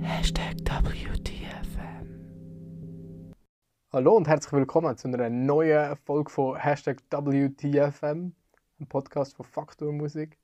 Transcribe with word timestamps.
Hashtag 0.00 0.54
WTFM. 0.64 2.06
Hallo 3.92 4.16
und 4.16 4.28
herzlich 4.28 4.52
willkommen 4.52 4.96
zu 4.96 5.08
einer 5.08 5.28
neuen 5.28 5.96
Folge 5.96 6.30
von 6.30 6.56
Hashtag 6.56 6.98
WTFM, 7.10 8.06
einem 8.06 8.88
Podcast 8.88 9.34
von 9.34 9.44
Faktor 9.44 9.92
Musik. 9.92 10.38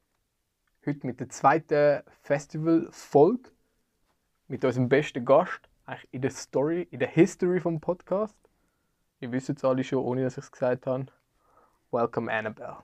Heute 0.85 1.07
mit 1.07 1.21
der 1.21 1.29
zweiten 1.29 2.03
Festival-Folge 2.23 3.51
mit 4.49 4.65
unserem 4.65 4.89
besten 4.89 5.25
Gast, 5.25 5.61
eigentlich 5.85 6.09
in 6.13 6.23
der 6.23 6.33
Story, 6.33 6.89
in 6.91 6.99
der 6.99 7.11
History 7.11 7.61
vom 7.61 7.81
Podcast. 7.81 8.35
Ihr 9.21 9.31
wisst 9.31 9.51
es 9.51 9.65
alle 9.65 9.85
schon, 9.85 9.99
ohne 10.03 10.25
dass 10.25 10.37
ich 10.37 10.45
es 10.47 10.51
gesagt 10.51 10.89
habe. 10.89 11.07
Welcome 11.93 12.29
Annabelle. 12.29 12.79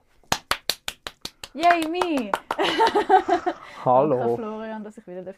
Yay, 1.55 1.87
me! 1.87 2.31
Danke, 2.57 3.55
Hallo. 3.85 4.35
Florian, 4.35 4.83
dass 4.83 4.97
ich 4.97 5.07
wieder 5.07 5.23
dabei 5.23 5.35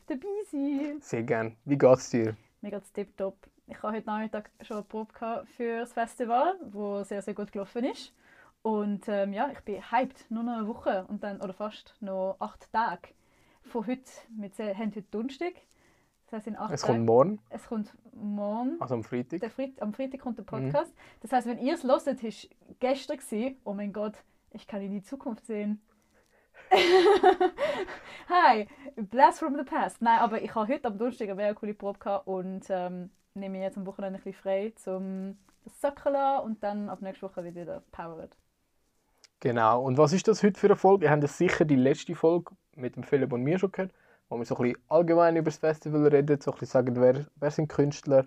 sein 0.52 0.96
darf. 0.96 1.04
Sehr 1.04 1.22
gern. 1.24 1.56
Wie 1.66 1.78
geht's 1.78 2.10
dir? 2.10 2.36
Mir 2.62 2.72
geht's 2.72 2.92
tipptopp. 2.92 3.36
Ich 3.68 3.82
habe 3.84 3.96
heute 3.98 4.08
Nachmittag 4.08 4.50
schon 4.62 4.78
eine 4.78 4.86
Probe 4.86 5.14
für 5.56 5.80
das 5.82 5.94
Festival, 5.94 6.56
wo 6.72 7.04
sehr, 7.04 7.22
sehr 7.22 7.36
gut 7.36 7.52
gelaufen 7.52 7.84
ist. 7.86 8.14
Und 8.64 9.08
ähm, 9.08 9.32
ja, 9.32 9.50
ich 9.52 9.60
bin 9.60 9.80
hyped. 9.92 10.26
Nur 10.32 10.42
noch 10.44 10.58
eine 10.58 10.68
Woche 10.68 11.06
und 11.08 11.24
dann, 11.24 11.40
oder 11.40 11.54
fast 11.54 11.96
noch 12.00 12.38
acht 12.40 12.72
Tage 12.74 13.10
von 13.66 13.86
heute. 13.86 14.02
Wir 14.30 14.76
haben 14.76 14.90
heute 14.96 15.04
Donnerstag. 15.04 15.54
Das 16.26 16.34
heisst, 16.40 16.48
in 16.48 16.58
acht 16.58 16.74
Es 16.74 16.82
Tagen. 16.82 16.94
kommt 16.96 17.06
morgen, 17.06 17.40
Es 17.52 17.68
kommt 17.68 17.94
morgen. 18.14 18.82
also 18.82 18.96
am 18.96 19.04
Freitag. 19.04 19.52
Freit 19.52 19.80
am 19.82 19.94
Freitag 19.94 20.20
kommt 20.22 20.40
der 20.40 20.44
Mhm. 20.44 20.72
Podcast. 20.72 20.94
Das 21.22 21.32
heißt, 21.32 21.46
wenn 21.48 21.60
ihr 21.60 21.76
es 21.76 21.84
hört, 21.84 22.08
ist 22.24 22.50
gestern 22.80 23.18
gewesen. 23.18 23.58
Oh 23.64 23.74
mein 23.74 23.94
Gott, 23.94 24.16
ich 24.52 24.66
kann 24.68 24.82
in 24.82 24.92
die 24.92 25.04
Zukunft 25.04 25.46
sehen. 25.46 25.80
Hi, 28.30 28.68
Blast 28.96 29.40
from 29.40 29.56
the 29.56 29.64
Past. 29.64 30.02
Nein, 30.02 30.20
aber 30.20 30.42
ich 30.42 30.54
habe 30.54 30.72
heute 30.72 30.88
am 30.88 30.98
Donnerstag 30.98 31.30
eine 31.30 31.36
mega 31.36 31.54
coole 31.54 31.74
Probe 31.74 32.00
gehabt 32.00 32.28
und 32.28 32.66
ähm, 32.70 33.10
nehme 33.36 33.62
jetzt 33.62 33.78
am 33.78 33.86
Wochenende 33.86 34.20
ein 34.20 34.24
bisschen 34.24 34.42
frei, 34.42 34.74
um 34.86 35.38
das 35.64 35.80
sacken 35.80 36.16
und 36.44 36.62
dann 36.64 36.90
ab 36.90 37.02
nächster 37.02 37.30
Woche 37.30 37.44
wieder 37.44 37.84
powered. 37.92 38.36
Genau. 39.40 39.84
Und 39.84 39.98
was 39.98 40.14
ist 40.14 40.28
das 40.28 40.44
heute 40.44 40.60
für 40.60 40.68
eine 40.68 40.76
Folge? 40.76 41.06
Ihr 41.06 41.12
habt 41.12 41.24
das 41.24 41.38
sicher 41.38 41.64
die 41.64 41.76
letzte 41.76 42.16
Folge 42.16 42.52
mit 42.76 42.96
dem 42.96 43.04
Philipp 43.04 43.32
und 43.32 43.44
mir 43.44 43.60
schon 43.60 43.72
gehört, 43.72 43.94
wo 44.30 44.38
wir 44.38 44.46
so 44.46 44.58
ein 44.58 44.64
bisschen 44.64 44.82
allgemein 44.90 45.36
über 45.36 45.46
das 45.46 45.58
Festival 45.60 46.08
reden, 46.08 46.42
so 46.42 46.52
ein 46.52 46.58
bisschen 46.58 46.68
sagen, 46.68 47.00
wer, 47.00 47.28
wer 47.36 47.52
sind 47.52 47.70
Künstler, 47.70 48.26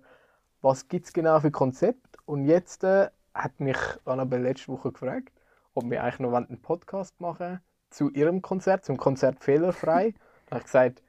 was 0.62 0.88
gibt 0.88 1.06
es 1.06 1.12
genau 1.12 1.40
für 1.40 1.50
Konzept. 1.50 2.16
Und 2.26 2.44
jetzt 2.46 2.84
äh, 2.84 3.10
hat 3.34 3.60
mich 3.60 3.78
Annabelle 4.04 4.44
letzte 4.44 4.68
Woche 4.68 4.92
gefragt, 4.92 5.32
ob 5.74 5.90
wir 5.90 6.02
eigentlich 6.02 6.20
noch 6.20 6.32
einen 6.32 6.62
Podcast 6.62 7.20
machen 7.20 7.60
zu 7.90 8.10
ihrem 8.10 8.42
Konzert, 8.42 8.84
zum 8.84 8.96
Konzert 8.96 9.42
Fehlerfrei. 9.42 10.14
da 10.46 10.52
habe 10.52 10.60
ich 10.60 10.64
gesagt, 10.64 11.02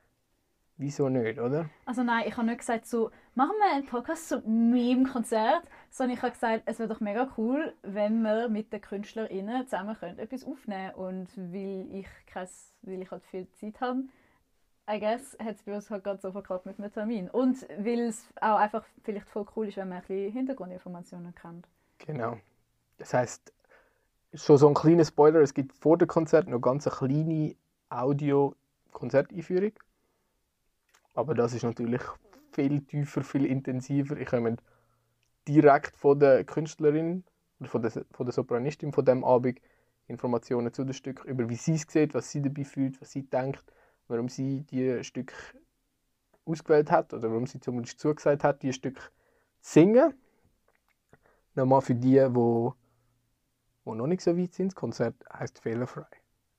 wieso 0.77 1.09
nicht, 1.09 1.39
oder? 1.39 1.69
Also 1.85 2.03
nein, 2.03 2.25
ich 2.27 2.35
habe 2.35 2.47
nicht 2.47 2.59
gesagt 2.59 2.87
so, 2.87 3.11
machen 3.35 3.53
wir 3.59 3.75
einen 3.75 3.85
Podcast 3.85 4.27
zu 4.27 4.39
meinem 4.39 5.07
Konzert, 5.07 5.63
sondern 5.89 6.17
ich 6.17 6.23
habe 6.23 6.33
gesagt, 6.33 6.63
es 6.65 6.79
wäre 6.79 6.89
doch 6.89 6.99
mega 6.99 7.29
cool, 7.37 7.73
wenn 7.83 8.21
wir 8.23 8.49
mit 8.49 8.73
den 8.73 8.81
KünstlerInnen 8.81 9.65
zusammen 9.67 9.95
können, 9.95 10.19
etwas 10.19 10.43
aufnehmen 10.43 10.93
Und 10.95 11.29
weil 11.37 11.87
ich, 11.91 12.07
kein, 12.25 12.47
weil 12.81 13.01
ich 13.01 13.11
halt 13.11 13.23
viel 13.25 13.47
Zeit 13.51 13.79
habe, 13.79 14.03
I 14.89 14.99
guess, 14.99 15.37
hat 15.39 15.55
es 15.55 15.63
bei 15.63 15.75
uns 15.75 15.89
halt 15.89 16.03
ganz 16.03 16.23
so 16.23 16.31
verklappt 16.31 16.65
mit 16.65 16.79
einem 16.79 16.91
Termin. 16.91 17.29
Und 17.29 17.65
weil 17.77 18.01
es 18.01 18.27
auch 18.41 18.57
einfach 18.57 18.83
vielleicht 19.03 19.29
voll 19.29 19.45
cool 19.55 19.67
ist, 19.67 19.77
wenn 19.77 19.87
man 19.87 19.99
ein 19.99 20.03
bisschen 20.07 20.33
Hintergrundinformationen 20.33 21.35
kennt. 21.35 21.67
Genau. 21.99 22.37
Das 22.97 23.13
heißt, 23.13 23.53
schon 24.33 24.57
so 24.57 24.67
ein 24.67 24.73
kleiner 24.73 25.05
Spoiler, 25.05 25.41
es 25.41 25.53
gibt 25.53 25.73
vor 25.73 25.97
dem 25.97 26.07
Konzert 26.07 26.47
noch 26.47 26.59
ganz 26.59 26.87
eine 26.87 26.95
kleine 26.95 27.55
Audio-Konzerteinführung. 27.89 29.73
Aber 31.13 31.33
das 31.33 31.53
ist 31.53 31.63
natürlich 31.63 32.01
viel 32.53 32.81
tiefer, 32.81 33.23
viel 33.23 33.45
intensiver. 33.45 34.17
Ich 34.17 34.27
komme 34.27 34.57
direkt 35.47 35.95
von 35.95 36.19
der 36.19 36.43
Künstlerin 36.45 37.23
oder 37.59 37.69
von 37.69 37.81
der, 37.81 37.91
von 38.11 38.25
der 38.25 38.33
Sopranistin 38.33 38.93
von 38.93 39.05
dem 39.05 39.23
Abend 39.23 39.59
Informationen 40.07 40.73
zu 40.73 40.83
dem 40.83 40.93
Stück 40.93 41.23
über 41.25 41.49
wie 41.49 41.55
sie 41.55 41.75
es 41.75 41.85
sieht, 41.87 42.13
was 42.13 42.31
sie 42.31 42.41
dabei 42.41 42.63
fühlt, 42.63 42.99
was 43.01 43.11
sie 43.11 43.23
denkt, 43.23 43.63
warum 44.07 44.29
sie 44.29 44.61
die 44.63 45.03
Stück 45.03 45.33
ausgewählt 46.45 46.91
hat 46.91 47.13
oder 47.13 47.29
warum 47.29 47.47
sie 47.47 47.59
zumindest 47.59 47.99
zugesagt 47.99 48.43
hat, 48.43 48.61
die 48.63 48.73
Stück 48.73 48.99
zu 49.61 49.73
singen. 49.73 50.13
Nochmal 51.55 51.81
für 51.81 51.95
die, 51.95 52.19
wo, 52.33 52.75
wo 53.83 53.95
noch 53.95 54.07
nicht 54.07 54.21
so 54.21 54.37
weit 54.37 54.53
sind, 54.53 54.67
das 54.67 54.75
Konzert 54.75 55.15
heißt 55.31 55.59
Fehlerfrei. 55.59 56.05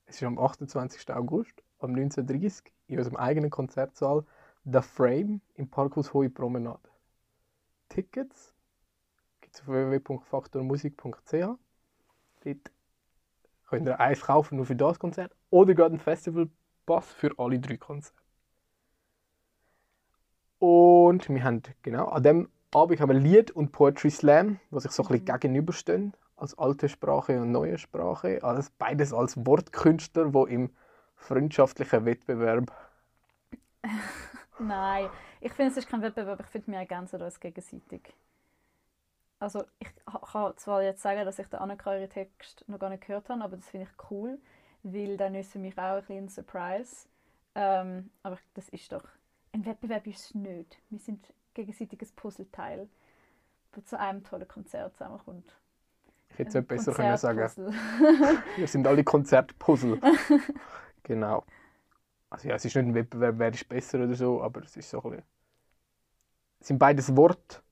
Es 0.07 0.17
ist 0.17 0.23
am 0.25 0.39
28. 0.39 1.11
August 1.13 1.63
um 1.79 1.93
19.30 1.95 2.45
Uhr 2.45 2.73
in 2.89 2.99
unserem 2.99 3.17
eigenen 3.17 3.51
Konzertsaal 3.51 4.25
The 4.65 4.81
Frame 4.81 5.41
im 5.55 5.69
Parkhaus 5.69 6.13
Hohe 6.13 6.31
Promenade. 6.31 6.89
Tickets 7.89 8.55
gibt 9.41 9.55
es 9.55 9.63
auf 9.63 9.69
www.faktormusik.ch. 9.69 11.33
Dort 12.45 12.73
könnt 13.69 13.89
ihr 13.89 14.01
eins 14.01 14.21
kaufen 14.21 14.57
nur 14.57 14.67
für 14.67 14.77
das 14.77 14.99
Konzert 14.99 15.35
oder 15.51 15.75
gerade 15.75 15.91
einen 15.95 16.01
Festivalpass 16.01 17.13
für 17.13 17.39
alle 17.39 17.59
drei 17.59 17.77
Konzerte. 17.77 18.21
Und 20.59 21.29
wir 21.29 21.43
haben 21.43 21.63
genau 21.83 22.07
an 22.07 22.23
dem 22.23 22.49
Abend 22.71 23.01
haben 23.01 23.11
wir 23.11 23.19
Lied 23.19 23.51
und 23.51 23.73
Poetry 23.73 24.11
Slam, 24.11 24.61
was 24.71 24.85
sich 24.85 24.93
so 24.93 25.03
ein 25.03 25.09
bisschen 25.09 25.27
gegenüberstehen, 25.27 26.15
als 26.43 26.59
alte 26.59 26.89
Sprache 26.89 27.41
und 27.41 27.53
neue 27.53 27.79
Sprache. 27.79 28.43
Alles, 28.43 28.71
beides 28.71 29.15
als 29.15 29.37
Wortkünstler, 29.47 30.31
die 30.31 30.53
im 30.53 30.71
freundschaftlichen 31.15 32.05
Wettbewerb. 32.05 32.73
Nein, 34.59 35.09
ich 35.41 35.53
finde, 35.53 35.71
es 35.71 35.79
ist 35.79 35.89
kein 35.89 36.03
Wettbewerb, 36.03 36.41
ich 36.41 36.47
finde, 36.47 36.73
wir 36.73 36.79
ergänzen 36.79 37.23
uns 37.23 37.39
gegenseitig. 37.39 38.13
Also 39.39 39.65
ich 39.79 39.89
kann 40.33 40.57
zwar 40.57 40.83
jetzt 40.83 41.03
sagen, 41.03 41.25
dass 41.25 41.39
ich 41.39 41.47
den 41.47 41.61
Annika 41.61 42.07
Text 42.07 42.65
noch 42.69 42.79
gar 42.79 42.91
nicht 42.91 43.07
gehört 43.07 43.29
habe, 43.29 43.43
aber 43.43 43.57
das 43.57 43.69
finde 43.69 43.87
ich 43.89 44.11
cool, 44.11 44.39
weil 44.83 45.17
dann 45.17 45.37
ist 45.37 45.53
für 45.53 45.59
mich 45.61 45.79
auch 45.79 45.95
ein 45.95 46.01
bisschen 46.01 46.25
ein 46.25 46.29
Surprise. 46.29 47.09
Ähm, 47.55 48.11
aber 48.25 48.39
das 48.55 48.69
ist 48.69 48.91
doch, 48.93 49.05
ein 49.53 49.65
Wettbewerb 49.65 50.07
ist 50.09 50.27
es 50.27 50.35
nicht. 50.35 50.79
Wir 50.91 50.99
sind 50.99 51.33
gegenseitiges 51.55 52.13
Puzzleteil, 52.13 52.89
das 53.73 53.85
zu 53.85 53.99
einem 53.99 54.25
tollen 54.25 54.49
Konzert 54.49 54.97
zusammenkommt. 54.97 55.53
Ich 56.33 56.39
hätte 56.39 56.49
es 56.49 56.55
nicht 56.55 56.69
besser 56.69 56.93
können 56.93 57.17
sagen. 57.19 57.41
Wir 58.57 58.67
sind 58.67 58.87
alle 58.87 59.05
Konzertpuzzle. 59.05 60.01
genau. 61.03 61.45
Also 62.31 62.49
ja, 62.49 62.55
es 62.55 62.65
ist 62.65 62.75
nicht 62.75 62.87
ein 62.87 62.95
Wettbewerb, 62.95 63.35
wer 63.39 63.53
ist 63.53 63.69
besser 63.69 64.03
oder 64.03 64.15
so, 64.15 64.43
aber 64.43 64.63
es 64.63 64.77
ist 64.77 64.89
so 64.89 65.03
ein 65.03 65.11
bisschen... 65.11 65.25
Es 66.61 66.69
sind 66.69 66.79
beides 66.79 67.15
Wort. 67.17 67.63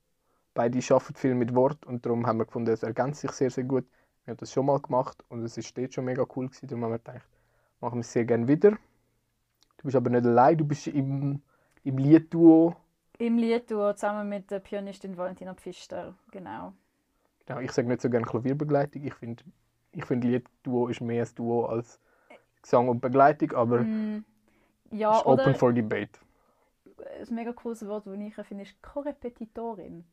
Beide 0.53 0.77
arbeiten 0.77 1.15
viel 1.15 1.33
mit 1.33 1.55
Wort 1.55 1.85
und 1.85 2.05
darum 2.05 2.27
haben 2.27 2.37
wir 2.37 2.45
gefunden, 2.45 2.71
es 2.71 2.83
ergänzt 2.83 3.21
sich 3.21 3.31
sehr, 3.31 3.49
sehr 3.49 3.63
gut. 3.63 3.85
Wir 4.25 4.31
haben 4.31 4.37
das 4.37 4.51
schon 4.51 4.65
mal 4.65 4.79
gemacht 4.79 5.23
und 5.29 5.43
es 5.43 5.57
ist 5.57 5.75
dort 5.75 5.93
schon 5.93 6.05
mega 6.05 6.25
cool 6.35 6.47
gewesen. 6.47 6.67
Darum 6.67 6.83
haben 6.83 6.91
wir 6.91 6.99
gedacht, 6.99 7.27
machen 7.79 7.95
wir 7.95 8.01
es 8.01 8.13
sehr 8.13 8.25
gerne 8.25 8.47
wieder. 8.47 8.71
Du 9.77 9.85
bist 9.85 9.95
aber 9.95 10.11
nicht 10.11 10.25
allein, 10.25 10.57
du 10.57 10.65
bist 10.65 10.85
im, 10.87 11.41
im 11.83 11.97
Liedduo. 11.97 12.75
Im 13.17 13.37
Liedduo 13.37 13.93
zusammen 13.93 14.29
mit 14.29 14.51
der 14.51 14.59
Pianistin 14.59 15.17
Valentina 15.17 15.55
Pfister, 15.55 16.13
genau. 16.29 16.73
Genau, 17.45 17.59
ich 17.59 17.71
sage 17.71 17.87
nicht 17.87 18.01
so 18.01 18.09
gerne 18.09 18.25
Klavierbegleitung. 18.25 19.03
Ich 19.03 19.13
finde, 19.13 19.43
ich 19.91 20.05
find 20.05 20.23
Liedduo 20.23 20.87
ist 20.87 21.01
mehr 21.01 21.25
ein 21.25 21.35
Duo 21.35 21.65
als 21.65 21.99
Gesang 22.61 22.89
und 22.89 23.01
Begleitung, 23.01 23.51
aber 23.53 23.79
Mm, 23.81 24.23
ja, 24.91 25.17
ist 25.17 25.25
open 25.25 25.55
for 25.55 25.73
debate. 25.73 26.19
ein 27.19 27.35
mega 27.35 27.51
cooles 27.53 27.85
Wort, 27.87 28.07
das 28.07 28.17
ich 28.19 28.35
finde, 28.47 28.63
ist 28.63 28.81
Korrepetitorin. 28.81 30.05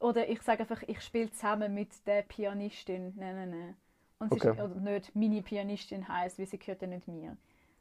Oder 0.00 0.28
ich 0.28 0.42
sage 0.42 0.60
einfach, 0.60 0.82
ich 0.86 1.00
spiele 1.00 1.30
zusammen 1.30 1.74
mit 1.74 2.06
der 2.06 2.22
Pianistin. 2.22 3.12
Nein, 3.16 3.36
nein, 3.36 3.50
nein. 3.50 3.76
Und 4.18 4.32
es 4.34 4.38
Okay. 4.38 4.50
ist 4.50 4.60
oder 4.60 4.74
nicht 4.80 5.14
meine 5.14 5.42
Pianistin 5.42 6.08
heißt, 6.08 6.38
weil 6.38 6.46
sie 6.46 6.58
gehört 6.58 6.82
ja 6.82 6.88
nicht 6.88 7.06
mir. 7.08 7.36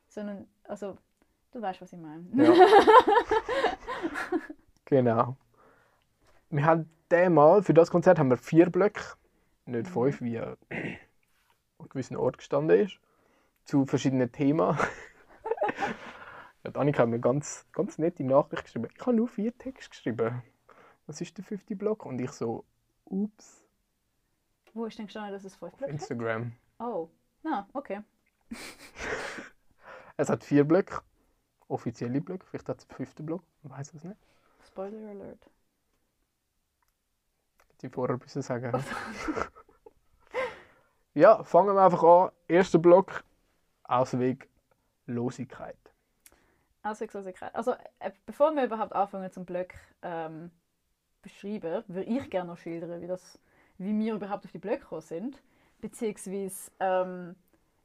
Sondern, 0.08 0.48
also, 0.64 0.98
du 1.52 1.62
weißt, 1.62 1.82
was 1.82 1.94
ich 1.94 2.00
meine. 2.00 2.26
Ja. 2.34 2.54
genau. 4.86 5.36
Wir 6.52 6.66
haben 6.66 6.90
mal 7.34 7.64
für 7.64 7.74
das 7.74 7.90
Konzert 7.92 8.20
haben 8.20 8.30
wir 8.30 8.38
vier 8.38 8.70
Blöcke, 8.70 9.02
nicht 9.66 9.88
Mhm. 9.88 9.94
fünf, 9.94 10.22
wie 10.22 10.36
äh, 10.36 10.56
an 11.80 11.90
gewissen 11.90 12.18
Ort 12.18 12.38
gestanden 12.38 12.78
ist, 12.78 13.00
zu 13.64 13.86
verschiedenen 13.86 14.32
Themen. 14.32 14.78
ja, 16.64 16.72
die 16.72 16.76
Annika 16.76 17.04
hat 17.04 17.10
mir 17.10 17.20
ganz, 17.20 17.66
ganz 17.72 17.98
nette 17.98 18.24
Nachricht 18.24 18.66
geschrieben. 18.66 18.88
Ich 18.94 19.02
habe 19.02 19.14
nur 19.16 19.28
vier 19.28 19.58
Texte 19.58 19.90
geschrieben. 19.90 20.42
Was 21.08 21.22
ist 21.22 21.38
der 21.38 21.46
fünfte 21.46 21.76
Block? 21.76 22.06
Und 22.06 22.20
ich 22.20 22.32
so, 22.32 22.66
ups, 23.06 23.66
Wo 24.74 24.86
ist 24.86 24.98
denn 25.00 25.06
gestanden, 25.06 25.32
dass 25.34 25.44
es 25.46 25.56
fünf 25.56 25.74
Blöcke 25.76 25.94
hat? 25.94 26.00
Instagram. 26.02 26.54
Oh, 26.80 27.10
na, 27.44 27.68
okay. 27.74 28.02
Es 30.18 30.30
hat 30.30 30.44
vier 30.44 30.66
Blöcke, 30.66 31.02
offizielle 31.68 32.22
Blöcke, 32.22 32.46
vielleicht 32.46 32.70
hat 32.70 32.80
es 32.80 32.88
einen 32.90 32.96
fünften 32.98 33.26
Block, 33.26 33.42
man 33.64 33.78
weiß 33.80 33.94
es 33.94 34.04
nicht. 34.04 34.18
Spoiler 34.68 35.10
Alert. 35.10 35.50
Die 37.82 37.90
vorher 37.90 38.18
müssen 38.18 38.42
sagen. 38.42 38.72
ja, 41.14 41.44
fangen 41.44 41.76
wir 41.76 41.84
einfach 41.84 42.04
an. 42.04 42.32
Erster 42.48 42.80
Block 42.80 43.24
Ausweglosigkeit. 43.84 45.78
Ausweglosigkeit. 46.84 47.54
Also, 47.54 47.74
äh, 48.00 48.12
bevor 48.26 48.52
wir 48.56 48.64
überhaupt 48.64 48.94
anfangen 48.94 49.32
zum 49.32 49.46
Blöcke 49.46 49.78
ähm, 50.02 50.52
beschreiben, 51.22 51.84
würde 51.88 52.04
ich 52.04 52.30
gerne 52.30 52.52
noch 52.52 52.58
schildern, 52.58 53.02
wie, 53.02 53.08
das, 53.08 53.40
wie 53.78 53.98
wir 53.98 54.16
überhaupt 54.16 54.46
auf 54.46 54.52
die 54.52 54.58
Blöcke 54.58 54.80
gekommen 54.80 55.02
sind. 55.02 55.42
Beziehungsweise, 55.80 56.72
ähm, 56.80 57.36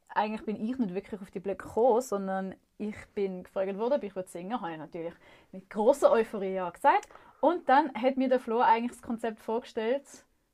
eigentlich 0.08 0.44
bin 0.44 0.56
ich 0.56 0.78
nicht 0.78 0.94
wirklich 0.94 1.20
auf 1.20 1.30
die 1.30 1.40
Blöcke 1.40 1.66
gekommen, 1.66 2.00
sondern 2.00 2.54
ich 2.78 2.96
bin 3.14 3.44
gefragt 3.44 3.76
worden, 3.78 3.94
ob 3.94 4.02
ich 4.02 4.12
singen 4.28 4.50
würde. 4.50 4.60
Habe 4.60 4.72
ich 4.72 4.78
natürlich 4.78 5.14
mit 5.52 5.68
großer 5.70 6.10
Euphorie 6.10 6.54
ja 6.54 6.70
gesagt. 6.70 7.08
Und 7.46 7.68
dann 7.68 7.94
hat 7.94 8.16
mir 8.16 8.28
der 8.28 8.40
Flo 8.40 8.58
eigentlich 8.58 8.90
das 8.90 9.02
Konzept 9.02 9.40
vorgestellt 9.40 10.02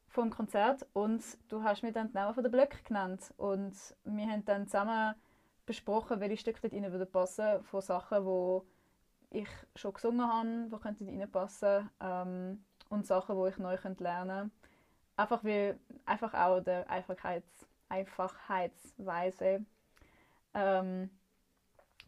vom 0.08 0.28
Konzert 0.28 0.86
und 0.92 1.22
du 1.48 1.62
hast 1.62 1.82
mir 1.82 1.90
dann 1.90 2.08
den 2.08 2.12
Namen 2.12 2.42
der 2.42 2.50
Blöcke 2.50 2.82
genannt. 2.84 3.32
Und 3.38 3.72
wir 4.04 4.26
haben 4.26 4.44
dann 4.44 4.66
zusammen 4.66 5.14
besprochen, 5.64 6.20
welche 6.20 6.36
Stücke 6.36 6.60
dort 6.60 6.74
rein 6.74 6.92
würden 6.92 7.10
passen 7.10 7.64
von 7.64 7.80
Sachen, 7.80 8.26
wo 8.26 8.66
ich 9.30 9.48
schon 9.74 9.94
gesungen 9.94 10.30
habe, 10.30 10.68
die 10.70 10.82
könnten 10.82 11.08
reinpassen 11.08 11.88
ähm, 12.02 12.62
und 12.90 13.06
Sachen, 13.06 13.42
die 13.42 13.48
ich 13.48 13.56
neu 13.56 13.78
lernen 13.98 14.36
könnte. 14.36 14.50
Einfach, 15.16 15.44
wie, 15.44 15.72
einfach 16.04 16.34
auch 16.34 16.60
der 16.60 16.90
Einfachheits, 16.90 17.66
Einfachheitsweise. 17.88 19.64
Ähm, 20.52 21.08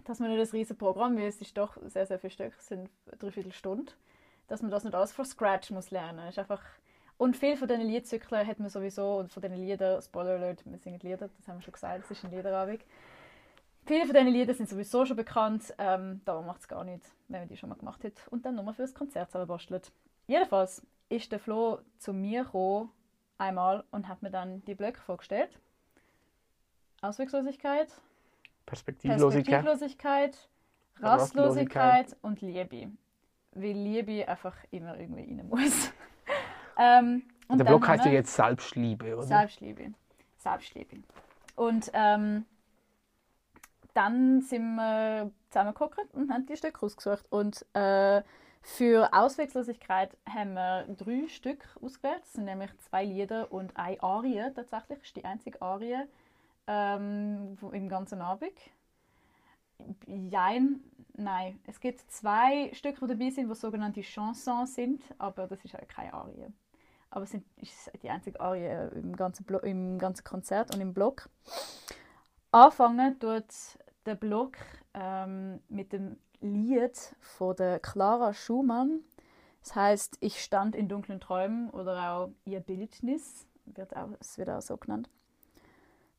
dass 0.04 0.20
man 0.20 0.28
nicht 0.28 0.42
das 0.42 0.52
riesige 0.52 0.76
Programm, 0.76 1.16
weil 1.16 1.28
es 1.28 1.40
ist 1.40 1.56
doch 1.56 1.78
sehr, 1.86 2.04
sehr 2.04 2.19
viele 2.19 2.32
Stücke, 2.32 2.56
es 2.58 2.66
sind 2.66 2.90
dreiviertel 3.19 3.52
Stunde, 3.52 3.94
dass 4.55 4.62
man 4.62 4.71
das 4.71 4.85
nicht 4.85 4.95
alles 4.95 5.12
von 5.12 5.25
Scratch 5.25 5.73
muss 5.73 5.91
lernen. 5.91 6.21
Einfach 6.21 6.62
und 7.17 7.37
viele 7.37 7.56
von 7.56 7.67
diesen 7.67 7.83
Liedzyklen 7.83 8.47
hat 8.47 8.61
man 8.61 8.69
sowieso, 8.69 9.17
und 9.17 9.33
von 9.33 9.43
diesen 9.43 9.56
Liedern, 9.56 10.01
Spoiler 10.01 10.37
Alert, 10.37 10.65
wir 10.65 10.79
singen 10.79 11.01
Lieder, 11.01 11.29
das 11.29 11.49
haben 11.49 11.59
wir 11.59 11.62
schon 11.62 11.73
gesagt, 11.73 12.05
es 12.05 12.11
ist 12.11 12.25
ein 12.25 12.31
Liederabend. 12.31 12.85
Viele 13.85 14.06
von 14.06 14.15
diesen 14.15 14.29
Liedern 14.29 14.55
sind 14.56 14.69
sowieso 14.69 15.05
schon 15.05 15.17
bekannt, 15.17 15.75
ähm, 15.79 16.21
darum 16.25 16.47
macht 16.47 16.61
es 16.61 16.69
gar 16.69 16.85
nicht, 16.85 17.05
wenn 17.29 17.41
man 17.41 17.49
die 17.49 17.56
schon 17.56 17.69
mal 17.69 17.77
gemacht 17.77 18.05
hat 18.05 18.12
und 18.31 18.47
dann 18.47 18.55
nur 18.55 18.73
für 18.75 18.83
das 18.83 18.95
Konzert 18.95 19.33
selber 19.33 19.47
bastelt. 19.47 19.93
Jedenfalls 20.29 20.87
ist 21.09 21.33
der 21.33 21.41
Flo 21.41 21.81
zu 21.99 22.12
mir 22.12 22.45
gekommen, 22.45 22.93
einmal, 23.39 23.83
und 23.91 24.09
hat 24.09 24.23
mir 24.23 24.31
dann 24.31 24.65
die 24.67 24.75
Blöcke 24.77 25.01
vorgestellt. 25.01 25.59
Ausweglosigkeit, 27.03 27.93
Perspektivlosigkeit. 28.67 29.65
Perspektivlosigkeit, 29.65 30.49
Rastlosigkeit 31.01 32.17
und 32.23 32.41
Liebe. 32.41 32.93
Weil 33.55 33.73
Liebe 33.73 34.27
einfach 34.29 34.56
immer 34.71 34.99
irgendwie 34.99 35.23
rein 35.23 35.49
muss. 35.49 35.93
ähm, 36.79 37.23
und 37.49 37.59
Der 37.59 37.65
Blog 37.65 37.87
heißt 37.87 38.05
ja 38.05 38.12
jetzt 38.12 38.35
Selbstliebe, 38.35 39.17
oder? 39.17 39.27
Selbstliebe. 39.27 39.93
Selbstliebe. 40.39 41.03
Und 41.56 41.91
ähm, 41.93 42.47
dann 43.95 44.41
sind 44.43 44.75
wir 44.75 45.31
zusammengeguckt 45.51 46.12
und 46.12 46.33
haben 46.33 46.47
die 46.47 46.56
Stücke 46.56 46.85
ausgesucht. 46.85 47.27
Und 47.31 47.65
äh, 47.75 48.23
für 48.62 49.12
Ausweglosigkeit 49.12 50.17
haben 50.29 50.55
wir 50.55 50.87
drei 50.97 51.29
Stück 51.29 51.65
ausgewählt. 51.81 52.21
Das 52.23 52.33
sind 52.33 52.47
nämlich 52.47 52.71
zwei 52.79 53.05
Lieder 53.05 53.53
und 53.53 53.77
eine 53.77 54.03
Arie 54.03 54.51
tatsächlich. 54.55 54.99
Das 54.99 55.09
ist 55.09 55.17
die 55.17 55.25
einzige 55.25 55.61
Arie 55.62 56.03
ähm, 56.67 57.59
im 57.73 57.89
ganzen 57.89 58.21
Abend. 58.21 58.53
Jein, 60.06 60.81
nein. 61.15 61.61
Es 61.67 61.81
gibt 61.81 62.00
zwei 62.11 62.73
Stücke, 62.73 63.00
die 63.06 63.15
dabei 63.15 63.31
sind, 63.31 63.49
die 63.49 63.55
sogenannte 63.55 64.03
Chansons 64.03 64.75
sind, 64.75 65.03
aber 65.19 65.47
das 65.47 65.65
ist 65.65 65.75
halt 65.75 65.88
keine 65.88 66.15
Arie. 66.15 66.49
Aber 67.11 67.25
es 67.25 67.31
sind, 67.31 67.44
ist 67.56 67.91
die 68.03 68.11
einzige 68.11 68.41
Arie 68.41 68.91
im 68.94 69.15
ganzen, 69.15 69.47
im 69.62 69.99
ganzen 69.99 70.25
Konzert 70.25 70.75
und 70.75 70.81
im 70.81 70.93
Block. 70.94 71.29
Anfangen 72.50 73.19
tut 73.19 73.44
der 74.06 74.15
Block 74.15 74.56
ähm, 74.94 75.61
mit 75.69 75.93
dem 75.93 76.17
Lied 76.41 77.17
von 77.20 77.56
der 77.56 77.81
Clara 77.81 78.32
Schumann. 78.32 79.00
Das 79.61 79.75
heißt, 79.75 80.19
ich 80.20 80.43
stand 80.43 80.77
in 80.77 80.88
dunklen 80.88 81.20
Träumen 81.20 81.70
oder 81.70 82.12
auch 82.12 82.31
ihr 82.44 82.61
Bildnis, 82.61 83.47
wird 83.65 83.97
auch, 83.97 84.11
es 84.20 84.37
wird 84.37 84.50
auch 84.50 84.61
so 84.61 84.77
genannt. 84.77 85.09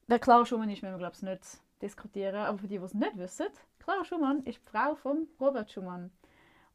Wer 0.07 0.19
Clara 0.19 0.45
Schumann 0.45 0.69
ist, 0.69 0.81
wir 0.81 0.97
glaube 0.97 1.13
ich 1.15 1.21
nicht 1.21 1.61
diskutieren, 1.81 2.35
aber 2.35 2.57
für 2.57 2.67
die, 2.67 2.79
die 2.79 2.83
es 2.83 2.93
nicht 2.93 3.17
wissen, 3.17 3.47
Clara 3.79 4.03
Schumann 4.03 4.43
ist 4.43 4.59
die 4.59 4.69
Frau 4.69 4.95
von 4.95 5.27
Robert 5.39 5.71
Schumann 5.71 6.11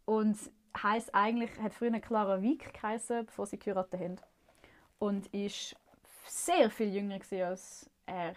und 0.05 0.39
heißt 0.81 1.15
eigentlich, 1.15 1.51
hat 1.61 1.73
früher 1.73 1.99
Clara 2.01 2.43
Wieck 2.43 2.73
geheißen, 2.75 3.27
bevor 3.27 3.47
sie 3.47 3.59
geheiratet 3.59 4.01
haben 4.01 4.17
und 4.99 5.27
ist 5.35 5.77
sehr 6.27 6.71
viel 6.71 6.95
jünger 6.95 7.19
als 7.45 7.91
er. 8.07 8.35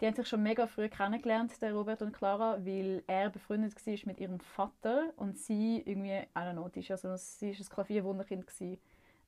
Die 0.00 0.06
haben 0.06 0.14
sich 0.14 0.28
schon 0.28 0.42
mega 0.42 0.66
früh 0.66 0.88
kennengelernt, 0.88 1.60
der 1.62 1.72
Robert 1.72 2.02
und 2.02 2.12
Clara, 2.12 2.58
weil 2.64 3.02
er 3.06 3.30
befreundet 3.30 3.74
war 3.86 3.98
mit 4.04 4.20
ihrem 4.20 4.40
Vater 4.40 5.12
und 5.16 5.38
sie 5.38 5.82
irgendwie, 5.86 6.18
I 6.18 6.26
don't 6.34 6.52
know, 6.52 6.68
die 6.68 6.80
ist 6.80 6.90
also, 6.90 7.16
sie 7.16 7.50
ist 7.50 7.60
ein 7.60 7.68
Klavierwunderkind. 7.74 8.44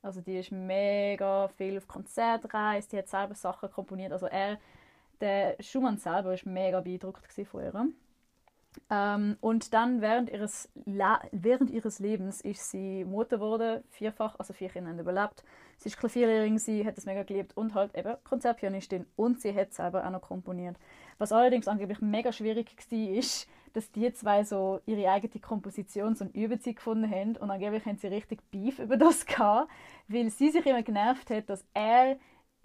Also 0.03 0.21
die 0.21 0.39
ist 0.39 0.53
mega 0.53 1.49
viel 1.49 1.79
auf 1.79 1.89
Konzerte 1.89 2.49
gereist, 2.49 2.93
die 2.93 2.99
hat 2.99 3.09
selber 3.09 3.35
Sachen 3.35 3.71
komponiert. 3.71 4.13
Also 4.13 4.27
er, 4.27 4.59
der 5.21 5.57
Schumann 5.61 5.99
selber, 5.99 6.35
ist 6.35 6.47
mega 6.47 6.81
beeindruckt 6.81 7.27
von 7.33 7.63
ihr. 7.63 7.89
Ähm, 8.91 9.37
und 9.41 9.73
dann 9.75 10.01
während 10.01 10.31
ihres, 10.31 10.69
La 10.85 11.21
während 11.33 11.71
ihres 11.71 11.99
Lebens 11.99 12.41
ist 12.41 12.71
sie 12.71 13.05
Mutter 13.05 13.39
geworden, 13.39 13.83
vierfach, 13.91 14.39
also 14.39 14.53
vier 14.53 14.69
Kinder 14.69 14.91
haben 14.91 14.99
überlebt. 14.99 15.43
Sie 15.79 15.89
ist 15.89 15.99
Klavierlehrerin, 15.99 16.59
sie 16.59 16.87
hat 16.87 16.97
es 16.97 17.07
mega 17.07 17.23
geliebt 17.23 17.57
und 17.57 17.75
halt 17.75 17.95
eben 17.97 18.17
Konzertpianistin 18.25 19.07
und 19.17 19.41
sie 19.41 19.55
hat 19.55 19.75
selber 19.75 20.07
auch 20.07 20.11
noch 20.11 20.23
komponiert. 20.23 20.77
Was 21.19 21.33
allerdings 21.33 21.69
angeblich 21.69 22.01
mega 22.01 22.33
schwierig 22.33 22.75
war, 22.91 23.09
ist, 23.17 23.49
dass 23.73 23.91
die 23.91 24.11
zwei 24.13 24.43
so 24.45 24.81
ihre 24.87 25.11
eigene 25.11 25.41
Komposition 25.41 26.15
so 26.15 26.25
eine 26.25 26.33
Übezeit 26.33 26.77
gefunden 26.77 27.11
haben 27.11 27.37
und 27.37 27.51
angeblich 27.51 27.85
haben 27.85 27.99
sie 27.99 28.07
richtig 28.07 28.41
Beef 28.51 28.79
über 28.79 28.97
das 28.97 29.27
gehabt, 29.27 29.71
weil 30.09 30.31
sie 30.31 30.51
sich 30.51 30.65
immer 30.65 30.83
genervt 30.83 31.29
hat, 31.31 31.51
dass 31.51 31.65
er 31.75 32.17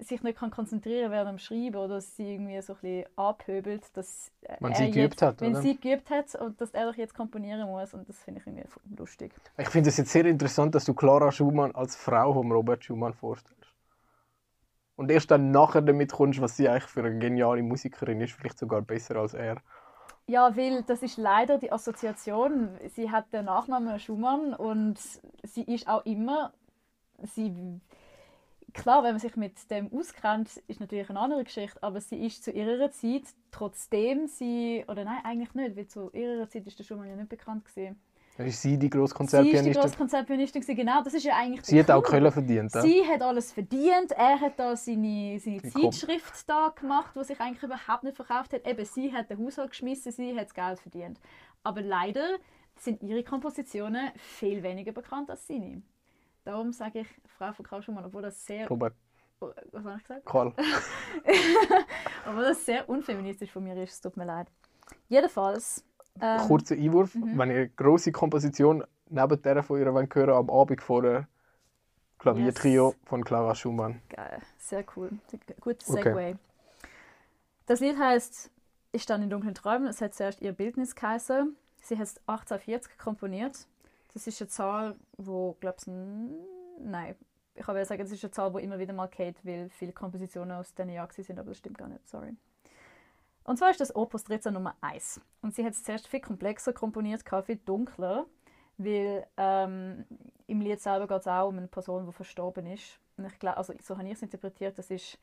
sich 0.02 0.24
nicht 0.24 0.38
kann 0.38 0.52
konzentrieren 0.52 1.12
während 1.12 1.30
dem 1.30 1.38
Schreiben 1.38 1.78
oder 1.78 2.02
sie 2.02 2.34
irgendwie 2.34 2.62
so 2.62 2.74
ein 2.74 2.80
bisschen 2.82 3.06
abhöbelt, 3.16 3.84
dass 3.94 4.32
Wenn 4.60 4.72
er 4.72 4.78
sie 4.78 4.92
geübt 4.92 5.14
jetzt, 5.14 5.22
hat, 5.22 5.42
wenn 5.42 5.52
oder? 5.52 5.62
sie 5.62 5.80
geübt 5.80 6.10
hat 6.10 6.36
und 6.36 6.60
dass 6.60 6.72
er 6.72 6.88
doch 6.88 6.98
jetzt 6.98 7.14
komponieren 7.14 7.68
muss 7.70 7.94
und 7.94 8.10
das 8.10 8.18
finde 8.20 8.42
ich 8.42 8.48
irgendwie 8.48 8.68
lustig. 8.98 9.34
Ich 9.58 9.70
finde 9.70 9.90
es 9.90 9.98
jetzt 9.98 10.12
sehr 10.12 10.26
interessant, 10.26 10.74
dass 10.76 10.86
du 10.86 10.94
Clara 10.94 11.32
Schumann 11.32 11.74
als 11.76 11.96
Frau 11.96 12.34
von 12.34 12.52
Robert 12.52 12.84
Schumann 12.84 13.14
vorstellst. 13.14 13.62
Und 14.96 15.10
erst 15.10 15.32
dann 15.32 15.52
nachher 15.52 15.82
damit 15.82 16.12
kommst, 16.12 16.42
was 16.42 16.58
sie 16.58 16.68
eigentlich 16.70 16.84
für 16.84 17.00
eine 17.00 17.18
geniale 17.18 17.64
Musikerin 17.64 18.22
ist, 18.22 18.34
vielleicht 18.34 18.60
sogar 18.60 18.82
besser 18.82 19.16
als 19.16 19.34
er. 19.34 19.58
Ja, 20.28 20.56
weil 20.56 20.84
das 20.84 21.02
ist 21.02 21.18
leider 21.18 21.58
die 21.58 21.72
Assoziation. 21.72 22.70
Sie 22.96 23.10
hat 23.10 23.34
den 23.34 23.46
Nachnamen 23.46 24.00
Schumann 24.00 24.54
und 24.54 25.00
sie 25.44 25.64
ist 25.64 25.88
auch 25.88 26.06
immer, 26.06 26.54
sie, 27.24 27.54
klar, 28.74 29.04
wenn 29.04 29.12
man 29.12 29.20
sich 29.20 29.36
mit 29.36 29.70
dem 29.70 29.92
auskennt, 29.94 30.58
ist 30.68 30.80
natürlich 30.80 31.10
eine 31.10 31.20
andere 31.20 31.44
Geschichte, 31.44 31.82
aber 31.82 32.02
sie 32.02 32.26
ist 32.26 32.44
zu 32.44 32.52
ihrer 32.52 32.92
Zeit, 32.92 33.24
trotzdem 33.52 34.28
sie, 34.28 34.84
oder 34.88 35.04
nein, 35.04 35.20
eigentlich 35.24 35.54
nicht, 35.54 35.76
weil 35.76 35.88
zu 35.88 36.10
ihrer 36.12 36.50
Zeit 36.50 36.68
ist 36.68 36.80
der 36.80 36.84
Schumann 36.84 37.10
ja 37.10 37.16
nicht 37.16 37.30
bekannt 37.30 37.66
gewesen. 37.66 38.00
Dann 38.38 38.48
ist 38.48 38.62
sie 38.62 38.78
die 38.78 38.90
grosse 38.90 39.14
Sie 39.28 39.52
ist 39.52 39.66
die 39.66 39.72
grosse 39.72 39.98
Konzertpianistin, 39.98 40.64
genau, 40.76 41.04
das 41.04 41.14
ist 41.14 41.26
ja 41.26 41.36
eigentlich 41.36 41.66
Sie 41.66 41.80
hat 41.80 41.92
auch. 41.92 42.02
Köln 42.02 42.32
verdient. 42.32 42.74
Ja? 42.74 42.82
Sie 42.82 43.06
hat 43.06 43.22
alles 43.22 43.52
verdient. 43.52 44.14
Er 44.14 44.40
hat 44.40 44.58
da 44.58 44.76
seine, 44.76 45.38
seine 45.40 45.62
Zeitschrift 45.62 46.50
da 46.50 46.70
gemacht, 46.70 47.14
die 47.16 47.24
sich 47.26 47.40
eigentlich 47.40 47.62
überhaupt 47.62 48.04
nicht 48.04 48.16
verkauft 48.16 48.54
hat. 48.54 48.66
Eben, 48.66 48.86
sie 48.86 49.14
hat 49.14 49.30
den 49.30 49.46
Haushalt 49.46 49.72
geschmissen, 49.72 50.12
sie 50.12 50.34
hat 50.36 50.46
das 50.46 50.54
Geld 50.54 50.80
verdient. 50.80 51.20
Aber 51.64 51.82
leider 51.82 52.38
sind 52.78 53.04
ihre 53.04 53.24
Kompositionen 53.24 54.12
viel 54.16 54.64
weniger 54.64 54.94
bekannt 54.94 55.30
als 55.30 55.46
seine. 55.46 55.82
Darum 56.44 56.74
sage 56.74 57.02
ich 57.02 57.08
Frau 57.38 57.52
von 57.54 57.66
Karl 57.66 57.84
Schumann, 57.84 58.06
obwohl 58.06 58.22
das 58.24 58.46
sehr, 58.46 58.68
Robert 58.68 58.96
was 59.72 59.84
habe 59.84 59.98
ich 59.98 60.04
gesagt? 60.04 60.26
Karl. 60.26 60.54
Obwohl 62.28 62.44
das 62.44 62.64
sehr 62.66 62.88
unfeministisch 62.88 63.52
von 63.52 63.64
mir 63.64 63.76
ist, 63.82 63.94
es 63.94 64.02
tut 64.02 64.16
mir 64.16 64.26
leid. 64.26 64.48
Jedenfalls. 65.10 65.84
Ähm, 66.20 66.40
Kurzer 66.42 66.76
Einwurf. 66.76 67.16
Wenn 67.16 67.50
ihr 67.50 67.68
grosse 67.70 68.12
Komposition 68.12 68.84
neben 69.10 69.42
der 69.42 69.64
von 69.64 69.80
ihr 69.80 69.94
wollt 69.94 70.14
hören 70.14 70.30
am 70.30 70.50
Abend 70.50 70.82
vor 70.82 71.02
der 71.02 71.28
Klaviertrio 72.20 72.90
Yes. 72.90 72.98
von 73.06 73.24
Clara 73.24 73.56
Schumann. 73.56 74.02
Geil, 74.10 74.42
sehr 74.58 74.86
cool. 74.96 75.10
Gutes 75.60 75.90
Okay. 75.90 76.04
Segway. 76.04 76.36
Das 77.66 77.80
Lied 77.80 77.98
heißt 77.98 78.52
Ich 78.92 79.04
stand 79.04 79.24
in 79.24 79.30
dunklen 79.30 79.56
Träumen. 79.56 79.88
Es 79.88 80.02
hat 80.02 80.14
zuerst 80.14 80.42
ihr 80.42 80.52
Bildnis 80.52 80.96
geheißen. 80.96 81.56
Sie 81.82 81.96
hat 81.98 82.04
es 82.04 82.18
1840 82.28 82.98
komponiert. 83.00 83.68
Das 84.14 84.28
ist 84.28 84.42
eine 84.42 84.50
Zahl, 84.50 84.96
wo, 85.18 85.54
glaube 85.60 85.78
ich, 85.80 85.88
nein, 85.88 87.16
ich 87.54 87.66
kann 87.66 87.86
sagen, 87.86 88.02
das 88.02 88.12
ist 88.12 88.24
eine 88.24 88.32
Zahl, 88.32 88.54
wo 88.54 88.58
immer 88.58 88.80
wieder 88.80 88.94
mal 88.94 89.08
geht, 89.08 89.46
weil 89.46 89.70
viele 89.70 89.94
Kompositionen 89.94 90.52
aus 90.54 90.74
diesen 90.74 90.90
Jahren 90.90 91.12
sind, 91.12 91.40
aber 91.40 91.50
das 91.50 91.58
stimmt 91.58 91.78
gar 91.78 91.88
nicht, 91.88 92.08
sorry. 92.08 92.36
Und 93.44 93.58
zwar 93.58 93.72
ist 93.72 93.82
das 93.82 93.96
Opus 93.96 94.24
13 94.26 94.54
Nummer 94.54 94.76
1. 94.82 95.20
Und 95.42 95.56
sie 95.56 95.66
hat 95.66 95.74
es 95.74 95.84
zuerst 95.84 96.08
viel 96.08 96.22
komplexer 96.22 96.74
komponiert, 96.74 97.24
viel 97.46 97.58
dunkler, 97.58 98.26
weil 98.78 99.26
ähm, 99.38 100.06
im 100.48 100.62
Lied 100.62 100.80
selber 100.80 101.08
geht 101.08 101.22
es 101.22 101.28
auch 101.28 101.48
um 101.48 101.58
eine 101.58 101.68
Person, 101.68 102.06
die 102.06 102.12
verstorben 102.12 102.68
ist. 102.68 103.00
Und 103.18 103.26
ich 103.26 103.40
glaube, 103.40 103.58
also 103.58 103.74
so 103.82 103.98
habe 103.98 104.08
ich 104.08 104.14
es 104.14 104.22
interpretiert, 104.22 104.78
das 104.78 104.92
ist 104.92 105.18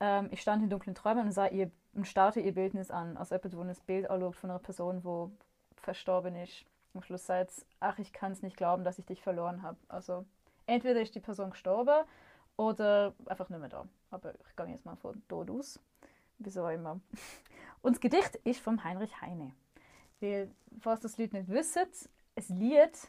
ähm, 0.00 0.28
ich 0.30 0.40
stand 0.40 0.62
in 0.62 0.70
dunklen 0.70 0.94
Träumen 0.94 1.26
und, 1.26 1.32
sah 1.32 1.46
ihr, 1.46 1.70
und 1.94 2.06
starrte 2.06 2.40
ihr 2.40 2.54
Bildnis 2.54 2.90
an, 2.90 3.16
als 3.16 3.30
jemand, 3.30 3.52
der 3.52 3.60
ein 3.60 3.76
Bild 3.86 4.10
anschaut 4.10 4.36
von 4.36 4.50
einer 4.50 4.58
Person, 4.58 5.02
die 5.02 5.80
verstorben 5.80 6.36
ist. 6.36 6.64
Am 6.94 7.02
Schluss 7.02 7.26
sagt 7.26 7.52
ach, 7.80 7.98
ich 7.98 8.12
kann 8.12 8.32
es 8.32 8.42
nicht 8.42 8.56
glauben, 8.56 8.84
dass 8.84 8.98
ich 8.98 9.06
dich 9.06 9.22
verloren 9.22 9.62
habe. 9.62 9.78
Also 9.88 10.24
entweder 10.66 11.00
ist 11.00 11.14
die 11.14 11.20
Person 11.20 11.50
gestorben 11.50 12.04
oder 12.56 13.14
einfach 13.26 13.48
nicht 13.48 13.60
mehr 13.60 13.68
da. 13.68 13.86
Aber 14.10 14.34
ich 14.34 14.56
gehe 14.56 14.66
jetzt 14.66 14.84
mal 14.84 14.96
von 14.96 15.22
Tod 15.28 15.50
aus. 15.50 15.80
Wieso 16.38 16.68
immer. 16.68 17.00
Und 17.82 17.96
das 17.96 18.00
Gedicht 18.00 18.36
ist 18.44 18.60
von 18.60 18.82
Heinrich 18.84 19.20
Heine. 19.20 19.52
Weil, 20.20 20.50
falls 20.80 21.00
das 21.00 21.18
Leute 21.18 21.36
nicht 21.36 21.48
wissen, 21.48 21.86
ein 22.36 22.58
Lied 22.58 23.08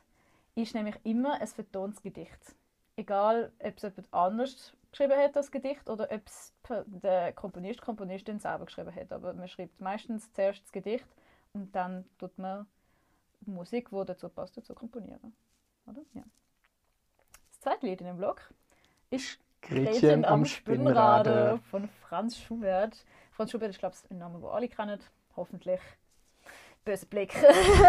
ist 0.56 0.76
nämlich 0.76 0.96
immer 1.04 1.40
ein 1.40 1.48
vertontes 1.48 2.02
Gedicht. 2.02 2.56
Egal, 2.96 3.52
ob 3.60 3.78
es 3.78 3.82
jemand 3.82 4.14
anders 4.14 4.74
geschrieben 4.92 5.18
hat, 5.18 5.36
das 5.36 5.52
Gedicht, 5.52 5.90
oder 5.90 6.10
ob 6.12 6.26
es 6.26 6.54
der 6.86 7.32
Komponist, 7.34 7.82
Komponistin 7.82 8.40
selber 8.40 8.66
geschrieben 8.66 8.94
hat. 8.94 9.12
Aber 9.12 9.34
man 9.34 9.48
schreibt 9.48 9.80
meistens 9.80 10.32
zuerst 10.34 10.64
das 10.64 10.72
Gedicht 10.72 11.06
und 11.54 11.74
dann 11.76 12.06
tut 12.18 12.38
man 12.38 12.68
Musik, 13.46 13.90
die 13.90 14.06
dazu 14.06 14.30
passt, 14.30 14.58
dazu 14.58 14.74
komponieren. 14.74 15.34
Oder? 15.88 16.02
Ja. 16.14 16.24
Das 17.52 17.60
zweite 17.62 17.86
Lied 17.86 18.02
in 18.02 18.08
dem 18.08 18.18
Blog 18.18 18.54
ist 19.10 19.40
Gretchen 19.62 20.26
am 20.26 20.46
Spinnrade. 20.46 21.60
von 21.70 21.90
Franz 21.90 22.38
Schubert. 22.38 23.06
Franz 23.32 23.52
Schubert 23.52 23.72
ist, 23.72 23.80
glaube 23.80 23.96
ich, 23.96 24.12
ein 24.12 24.18
Name, 24.18 24.40
den 24.40 24.48
alle 24.48 24.68
kennen. 24.68 25.00
Hoffentlich. 25.36 25.82
Böser 26.86 27.08
Blick. 27.08 27.36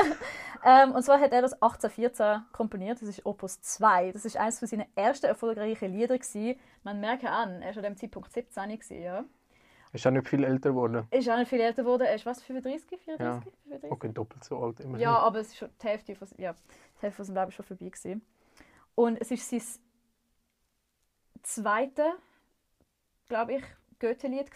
ähm, 0.64 0.92
und 0.92 1.02
zwar 1.02 1.20
hat 1.20 1.32
er 1.32 1.42
das 1.42 1.54
1814 1.54 2.42
komponiert. 2.52 3.00
Das 3.00 3.08
ist 3.08 3.24
Opus 3.24 3.60
2. 3.60 4.12
Das 4.12 4.24
ist 4.24 4.36
eines 4.36 4.58
von 4.58 4.68
seinen 4.68 4.86
ersten 4.96 5.26
erfolgreichen 5.26 5.92
Lieder. 5.92 6.18
Gewesen. 6.18 6.58
Man 6.82 7.00
merkt 7.00 7.24
an, 7.24 7.62
er 7.62 7.70
war 7.70 7.76
an 7.78 7.82
dem 7.82 7.96
Zeitpunkt 7.96 8.32
17 8.32 8.68
gewesen, 8.68 9.02
ja. 9.02 9.24
Ist 9.92 10.06
auch 10.06 10.10
nicht 10.12 10.28
viel 10.28 10.44
älter 10.44 10.70
geworden. 10.70 11.06
Ist 11.10 11.28
auch 11.28 11.36
nicht 11.36 11.48
viel 11.48 11.60
älter 11.60 11.82
geworden. 11.82 12.02
Er 12.02 12.14
ist 12.14 12.24
was, 12.24 12.42
35, 12.42 13.00
34? 13.00 13.18
Ja. 13.18 13.40
35? 13.64 13.90
Okay, 13.90 14.08
doppelt 14.12 14.44
so 14.44 14.58
alt 14.58 14.80
immerhin. 14.80 15.00
Ja, 15.00 15.18
aber 15.18 15.40
es 15.40 15.48
ist 15.48 15.56
schon 15.56 15.70
die 15.82 15.86
Hälfte 15.86 16.14
von, 16.14 16.28
ja, 16.38 16.52
die 16.52 17.02
Hälfte 17.02 17.16
von 17.16 17.24
seinem 17.24 17.36
Leben 17.36 17.52
schon 17.52 17.64
vorbei 17.64 17.88
gewesen. 17.88 18.22
Und 18.94 19.20
es 19.20 19.30
ist 19.30 19.48
sein 19.48 19.62
zweites, 21.42 22.12
glaube 23.28 23.54
ich, 23.54 23.64
Goethe-Lied. 23.98 24.50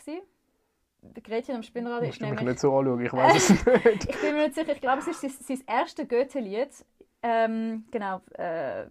Gretchen 1.23 1.57
am 1.57 1.63
Spinnrad 1.63 2.03
ist 2.03 2.21
du 2.21 2.25
mich 2.25 2.31
nämlich... 2.31 2.49
nicht 2.49 2.61
so 2.61 2.77
anschauen, 2.77 3.05
ich 3.05 3.13
weiß 3.13 3.51
es 3.51 3.67
nicht. 3.85 4.09
Ich 4.09 4.21
bin 4.21 4.35
mir 4.35 4.45
nicht 4.45 4.55
sicher, 4.55 4.73
ich 4.73 4.81
glaube, 4.81 5.01
es 5.01 5.09
ist 5.09 5.21
sein, 5.21 5.31
sein 5.31 5.63
erstes 5.67 6.09
Goethe-Lied. 6.09 6.85
Ähm, 7.23 7.85
genau, 7.91 8.21
äh, 8.35 8.87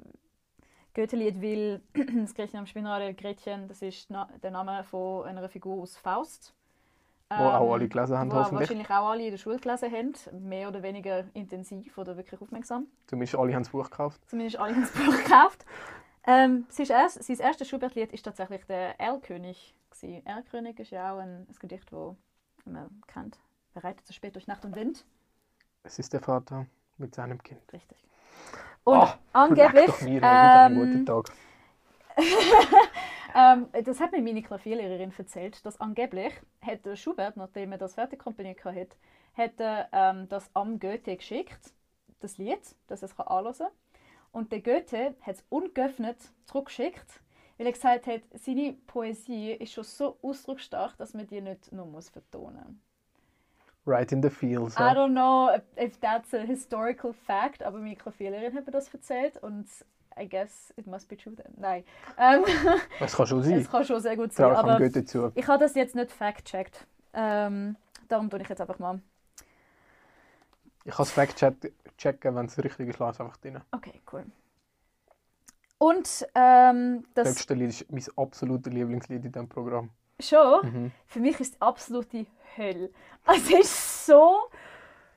Goethe-Lied, 0.93 1.41
weil 1.41 1.81
das 2.21 2.33
Gretchen 2.33 2.59
am 2.59 2.65
Spinnrad, 2.65 3.17
Gretchen, 3.17 3.67
das 3.67 3.81
ist 3.81 4.09
der 4.09 4.51
Name 4.51 4.83
von 4.83 5.25
einer 5.25 5.47
Figur 5.49 5.81
aus 5.81 5.97
Faust. 5.97 6.53
Wo 7.29 7.43
auch 7.45 7.73
alle 7.73 7.87
gelesen 7.87 8.17
haben, 8.17 8.31
wo 8.31 8.35
hoffentlich. 8.35 8.69
wahrscheinlich 8.69 8.89
auch 8.89 9.09
alle 9.09 9.25
in 9.25 9.31
der 9.31 9.37
Schule 9.37 9.57
gelesen 9.57 9.91
haben. 9.91 10.47
Mehr 10.47 10.67
oder 10.67 10.83
weniger 10.83 11.25
intensiv 11.33 11.97
oder 11.97 12.15
wirklich 12.15 12.39
aufmerksam. 12.39 12.87
Zumindest 13.07 13.35
alle 13.35 13.53
haben 13.53 13.63
das 13.63 13.71
Buch 13.71 13.89
gekauft. 13.89 14.21
Zumindest 14.27 14.57
alle 14.57 14.75
haben 14.75 14.81
das 14.81 14.91
Buch 15.05 15.17
gekauft. 15.17 15.65
Ähm, 16.25 16.65
sein, 16.69 16.85
erst, 16.87 17.23
sein 17.23 17.39
erstes 17.39 17.67
Schubert-Lied 17.67 18.13
ist 18.13 18.23
tatsächlich 18.23 18.65
der 18.65 18.99
Erlkönig. 18.99 19.73
Erlkönig 20.25 20.79
ist 20.79 20.91
ja 20.91 21.13
auch 21.13 21.19
ein, 21.19 21.47
ein 21.47 21.55
Gedicht, 21.59 21.91
das 21.91 22.15
man 22.65 22.89
kennt. 23.07 23.39
Wer 23.73 23.83
reitet 23.83 24.05
so 24.05 24.13
spät 24.13 24.35
durch 24.35 24.47
Nacht 24.47 24.63
und 24.65 24.75
Wind? 24.75 25.05
Es 25.83 25.99
ist 25.99 26.13
der 26.13 26.21
Vater 26.21 26.65
mit 26.97 27.15
seinem 27.15 27.41
Kind. 27.41 27.61
Richtig. 27.73 27.97
Und 28.83 28.95
Ah, 28.97 29.19
angeblich, 29.31 30.01
mir, 30.01 30.21
ähm, 30.23 31.05
ähm, 33.35 33.67
das 33.83 33.99
hat 33.99 34.11
mir 34.11 34.21
meine 34.21 34.41
Klavierlehrerin 34.43 35.13
erzählt, 35.17 35.65
dass 35.65 35.79
angeblich 35.79 36.33
hätte 36.59 36.95
Schubert, 36.97 37.37
nachdem 37.37 37.71
er 37.71 37.77
das 37.77 37.95
fertig 37.95 38.19
komponiert 38.19 38.63
hat, 38.65 38.95
hätte 39.33 39.87
ähm, 39.91 40.27
das 40.29 40.49
am 40.53 40.79
Goethe 40.79 41.15
geschickt, 41.15 41.73
das 42.19 42.37
Lied, 42.37 42.61
dass 42.87 43.01
er 43.01 43.09
es 43.09 43.19
anhören 43.19 43.53
kann. 43.57 43.67
Und 44.31 44.51
der 44.51 44.61
Goethe 44.61 45.15
hat 45.21 45.35
es 45.35 45.45
ungeöffnet 45.49 46.17
zurückgeschickt, 46.45 47.21
weil 47.57 47.67
er 47.67 47.73
gesagt 47.73 48.07
hat, 48.07 48.21
seine 48.33 48.73
Poesie 48.73 49.51
ist 49.53 49.73
schon 49.73 49.83
so 49.83 50.17
ausdrucksstark, 50.21 50.97
dass 50.97 51.13
man 51.13 51.27
die 51.27 51.41
nicht 51.41 51.71
nur 51.71 51.85
muss 51.85 52.09
vertonen 52.09 52.81
Right 53.85 54.11
in 54.11 54.21
the 54.23 54.29
feels. 54.29 54.75
I 54.77 54.79
Ja. 54.79 54.93
don't 54.93 55.11
know 55.13 55.49
if 55.77 55.99
that's 55.99 56.33
a 56.33 56.39
historical 56.39 57.13
fact, 57.13 57.61
aber 57.63 57.79
meine 57.79 57.95
Klavierlehrerin 57.95 58.55
hat 58.55 58.65
mir 58.65 58.71
das 58.71 58.93
erzählt 58.93 59.37
und 59.43 59.67
I 60.17 60.29
guess 60.29 60.71
it 60.77 60.87
must 60.87 61.09
be 61.09 61.17
true 61.17 61.35
then. 61.35 61.53
Nein. 61.57 61.83
Ähm, 62.17 62.45
Es 63.01 63.15
kann 63.15 63.27
schon 63.27 63.43
sein. 63.43 63.53
es 63.59 63.69
kann 63.69 63.83
schon 63.83 63.99
sehr 63.99 64.15
gut 64.15 64.31
sein, 64.31 64.55
aber 64.55 64.79
ich 64.79 65.47
habe 65.47 65.59
das 65.59 65.75
jetzt 65.75 65.95
nicht 65.95 66.11
fact-checkt. 66.11 66.85
Ähm, 67.13 67.75
darum 68.07 68.29
tue 68.29 68.41
ich 68.41 68.47
jetzt 68.49 68.61
einfach 68.61 68.79
mal. 68.79 69.01
Ich 70.85 70.93
kann 70.93 71.03
es 71.03 71.11
fact-checken, 71.11 72.35
wenn 72.35 72.45
es 72.45 72.57
richtig 72.63 72.89
ist, 72.89 72.99
lass 72.99 73.19
einfach 73.19 73.37
drin. 73.37 73.59
Okay, 73.71 74.01
cool. 74.11 74.25
Und 75.77 76.25
ähm, 76.35 77.03
Das 77.13 77.27
das 77.27 77.35
letzte 77.39 77.53
Lied 77.55 77.69
ist 77.69 77.91
mein 77.91 78.03
absolutes 78.15 78.71
Lieblingslied 78.71 79.25
in 79.25 79.31
diesem 79.31 79.49
Programm. 79.49 79.89
Schon, 80.19 80.61
Mhm. 80.65 80.91
für 81.07 81.19
mich 81.19 81.39
ist 81.39 81.53
es 81.55 81.61
absolute 81.61 82.25
Hölle. 82.57 82.89
Also, 83.25 83.55
es 83.57 83.67
ist 83.67 84.05
so 84.07 84.37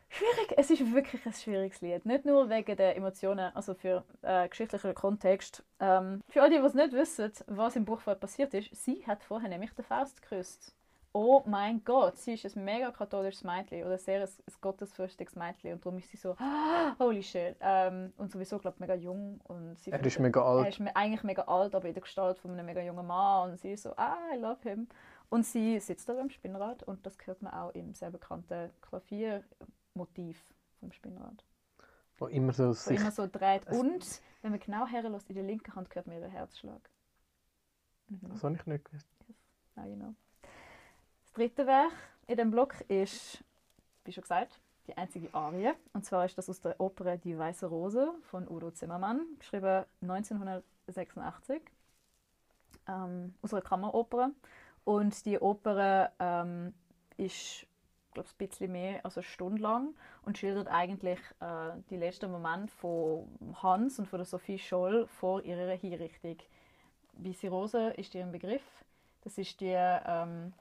schwierig. 0.08 0.54
Es 0.56 0.70
ist 0.70 0.94
wirklich 0.94 1.26
ein 1.26 1.32
schwieriges 1.32 1.80
Lied. 1.80 2.06
Nicht 2.06 2.24
nur 2.24 2.48
wegen 2.48 2.76
der 2.76 2.96
Emotionen, 2.96 3.50
also 3.54 3.74
für 3.74 4.04
äh, 4.22 4.48
geschichtlichen 4.48 4.94
Kontext. 4.94 5.64
Ähm, 5.80 6.20
für 6.28 6.42
alle, 6.42 6.50
die 6.60 6.64
es 6.64 6.74
nicht 6.74 6.92
wissen, 6.92 7.32
was 7.48 7.74
im 7.76 7.84
Buch 7.84 8.00
vorher 8.00 8.20
passiert 8.20 8.54
ist, 8.54 8.70
sie 8.84 9.04
hat 9.06 9.24
vorher 9.24 9.48
nämlich 9.48 9.72
den 9.74 9.84
Faust 9.84 10.22
geküsst. 10.22 10.75
Oh 11.18 11.42
mein 11.46 11.82
Gott, 11.82 12.18
sie 12.18 12.34
ist 12.34 12.44
ein 12.56 12.62
mega 12.62 12.90
katholisches 12.90 13.42
Mädchen 13.42 13.84
oder 13.84 13.96
sehr 13.96 14.20
ein, 14.20 14.28
ein 14.28 14.54
gottesfürchtiges 14.60 15.34
Mädchen 15.34 15.72
und 15.72 15.82
darum 15.82 15.98
ist 15.98 16.10
sie 16.10 16.18
so, 16.18 16.34
ah, 16.38 16.94
holy 16.98 17.22
shit. 17.22 17.56
Ähm, 17.60 18.12
und 18.18 18.30
sowieso, 18.30 18.58
glaube 18.58 18.74
ich, 18.76 18.80
mega 18.80 18.94
jung. 18.94 19.40
Und 19.44 19.78
sie 19.78 19.92
Er 19.92 20.04
ist 20.04 20.18
mega 20.18 20.40
er 20.40 20.46
alt. 20.46 20.68
ist 20.68 20.78
me- 20.80 20.94
eigentlich 20.94 21.22
mega 21.22 21.42
alt, 21.44 21.74
aber 21.74 21.88
in 21.88 21.94
der 21.94 22.02
Gestalt 22.02 22.38
von 22.38 22.50
einem 22.50 22.66
mega 22.66 22.82
jungen 22.82 23.06
Mann. 23.06 23.50
Und 23.52 23.56
sie 23.58 23.72
ist 23.72 23.84
so, 23.84 23.94
ah, 23.96 24.18
I 24.34 24.36
love 24.36 24.60
him. 24.62 24.88
Und 25.30 25.46
sie 25.46 25.80
sitzt 25.80 26.06
da 26.06 26.12
beim 26.12 26.28
Spinnrad 26.28 26.82
und 26.82 27.06
das 27.06 27.16
hört 27.24 27.40
man 27.40 27.54
auch 27.54 27.70
im 27.74 27.94
sehr 27.94 28.10
bekannten 28.10 28.70
Klaviermotiv 28.82 30.44
vom 30.80 30.92
Spinnrad. 30.92 31.44
Wo 32.18 32.26
immer 32.26 32.52
so 32.52 32.68
Wo 32.68 32.72
sich... 32.74 33.00
immer 33.00 33.10
so 33.10 33.26
dreht. 33.26 33.66
Und 33.68 34.20
wenn 34.42 34.50
man 34.50 34.60
genau 34.60 34.86
herlässt, 34.86 35.30
in 35.30 35.34
der 35.36 35.44
linken 35.44 35.74
Hand 35.74 35.94
hört 35.94 36.06
man 36.06 36.16
ihren 36.18 36.30
Herzschlag. 36.30 36.90
Mhm. 38.08 38.28
Das 38.28 38.44
habe 38.44 38.54
ich 38.54 38.66
nicht 38.66 38.84
gewusst. 38.84 39.06
Now 39.76 39.86
you 39.86 39.96
know. 39.96 40.14
Dritte 41.36 41.66
Werk 41.66 41.92
in 42.28 42.38
dem 42.38 42.50
Block 42.50 42.80
ist, 42.88 43.44
wie 44.06 44.12
schon 44.12 44.22
gesagt, 44.22 44.58
die 44.86 44.96
einzige 44.96 45.34
Arie. 45.34 45.70
Und 45.92 46.06
zwar 46.06 46.24
ist 46.24 46.38
das 46.38 46.48
aus 46.48 46.62
der 46.62 46.80
Oper 46.80 47.18
Die 47.18 47.36
Weiße 47.36 47.66
Rose 47.66 48.14
von 48.22 48.48
Udo 48.48 48.70
Zimmermann, 48.70 49.20
geschrieben 49.38 49.84
1986. 50.00 51.60
Ähm, 52.88 53.34
aus 53.42 53.52
einer 53.52 53.60
Kammeroper. 53.60 54.30
Und 54.84 55.26
die 55.26 55.38
Oper 55.38 56.10
ähm, 56.18 56.72
ist, 57.18 57.66
glaube 58.14 58.30
ein 58.30 58.38
bisschen 58.38 58.72
mehr 58.72 59.04
als 59.04 59.18
eine 59.18 59.24
Stunde 59.24 59.60
lang 59.60 59.94
und 60.24 60.38
schildert 60.38 60.68
eigentlich 60.68 61.20
äh, 61.40 61.72
die 61.90 61.98
letzten 61.98 62.32
Momente 62.32 62.72
von 62.72 63.28
Hans 63.62 63.98
und 63.98 64.08
von 64.08 64.20
der 64.20 64.26
Sophie 64.26 64.58
Scholl 64.58 65.06
vor 65.06 65.42
ihrer 65.42 65.76
Hinrichtung. 65.76 66.38
Weiße 67.12 67.48
Rose 67.48 67.90
ist 67.90 68.14
ihr 68.14 68.24
Begriff. 68.24 68.64
Das 69.20 69.36
ist 69.36 69.60
die 69.60 69.74
ähm, 69.76 70.54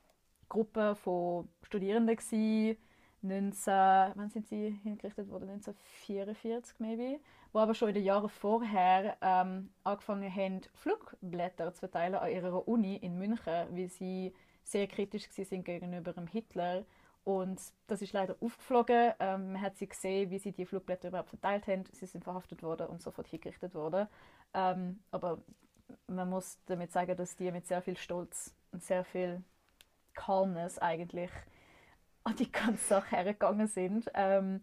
Gruppe 0.49 0.95
von 0.95 1.47
Studierenden 1.63 2.15
gsi, 2.15 2.77
19, 3.21 3.73
wann 4.15 4.29
sind 4.29 4.47
sie 4.47 4.79
hingerichtet 4.83 5.29
worden? 5.29 5.49
1944 5.49 6.79
maybe, 6.79 7.19
wo 7.53 7.59
aber 7.59 7.73
schon 7.73 7.89
in 7.89 7.95
den 7.95 8.03
Jahren 8.03 8.29
vorher 8.29 9.17
ähm, 9.21 9.71
angefangen 9.83 10.33
haben, 10.33 10.61
Flugblätter 10.73 11.73
zu 11.73 11.79
verteilen 11.79 12.15
an 12.15 12.31
ihrer 12.31 12.67
Uni 12.67 12.97
in 12.97 13.17
München, 13.17 13.67
weil 13.71 13.89
sie 13.89 14.33
sehr 14.63 14.87
kritisch 14.87 15.27
sind 15.29 15.65
gegenüber 15.65 16.13
dem 16.13 16.27
Hitler 16.27 16.85
und 17.25 17.59
das 17.87 18.03
ist 18.03 18.13
leider 18.13 18.35
aufgeflogen. 18.39 19.13
Ähm, 19.19 19.53
man 19.53 19.61
hat 19.61 19.77
sie 19.77 19.87
gesehen, 19.87 20.29
wie 20.29 20.37
sie 20.37 20.51
die 20.51 20.65
Flugblätter 20.65 21.07
überhaupt 21.07 21.29
verteilt 21.29 21.65
haben. 21.65 21.83
Sie 21.91 22.05
sind 22.05 22.23
verhaftet 22.23 22.61
worden 22.61 22.87
und 22.87 23.01
sofort 23.01 23.27
hingerichtet 23.27 23.73
worden. 23.73 24.07
Ähm, 24.53 24.99
aber 25.09 25.39
man 26.07 26.29
muss 26.29 26.59
damit 26.67 26.91
sagen, 26.91 27.17
dass 27.17 27.35
die 27.35 27.51
mit 27.51 27.65
sehr 27.65 27.81
viel 27.81 27.97
Stolz 27.97 28.55
und 28.71 28.83
sehr 28.83 29.03
viel 29.03 29.43
Calmness 30.15 30.79
eigentlich 30.79 31.31
an 32.23 32.35
die 32.35 32.51
ganze 32.51 32.83
Sache 32.85 33.15
hergegangen 33.15 33.67
sind. 33.67 34.09
Ähm, 34.13 34.61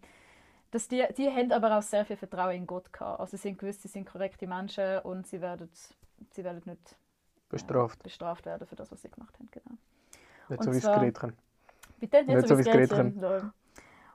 dass 0.72 0.88
die, 0.88 1.04
die 1.16 1.30
haben 1.30 1.52
aber 1.52 1.78
auch 1.78 1.82
sehr 1.82 2.04
viel 2.04 2.16
Vertrauen 2.16 2.56
in 2.56 2.66
Gott 2.66 2.92
gehabt. 2.92 3.20
Also 3.20 3.36
sie 3.36 3.42
sind 3.42 3.58
gewusst, 3.58 3.82
sie 3.82 3.88
sind 3.88 4.06
korrekte 4.06 4.46
Menschen 4.46 5.00
und 5.00 5.26
sie 5.26 5.40
werden, 5.40 5.70
sie 6.30 6.44
werden 6.44 6.62
nicht 6.64 6.96
Bestraft. 7.50 8.02
bestraft 8.02 8.46
werden 8.46 8.66
für 8.66 8.74
das, 8.74 8.90
was 8.90 9.02
sie 9.02 9.10
gemacht 9.10 9.38
haben. 9.38 9.48
Genau. 9.50 9.76
Nicht 10.48 10.60
Und 10.60 10.64
so 10.64 10.72
wie 10.72 10.80
das 10.80 10.98
Gretchen. 10.98 11.36
Bitte? 12.00 12.24
Nicht 12.24 12.48
so 12.48 12.58
wie 12.58 12.64
das 12.64 12.72
Gretchen. 12.72 13.20
Lol. 13.20 13.52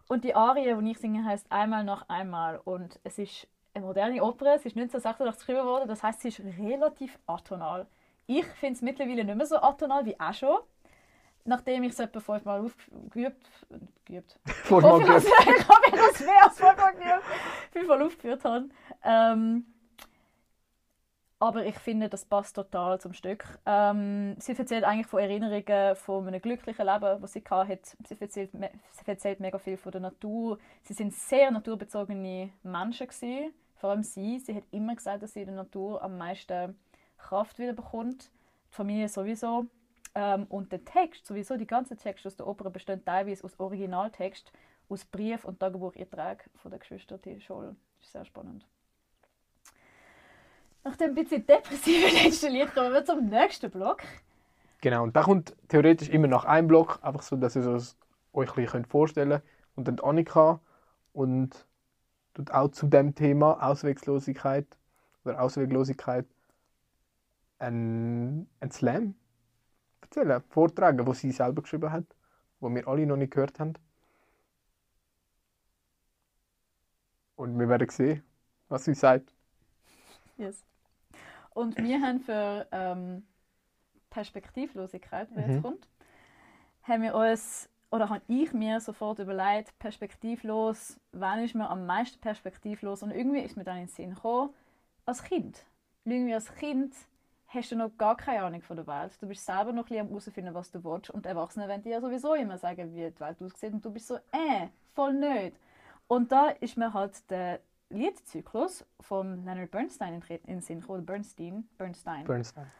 Und 0.07 0.23
die 0.23 0.33
Arie, 0.33 0.75
die 0.81 0.91
ich 0.91 0.97
singe, 0.97 1.23
heißt 1.23 1.51
Einmal 1.51 1.83
noch 1.83 2.09
einmal. 2.09 2.59
Und 2.63 2.99
es 3.03 3.19
ist 3.19 3.47
eine 3.73 3.85
moderne 3.85 4.23
Oper. 4.23 4.55
Es 4.55 4.65
ist 4.65 4.75
1986 4.75 5.45
geschrieben 5.45 5.65
worden. 5.65 5.87
Das 5.87 6.01
heißt, 6.01 6.21
sie 6.21 6.29
ist 6.29 6.39
relativ 6.39 7.19
atonal. 7.27 7.85
Ich 8.25 8.45
finde 8.45 8.73
es 8.73 8.81
mittlerweile 8.81 9.23
nicht 9.23 9.37
mehr 9.37 9.45
so 9.45 9.57
atonal 9.57 10.05
wie 10.05 10.19
auch 10.19 10.33
schon. 10.33 10.57
Nachdem 11.47 11.83
ich 11.83 11.93
es 11.93 11.99
etwa 11.99 12.19
fünfmal 12.19 12.61
aufgeübt, 12.61 13.49
geübt, 14.05 14.39
Vorher 14.45 14.99
mal 14.99 15.17
ich 15.17 15.33
habe 15.33 15.45
gehört. 15.45 15.57
ich 15.57 15.67
habe 15.69 16.11
das 16.11 16.19
mehr 16.19 16.43
als 16.43 16.59
fünfmal 16.59 16.93
geübt, 16.93 17.23
fünfmal 17.71 18.01
aufgeführt 18.03 18.43
habe. 18.43 18.69
Ähm, 19.03 19.65
aber 21.39 21.65
ich 21.65 21.77
finde, 21.77 22.09
das 22.09 22.25
passt 22.25 22.55
total 22.55 22.99
zum 22.99 23.13
Stück. 23.13 23.45
Ähm, 23.65 24.35
sie 24.39 24.57
erzählt 24.57 24.83
eigentlich 24.83 25.07
von 25.07 25.19
Erinnerungen 25.19 25.95
von 25.95 26.27
einem 26.27 26.41
glücklichen 26.41 26.85
Leben, 26.85 27.21
das 27.21 27.33
sie 27.33 27.43
hatte. 27.47 27.79
Sie 28.07 28.19
erzählt, 28.19 28.51
sie 28.51 29.07
erzählt 29.07 29.39
mega 29.39 29.59
viel 29.59 29.77
von 29.77 29.91
der 29.91 30.01
Natur. 30.01 30.57
Sie 30.81 30.93
sind 30.93 31.13
sehr 31.13 31.51
naturbezogene 31.51 32.49
Menschen 32.63 33.07
gewesen. 33.07 33.53
Vor 33.75 33.91
allem 33.91 34.03
sie. 34.03 34.39
Sie 34.39 34.55
hat 34.55 34.63
immer 34.71 34.95
gesagt, 34.95 35.21
dass 35.21 35.33
sie 35.33 35.41
in 35.41 35.47
der 35.47 35.55
Natur 35.55 36.01
am 36.01 36.17
meisten 36.17 36.75
Kraft 37.19 37.59
wieder 37.59 37.73
bekommt. 37.73 38.31
Die 38.71 38.75
Familie 38.75 39.07
sowieso. 39.07 39.67
Ähm, 40.17 40.47
und 40.49 40.71
der 40.71 40.83
Text, 40.83 41.27
sowieso 41.27 41.57
die 41.57 41.67
ganzen 41.67 41.95
Texte 41.95 42.27
aus 42.27 42.35
der 42.35 42.47
Oper 42.47 42.71
bestehen 42.71 43.05
teilweise 43.05 43.43
aus 43.43 43.59
Originaltext, 43.59 44.51
aus 44.89 45.05
Brief 45.05 45.45
und 45.45 45.59
Tagebucheinträgen 45.59 46.51
von 46.55 46.71
der 46.71 46.79
Geschwister 46.79 47.19
die 47.19 47.39
Scholl. 47.39 47.75
Ist 48.01 48.13
sehr 48.13 48.25
spannend. 48.25 48.65
Nach 50.83 50.95
dem 50.95 51.13
bisschen 51.13 51.45
depressiven 51.45 52.11
letzten 52.11 52.51
Lied 52.51 52.73
kommen 52.73 52.93
wir 52.93 53.05
zum 53.05 53.29
nächsten 53.29 53.69
Block. 53.69 54.01
Genau, 54.81 55.03
und 55.03 55.15
da 55.15 55.21
kommt 55.21 55.55
theoretisch 55.67 56.09
immer 56.09 56.27
nach 56.27 56.45
einem 56.45 56.67
Block, 56.67 56.97
einfach 57.03 57.21
so, 57.21 57.35
dass 57.35 57.55
ihr 57.55 57.67
es 57.67 57.95
euch 58.33 58.49
ein 58.49 58.63
bisschen 58.63 58.85
vorstellen 58.85 59.29
könnt. 59.29 59.43
Und 59.75 59.87
dann 59.87 59.99
Annika 59.99 60.59
und 61.13 61.67
tut 62.33 62.49
auch 62.49 62.69
zu 62.69 62.87
dem 62.87 63.13
Thema 63.13 63.63
Ausweglosigkeit 63.63 64.65
oder 65.23 65.39
Ausweglosigkeit 65.39 66.25
einen, 67.59 68.49
einen 68.59 68.71
Slam 68.71 69.13
erzählen, 70.07 70.41
vortragen, 70.49 71.05
wo 71.07 71.13
sie 71.13 71.31
selber 71.31 71.61
geschrieben 71.61 71.91
hat, 71.91 72.05
wo 72.59 72.69
wir 72.73 72.87
alle 72.87 73.05
noch 73.05 73.17
nicht 73.17 73.31
gehört 73.33 73.59
haben. 73.59 73.73
Und 77.35 77.57
wir 77.57 77.69
werden 77.69 77.89
sehen, 77.89 78.23
was 78.67 78.83
sie 78.85 78.93
sagt. 78.93 79.33
Yes. 80.37 80.63
Und 81.51 81.77
wir 81.77 82.01
haben 82.01 82.19
für 82.19 82.67
ähm, 82.71 83.23
Perspektivlosigkeit, 84.09 85.29
jetzt 85.35 85.47
Mhm. 85.47 85.61
kommt, 85.61 85.87
haben 86.83 87.03
wir 87.03 87.15
uns, 87.15 87.69
oder 87.91 88.09
habe 88.09 88.21
ich 88.27 88.53
mir 88.53 88.79
sofort 88.79 89.19
überlegt, 89.19 89.77
perspektivlos, 89.79 90.99
wann 91.11 91.43
ist 91.43 91.55
man 91.55 91.67
am 91.67 91.85
meisten 91.85 92.19
perspektivlos? 92.19 93.03
Und 93.03 93.11
irgendwie 93.11 93.41
ist 93.41 93.57
mir 93.57 93.63
dann 93.63 93.77
in 93.77 93.83
den 93.83 93.89
Sinn 93.89 94.15
gekommen, 94.15 94.53
als 95.05 95.23
Kind. 95.23 95.65
Irgendwie 96.05 96.33
als 96.33 96.53
Kind 96.55 96.95
hast 97.47 97.71
du 97.71 97.75
noch 97.75 97.97
gar 97.97 98.17
keine 98.17 98.43
Ahnung 98.43 98.61
von 98.61 98.75
der 98.75 98.87
Welt. 98.87 99.17
Du 99.21 99.27
bist 99.27 99.45
selber 99.45 99.71
noch 99.71 99.83
ein 99.83 99.85
bisschen 99.85 100.01
am 100.01 100.07
herausfinden, 100.09 100.53
was 100.53 100.71
du 100.71 100.83
willst. 100.83 101.09
Und 101.09 101.25
die 101.25 101.29
Erwachsenen 101.29 101.69
wollen 101.69 101.81
dir 101.81 101.93
ja 101.93 102.01
sowieso 102.01 102.33
immer 102.33 102.57
sagen, 102.57 102.93
wie 102.93 103.09
die 103.09 103.19
Welt 103.19 103.41
aussieht. 103.41 103.73
Und 103.73 103.83
du 103.83 103.91
bist 103.91 104.07
so, 104.07 104.15
äh, 104.15 104.67
voll 104.93 105.13
nicht. 105.13 105.57
Und 106.07 106.31
da 106.31 106.49
ist 106.49 106.77
mir 106.77 106.93
halt 106.93 107.29
der 107.29 107.59
Liedzyklus 107.89 108.85
von 108.99 109.45
Leonard 109.45 109.71
Bernstein 109.71 110.13
in 110.13 110.21
in 110.21 110.39
den 110.45 110.61
Sinn 110.61 110.81
gekommen. 110.81 111.05
Bernstein. 111.05 111.67
Bernstein. 111.77 112.25
Bernstein. 112.25 112.71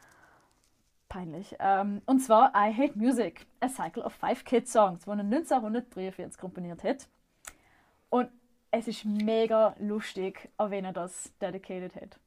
Peinlich. 1.08 1.56
Ähm, 1.58 2.02
und 2.04 2.20
zwar 2.20 2.52
I 2.54 2.72
Hate 2.74 2.98
Music, 2.98 3.46
a 3.60 3.68
Cycle 3.68 4.02
of 4.02 4.12
Five 4.12 4.44
Kids 4.44 4.72
Songs, 4.72 5.06
den 5.06 5.18
er 5.18 5.24
1943 5.24 6.38
komponiert 6.38 6.84
hat. 6.84 7.08
Und 8.10 8.28
es 8.70 8.88
ist 8.88 9.06
mega 9.06 9.74
lustig, 9.78 10.50
an 10.58 10.70
wen 10.70 10.84
er 10.84 10.92
das 10.92 11.32
dedicated 11.40 11.96
hat. 11.96 12.20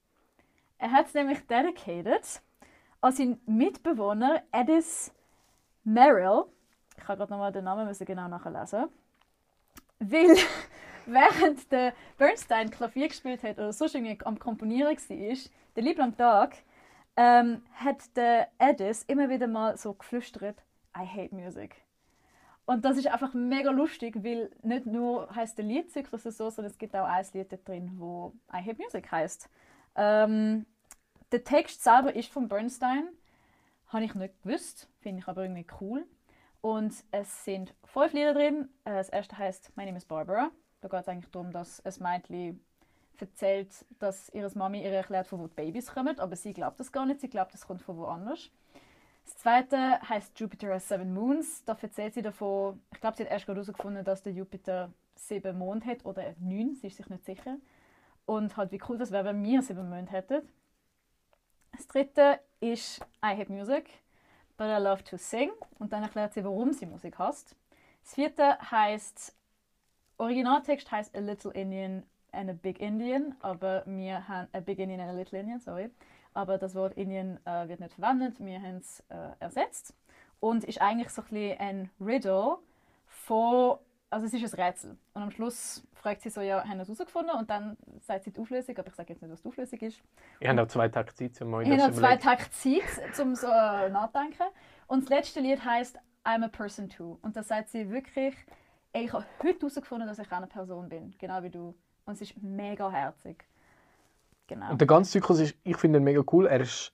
Er 0.82 0.92
hat 0.92 1.06
es 1.06 1.14
nämlich 1.14 1.46
dedicated 1.46 2.42
an 3.02 3.12
seinen 3.12 3.40
Mitbewohner 3.46 4.42
Edis 4.52 5.14
Merrill. 5.84 6.46
Ich 6.98 7.08
habe 7.08 7.20
gerade 7.20 7.32
nochmal 7.32 7.52
den 7.52 7.66
Namen 7.66 7.86
müssen 7.86 8.04
genau 8.04 8.28
nachlesen. 8.28 8.86
Weil 10.00 10.36
während 11.06 11.72
der 11.72 11.94
Bernstein 12.18 12.72
Klavier 12.72 13.10
gespielt 13.10 13.44
hat 13.44 13.60
oder 13.60 13.72
sonst 13.74 13.94
irgendwie 13.94 14.18
am 14.26 14.40
Komponieren 14.40 14.98
war, 14.98 15.38
den 15.76 15.86
lieben 15.86 16.18
Tag, 16.18 16.58
ähm, 17.16 17.62
hat 17.76 18.18
der 18.18 18.48
Edis 18.58 19.04
immer 19.04 19.30
wieder 19.30 19.46
mal 19.46 19.78
so 19.78 19.94
geflüstert, 19.94 20.64
I 20.98 21.06
hate 21.06 21.36
music. 21.36 21.76
Und 22.66 22.86
das 22.86 22.98
ist 22.98 23.06
einfach 23.06 23.36
mega 23.36 23.70
lustig, 23.70 24.24
weil 24.24 24.50
nicht 24.64 24.88
nur 24.88 25.30
heißt 25.36 25.60
der 25.60 25.66
Liedzyklus 25.66 26.24
so, 26.24 26.50
sondern 26.50 26.72
es 26.72 26.80
gibt 26.80 26.96
auch 26.96 27.06
ein 27.06 27.26
Lied 27.34 27.68
drin, 27.68 27.92
wo 27.98 28.34
I 28.52 28.66
hate 28.66 28.82
music 28.82 29.12
heißt. 29.12 29.48
Ähm, 29.96 30.66
der 31.32 31.44
Text 31.44 31.84
selber 31.84 32.16
ist 32.16 32.30
von 32.32 32.48
Bernstein, 32.48 33.08
habe 33.88 34.06
ich 34.06 34.16
nicht 34.16 34.42
gewusst, 34.44 34.88
finde 35.00 35.20
ich 35.20 35.28
aber 35.28 35.44
irgendwie 35.44 35.68
cool. 35.80 36.06
Und 36.62 36.94
es 37.12 37.44
sind 37.44 37.74
fünf 37.84 38.14
Lieder 38.14 38.34
drin. 38.34 38.70
Äh, 38.86 38.92
Das 38.94 39.10
erste 39.10 39.38
heißt 39.38 39.76
My 39.76 39.86
Name 39.86 39.98
is 39.98 40.06
Barbara. 40.06 40.52
Da 40.82 40.88
geht 40.88 41.02
es 41.02 41.08
eigentlich 41.08 41.32
darum, 41.32 41.52
dass 41.52 41.84
ein 41.86 41.94
Mädchen 42.00 42.64
erzählt, 43.20 43.70
dass 44.00 44.30
ihre 44.30 44.50
Mami 44.56 44.84
ihr 44.84 44.92
erklärt, 44.92 45.28
von 45.28 45.40
wo 45.40 45.48
die 45.48 45.54
Babys 45.54 45.92
kommen, 45.94 46.20
aber 46.20 46.36
sie 46.36 46.54
glaubt 46.54 46.80
das 46.80 46.92
gar 46.92 47.06
nicht. 47.06 47.22
Sie 47.22 47.30
glaubt, 47.30 47.54
das 47.54 47.66
kommt 47.68 47.82
von 47.82 47.98
woanders. 47.98 48.50
Das 49.26 49.38
zweite 49.38 50.02
heißt 50.10 50.40
Jupiter 50.40 50.74
has 50.74 50.88
seven 50.88 51.14
moons. 51.14 51.64
Da 51.66 51.78
erzählt 51.80 52.16
sie 52.16 52.22
davon, 52.22 52.82
ich 52.92 53.00
glaube, 53.00 53.18
sie 53.18 53.24
hat 53.24 53.32
erst 53.32 53.48
herausgefunden, 53.48 54.04
dass 54.04 54.24
der 54.24 54.34
Jupiter 54.34 54.92
sieben 55.16 55.58
Monde 55.58 55.86
hat 55.86 56.06
oder 56.06 56.34
neun, 56.40 56.76
sie 56.76 56.88
ist 56.88 56.98
sich 56.98 57.10
nicht 57.10 57.26
sicher. 57.26 57.58
Und 58.26 58.58
halt, 58.58 58.72
wie 58.72 58.82
cool 58.90 58.98
das 58.98 59.12
wäre, 59.12 59.26
wenn 59.26 59.44
wir 59.44 59.62
sieben 59.62 59.90
Monde 59.90 60.12
hätten. 60.12 60.42
Das 61.72 61.88
dritte 61.88 62.40
ist 62.60 63.00
I 63.24 63.36
hate 63.36 63.52
music, 63.52 63.90
but 64.58 64.68
I 64.68 64.82
love 64.82 65.04
to 65.06 65.18
sing. 65.18 65.52
Und 65.80 65.94
dann 65.94 66.04
erklärt 66.04 66.34
sie, 66.34 66.44
warum 66.44 66.74
sie 66.74 66.86
Musik 66.86 67.18
hasst. 67.18 67.56
Das 68.04 68.14
vierte 68.16 68.58
heißt, 68.72 69.36
Originaltext 70.18 70.92
heißt 70.92 71.16
A 71.16 71.20
Little 71.20 71.52
Indian 71.52 72.04
and 72.32 72.50
a 72.50 72.54
Big 72.54 72.80
Indian, 72.80 73.36
aber 73.42 73.84
wir 73.86 74.28
haben 74.28 74.48
A 74.54 74.60
Big 74.60 74.80
Indian 74.80 75.00
and 75.02 75.10
a 75.10 75.14
Little 75.14 75.40
Indian, 75.40 75.60
sorry. 75.60 75.90
Aber 76.34 76.58
das 76.58 76.76
Wort 76.76 76.96
Indian 76.96 77.40
äh, 77.46 77.68
wird 77.68 77.80
nicht 77.80 77.94
verwendet, 77.94 78.40
wir 78.40 78.62
haben 78.62 78.78
es 78.78 79.04
äh, 79.10 79.32
ersetzt. 79.40 79.94
Und 80.40 80.64
ist 80.64 80.82
eigentlich 80.82 81.10
so 81.10 81.22
ein 81.22 81.28
bisschen 81.28 81.60
ein 81.60 81.90
Riddle 82.00 82.58
von, 83.06 83.78
also 84.12 84.26
es 84.26 84.34
ist 84.34 84.54
ein 84.54 84.62
Rätsel. 84.62 84.98
Und 85.14 85.22
am 85.22 85.32
Schluss 85.32 85.84
fragt 85.94 86.22
sie 86.22 86.30
so, 86.30 86.42
ja, 86.42 86.64
haben 86.64 86.78
wir 86.78 86.82
es 86.82 86.90
herausgefunden? 86.90 87.36
Und 87.38 87.50
dann 87.50 87.78
sagt 88.02 88.26
sie 88.26 88.32
die 88.32 88.40
Auflösung, 88.40 88.78
aber 88.78 88.90
ich 88.90 88.96
sage 88.96 89.14
jetzt 89.14 89.22
nicht, 89.22 89.32
was 89.32 89.42
die 89.42 89.48
Auflösung 89.48 89.80
ist. 89.80 90.02
Ich 90.40 90.48
habe 90.48 90.62
auch 90.62 90.68
zwei 90.68 90.90
Tage 90.90 91.14
Zeit, 91.16 91.42
um 91.42 91.54
euch 91.54 91.68
Ich 91.68 91.74
habe 91.74 91.92
noch 91.92 91.98
zwei. 91.98 92.18
Tage 92.18 92.44
Zeit, 92.52 93.20
um 93.20 93.36
so 93.36 93.48
äh, 93.48 93.90
nachdenken. 93.90 94.44
Und 94.88 95.04
das 95.04 95.10
letzte 95.10 95.40
Lied 95.40 95.64
heißt 95.64 95.98
I'm 96.26 96.44
a 96.44 96.50
Person 96.50 96.90
Too. 96.90 97.18
Und 97.22 97.36
da 97.38 97.42
sagt 97.42 97.70
sie 97.70 97.90
wirklich, 97.90 98.36
ey, 98.92 99.06
ich 99.06 99.14
habe 99.14 99.26
heute 99.42 99.60
herausgefunden, 99.60 100.08
dass 100.08 100.20
ich 100.20 100.28
auch 100.28 100.38
eine 100.38 100.48
Person 100.48 100.90
bin, 100.90 101.16
genau 101.18 101.42
wie 101.42 101.50
du. 101.50 101.74
Und 102.06 102.14
es 102.14 102.22
ist 102.22 102.42
mega 102.44 102.92
herzig. 102.92 103.46
Genau. 104.48 104.72
Und 104.72 104.82
der 104.82 104.88
ganze 104.88 105.12
Zyklus 105.12 105.40
ist, 105.40 105.56
ich 105.64 105.78
finde 105.78 106.00
ihn 106.00 106.04
mega 106.04 106.22
cool. 106.34 106.48
Er 106.48 106.60
ist, 106.60 106.92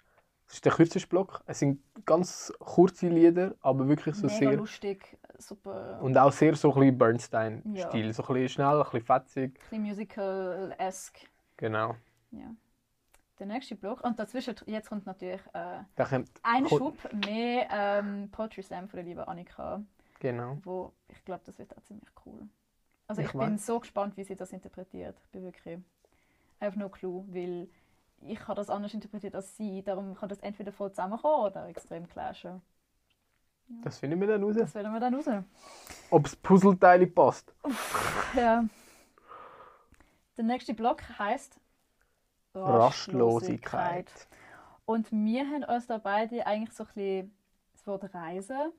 es 0.47 0.56
ist 0.56 0.65
der 0.65 0.71
kürzeste 0.71 1.10
Block. 1.10 1.41
Es 1.47 1.60
sind 1.60 1.82
ganz 2.06 2.53
kurze 2.60 3.10
Lieder, 3.10 3.56
aber 3.62 3.88
wirklich 3.88 4.13
so 4.15 4.27
mega 4.27 4.38
sehr. 4.38 4.53
lustig, 4.53 5.17
super, 5.39 6.00
Und 6.02 6.17
auch 6.17 6.32
sehr 6.32 6.56
so 6.56 6.73
ein 6.73 6.80
bisschen 6.80 6.97
Bernstein-Stil. 6.97 8.06
Ja. 8.08 8.13
So 8.13 8.23
ein 8.23 8.34
bisschen 8.34 8.50
schnell, 8.50 8.78
ein 8.78 8.84
bisschen 8.84 9.02
fetzig. 9.02 9.56
ein 9.56 9.60
bisschen 9.69 9.84
musical-esque. 9.84 11.28
Genau. 11.58 11.95
Ja. 12.32 12.56
Der 13.39 13.45
nächste 13.47 13.76
Block. 13.76 14.04
Und 14.04 14.17
dazwischen, 14.19 14.56
jetzt 14.65 14.89
kommt 14.89 15.06
natürlich 15.06 15.41
äh, 15.54 15.84
kommt, 16.04 16.32
ein 16.43 16.67
Schub 16.67 16.97
mehr 17.13 17.67
ähm, 17.71 18.30
Poetry 18.32 18.63
Slam 18.63 18.88
von 18.89 18.97
der 18.97 19.06
lieben 19.06 19.21
Annika. 19.21 19.82
genau. 20.19 20.58
wo 20.63 20.91
ich 21.08 21.23
glaube, 21.23 21.43
das 21.45 21.60
wird 21.60 21.76
auch 21.78 21.82
ziemlich 21.84 22.10
cool. 22.26 22.47
Also 23.08 23.21
Ich 23.21 23.28
ich, 23.28 23.34
bin 23.34 23.58
so 23.58 23.80
gespannt, 23.80 24.17
wie 24.17 24.23
sie 24.23 24.36
das 24.36 24.52
interpretiert. 24.52 25.17
Ich 25.23 25.30
bin 25.30 25.43
wirklich, 25.43 25.80
have 26.60 26.78
no 26.78 26.89
clue, 26.89 27.23
weil 27.30 27.69
ich 28.21 28.39
habe 28.47 28.56
das 28.56 28.69
anders 28.69 28.93
interpretiert 28.93 29.36
als 29.36 29.56
sie. 29.56 29.84
Darum 29.84 30.15
kann 30.15 30.30
das 30.30 30.39
entweder 30.39 30.71
voll 30.71 30.89
zusammenkommen 30.91 31.45
oder 31.45 31.67
extrem 31.67 32.08
clashen. 32.08 32.62
Das 33.84 33.99
finden 33.99 34.19
wir 34.19 34.27
dann 34.27 34.43
raus. 34.43 34.56
Das 34.58 34.73
werden 34.75 34.93
wir 34.93 34.99
dann 34.99 35.15
raus. 35.15 35.25
Ob 36.10 36.23
das 36.23 36.36
Puzzleteil 36.36 37.08
passt. 37.08 37.53
Ja. 38.36 38.63
Der 40.38 40.43
nächste 40.43 40.73
Block 40.73 41.01
heißt 41.19 41.60
Rastlosigkeit. 42.53 44.27
Und 44.86 45.12
wir 45.12 45.45
haben 45.45 45.63
uns 45.63 45.88
da 45.88 45.97
beide 45.97 46.45
eigentlich 46.47 46.73
so 46.73 46.84
ein 46.84 46.88
bisschen 46.93 47.36
das 47.73 47.88
Wort 47.88 48.13
Reisen. 48.13 48.71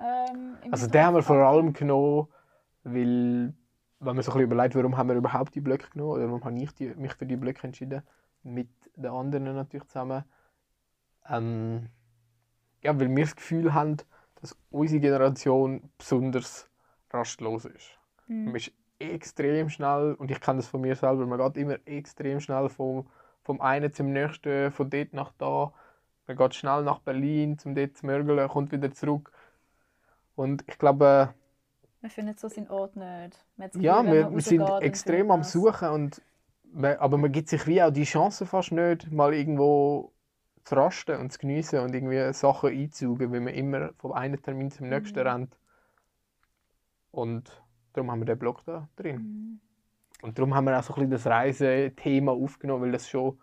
Ähm, 0.00 0.56
Also 0.70 0.88
den 0.88 1.04
haben 1.04 1.14
wir 1.14 1.22
vor 1.22 1.36
allem 1.36 1.72
genommen, 1.72 2.26
weil, 2.82 3.54
wenn 4.00 4.16
man 4.16 4.22
so 4.22 4.32
ein 4.32 4.38
bisschen 4.38 4.40
überlegt, 4.40 4.74
warum 4.74 4.96
haben 4.96 5.08
wir 5.08 5.16
überhaupt 5.16 5.54
die 5.54 5.60
Blöcke 5.60 5.90
genommen 5.90 6.10
oder 6.12 6.26
warum 6.26 6.44
habe 6.44 6.58
ich 6.58 6.74
die, 6.74 6.88
mich 6.88 7.14
für 7.14 7.26
die 7.26 7.36
Blöcke 7.36 7.66
entschieden, 7.66 8.02
mit 8.42 8.68
den 8.96 9.06
anderen 9.06 9.54
natürlich 9.54 9.86
zusammen. 9.86 10.24
Ähm, 11.28 11.88
ja, 12.82 12.98
weil 12.98 13.14
wir 13.14 13.24
das 13.24 13.36
Gefühl 13.36 13.72
haben, 13.72 13.96
dass 14.44 14.56
unsere 14.70 15.00
Generation 15.00 15.90
besonders 15.98 16.68
rastlos 17.10 17.66
ist. 17.66 17.98
Mhm. 18.28 18.44
Man 18.44 18.56
ist 18.56 18.72
extrem 18.98 19.68
schnell, 19.70 20.14
und 20.14 20.30
ich 20.30 20.40
kenne 20.40 20.58
das 20.58 20.68
von 20.68 20.80
mir 20.82 20.96
selber, 20.96 21.26
man 21.26 21.38
geht 21.40 21.56
immer 21.58 21.78
extrem 21.86 22.40
schnell 22.40 22.68
vom, 22.70 23.08
vom 23.42 23.60
einen 23.60 23.92
zum 23.92 24.12
nächsten, 24.12 24.70
von 24.72 24.90
dort 24.90 25.12
nach 25.14 25.32
da. 25.38 25.72
Man 26.26 26.36
geht 26.36 26.54
schnell 26.54 26.84
nach 26.84 27.00
Berlin, 27.00 27.58
zum 27.58 27.74
dort 27.74 27.96
zu 27.96 28.06
mörgeln, 28.06 28.48
kommt 28.48 28.72
wieder 28.72 28.92
zurück. 28.92 29.32
Und 30.36 30.64
ich 30.68 30.78
glaube, 30.78 31.34
Man 32.02 32.10
findet 32.10 32.38
so 32.38 32.48
seinen 32.48 32.68
Ort 32.68 32.96
nicht. 32.96 33.44
Man 33.56 33.70
ja, 33.80 34.02
Gefühl, 34.02 34.06
wenn 34.06 34.12
wir, 34.12 34.34
wir 34.34 34.42
sind 34.42 34.70
extrem 34.80 35.30
am. 35.30 35.42
Suchen, 35.42 35.88
und, 35.88 36.22
man- 36.72 36.96
aber 36.98 37.18
man 37.18 37.32
gibt 37.32 37.48
sich 37.48 37.66
wie 37.66 37.82
auch 37.82 37.90
die 37.92 38.04
Chance 38.04 38.46
fast 38.46 38.72
nicht, 38.72 39.10
mal 39.12 39.34
irgendwo 39.34 40.13
zu 40.64 40.74
rasten 40.76 41.20
und 41.20 41.30
zu 41.30 41.38
geniessen 41.38 41.80
und 41.80 41.94
irgendwie 41.94 42.32
Sachen 42.32 42.70
einzusaugen, 42.70 43.32
weil 43.32 43.40
man 43.40 43.54
immer 43.54 43.92
vom 43.98 44.12
einen 44.12 44.40
Termin 44.40 44.70
zum 44.70 44.88
nächsten 44.88 45.20
Mhm. 45.20 45.26
rennt. 45.26 45.58
Und 47.10 47.62
darum 47.92 48.10
haben 48.10 48.20
wir 48.20 48.26
den 48.26 48.38
Blog 48.38 48.64
da 48.64 48.88
drin. 48.96 49.16
Mhm. 49.16 49.60
Und 50.22 50.38
darum 50.38 50.54
haben 50.54 50.64
wir 50.64 50.78
auch 50.78 50.82
so 50.82 50.94
ein 50.94 50.96
bisschen 50.96 51.10
das 51.10 51.26
Reisethema 51.26 52.32
aufgenommen, 52.32 52.84
weil 52.84 52.92
das 52.92 53.08
schon 53.08 53.38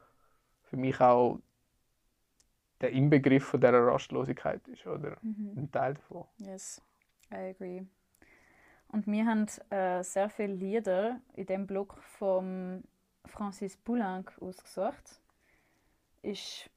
für 0.63 0.77
mich 0.77 0.99
auch 0.99 1.39
der 2.81 2.91
Inbegriff 2.91 3.45
von 3.45 3.61
dieser 3.61 3.85
Rastlosigkeit 3.85 4.67
ist, 4.67 4.87
oder 4.87 5.17
Mhm. 5.21 5.53
ein 5.55 5.71
Teil 5.71 5.93
davon. 5.93 6.25
Yes, 6.37 6.81
I 7.31 7.35
agree. 7.35 7.83
Und 8.87 9.05
wir 9.07 9.25
haben 9.25 9.45
äh, 9.69 10.03
sehr 10.03 10.29
viele 10.29 10.53
Lieder 10.55 11.21
in 11.35 11.45
dem 11.45 11.67
Blog 11.67 11.97
von 12.01 12.83
Francis 13.25 13.77
Poulenc 13.77 14.33
ausgesucht. 14.41 15.21
Ist 16.23 16.69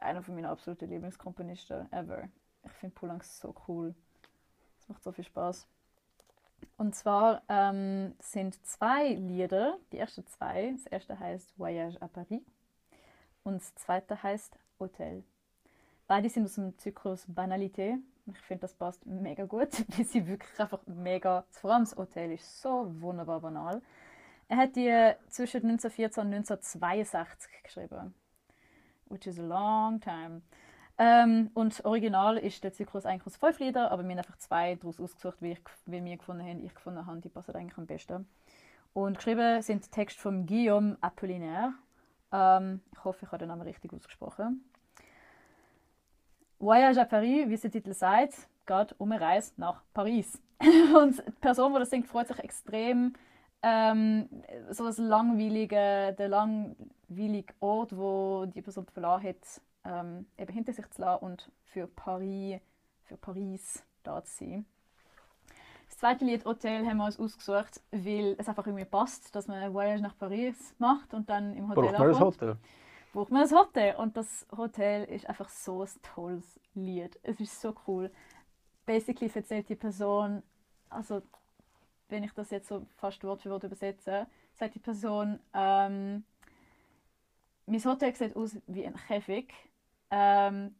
einer 0.00 0.22
von 0.22 0.34
meinen 0.34 0.46
absoluten 0.46 0.88
Lieblingskomponisten 0.88 1.92
ever. 1.92 2.28
Ich 2.64 2.72
finde 2.72 2.94
Poulenc 2.94 3.24
so 3.24 3.54
cool. 3.68 3.94
Es 4.78 4.88
macht 4.88 5.02
so 5.02 5.12
viel 5.12 5.24
Spaß. 5.24 5.66
Und 6.76 6.94
zwar 6.94 7.42
ähm, 7.48 8.14
sind 8.20 8.64
zwei 8.66 9.14
Lieder, 9.14 9.78
die 9.92 9.98
ersten 9.98 10.26
zwei. 10.26 10.72
Das 10.72 10.86
erste 10.86 11.18
heißt 11.18 11.58
Voyage 11.58 12.00
à 12.00 12.08
Paris 12.08 12.42
und 13.44 13.60
das 13.60 13.74
zweite 13.74 14.22
heißt 14.22 14.56
Hotel. 14.78 15.22
Beide 16.06 16.28
sind 16.28 16.44
aus 16.44 16.54
dem 16.54 16.76
Zyklus 16.78 17.24
Banalité. 17.28 17.98
Ich 18.26 18.38
finde, 18.40 18.62
das 18.62 18.74
passt 18.74 19.04
mega 19.06 19.44
gut, 19.44 19.68
weil 19.96 20.04
sie 20.04 20.26
wirklich 20.26 20.58
einfach 20.58 20.80
mega. 20.86 21.44
Vor 21.50 21.72
allem 21.72 21.84
das 21.84 21.96
Hotel 21.96 22.32
ist 22.32 22.60
so 22.60 22.86
wunderbar 23.00 23.40
banal. 23.40 23.82
Er 24.48 24.56
hat 24.56 24.74
die 24.74 25.12
zwischen 25.28 25.62
1914 25.62 26.22
und 26.22 26.34
1962 26.34 27.62
geschrieben. 27.62 28.14
Which 29.10 29.26
is 29.26 29.38
a 29.38 29.42
long 29.42 30.00
time. 30.00 30.42
Ähm, 30.96 31.50
und 31.54 31.84
original 31.84 32.36
ist 32.36 32.62
der 32.62 32.72
Zyklus 32.72 33.06
eigentlich 33.06 33.26
aus 33.26 33.36
fünf 33.36 33.58
Liedern, 33.58 33.86
aber 33.86 34.02
wir 34.02 34.10
haben 34.10 34.18
einfach 34.18 34.36
zwei 34.36 34.74
daraus 34.76 35.00
ausgesucht, 35.00 35.38
wie, 35.40 35.52
ich, 35.52 35.60
wie 35.86 36.04
wir 36.04 36.16
gefunden 36.16 36.42
haben, 36.42 36.64
ich 36.64 36.74
gefunden 36.74 37.06
habe, 37.06 37.20
die 37.20 37.30
passen 37.30 37.54
eigentlich 37.56 37.78
am 37.78 37.86
besten. 37.86 38.28
Und 38.92 39.16
geschrieben 39.16 39.62
sind 39.62 39.86
die 39.86 39.90
Texte 39.90 40.20
von 40.20 40.46
Guillaume 40.46 40.98
Apollinaire. 41.00 41.72
Ähm, 42.32 42.80
ich 42.92 43.04
hoffe, 43.04 43.24
ich 43.24 43.28
habe 43.28 43.38
den 43.38 43.48
Namen 43.48 43.62
richtig 43.62 43.92
ausgesprochen. 43.92 44.64
Voyage 46.58 47.00
à 47.00 47.06
Paris, 47.06 47.48
wie 47.48 47.54
es 47.54 47.62
der 47.62 47.70
Titel 47.70 47.94
sagt, 47.94 48.34
geht 48.66 48.94
um 48.98 49.10
eine 49.10 49.20
Reise 49.20 49.52
nach 49.56 49.82
Paris. 49.94 50.38
Und 50.94 51.16
die 51.26 51.32
Person, 51.40 51.72
die 51.72 51.78
das 51.78 51.90
singt, 51.90 52.08
freut 52.08 52.28
sich 52.28 52.38
extrem. 52.38 53.14
Ähm, 53.62 54.28
so 54.70 54.84
das 54.84 54.98
langweilige, 54.98 56.14
der 56.18 56.28
langweilige 56.28 57.52
Ort, 57.60 57.96
wo 57.96 58.46
die 58.46 58.62
Person 58.62 58.86
verloren 58.86 59.22
hat, 59.22 59.60
ähm, 59.84 60.26
eben 60.38 60.52
hinter 60.52 60.72
sich 60.72 60.88
zu 60.90 61.02
lassen 61.02 61.24
und 61.24 61.50
für 61.64 61.86
Paris, 61.86 62.60
für 63.04 63.16
Paris 63.16 63.82
da 64.02 64.22
zu 64.24 64.38
sein. 64.38 64.66
Das 65.88 65.98
zweite 65.98 66.24
Lied 66.24 66.44
Hotel 66.44 66.86
haben 66.86 66.98
wir 66.98 67.04
uns 67.04 67.18
ausgesucht, 67.18 67.80
weil 67.90 68.36
es 68.38 68.48
einfach 68.48 68.66
irgendwie 68.66 68.84
passt, 68.84 69.34
dass 69.34 69.48
man 69.48 69.58
ein 69.58 69.74
Voyage 69.74 70.00
nach 70.00 70.16
Paris 70.16 70.74
macht 70.78 71.12
und 71.12 71.28
dann 71.28 71.54
im 71.54 71.68
Hotel 71.68 71.82
Braucht 71.82 71.98
man 71.98 72.08
ein 72.08 72.20
Hotel? 72.20 72.56
braucht 73.12 73.30
man 73.30 73.42
ein 73.42 73.50
Hotel. 73.50 73.96
Und 73.96 74.16
das 74.16 74.46
Hotel 74.56 75.04
ist 75.04 75.28
einfach 75.28 75.48
so 75.48 75.82
ein 75.82 75.88
tolles 76.02 76.60
Lied. 76.74 77.18
Es 77.22 77.40
ist 77.40 77.60
so 77.60 77.74
cool. 77.86 78.10
Basically 78.86 79.30
erzählt 79.32 79.68
die 79.68 79.76
Person, 79.76 80.42
also 80.88 81.22
wenn 82.10 82.24
ich 82.24 82.32
das 82.32 82.50
jetzt 82.50 82.68
so 82.68 82.86
fast 82.96 83.22
Wort 83.24 83.42
für 83.42 83.50
Wort 83.50 83.64
übersetze, 83.64 84.26
sagt 84.52 84.74
die 84.74 84.80
Person, 84.80 85.38
ähm, 85.54 86.24
mein 87.66 87.84
Hotel 87.84 88.14
sieht 88.14 88.34
aus 88.36 88.56
wie 88.66 88.86
ein 88.86 88.96
Käfig. 88.96 89.52
Ähm, 90.10 90.74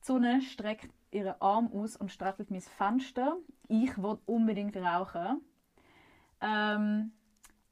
die 0.00 0.06
Sonne 0.06 0.40
streckt 0.40 0.90
ihren 1.10 1.34
Arm 1.40 1.70
aus 1.72 1.96
und 1.96 2.10
streichelt 2.10 2.50
mein 2.50 2.60
Fenster. 2.60 3.36
Ich 3.68 3.96
will 3.98 4.18
unbedingt 4.26 4.76
rauchen. 4.76 5.42
Ähm, 6.40 7.12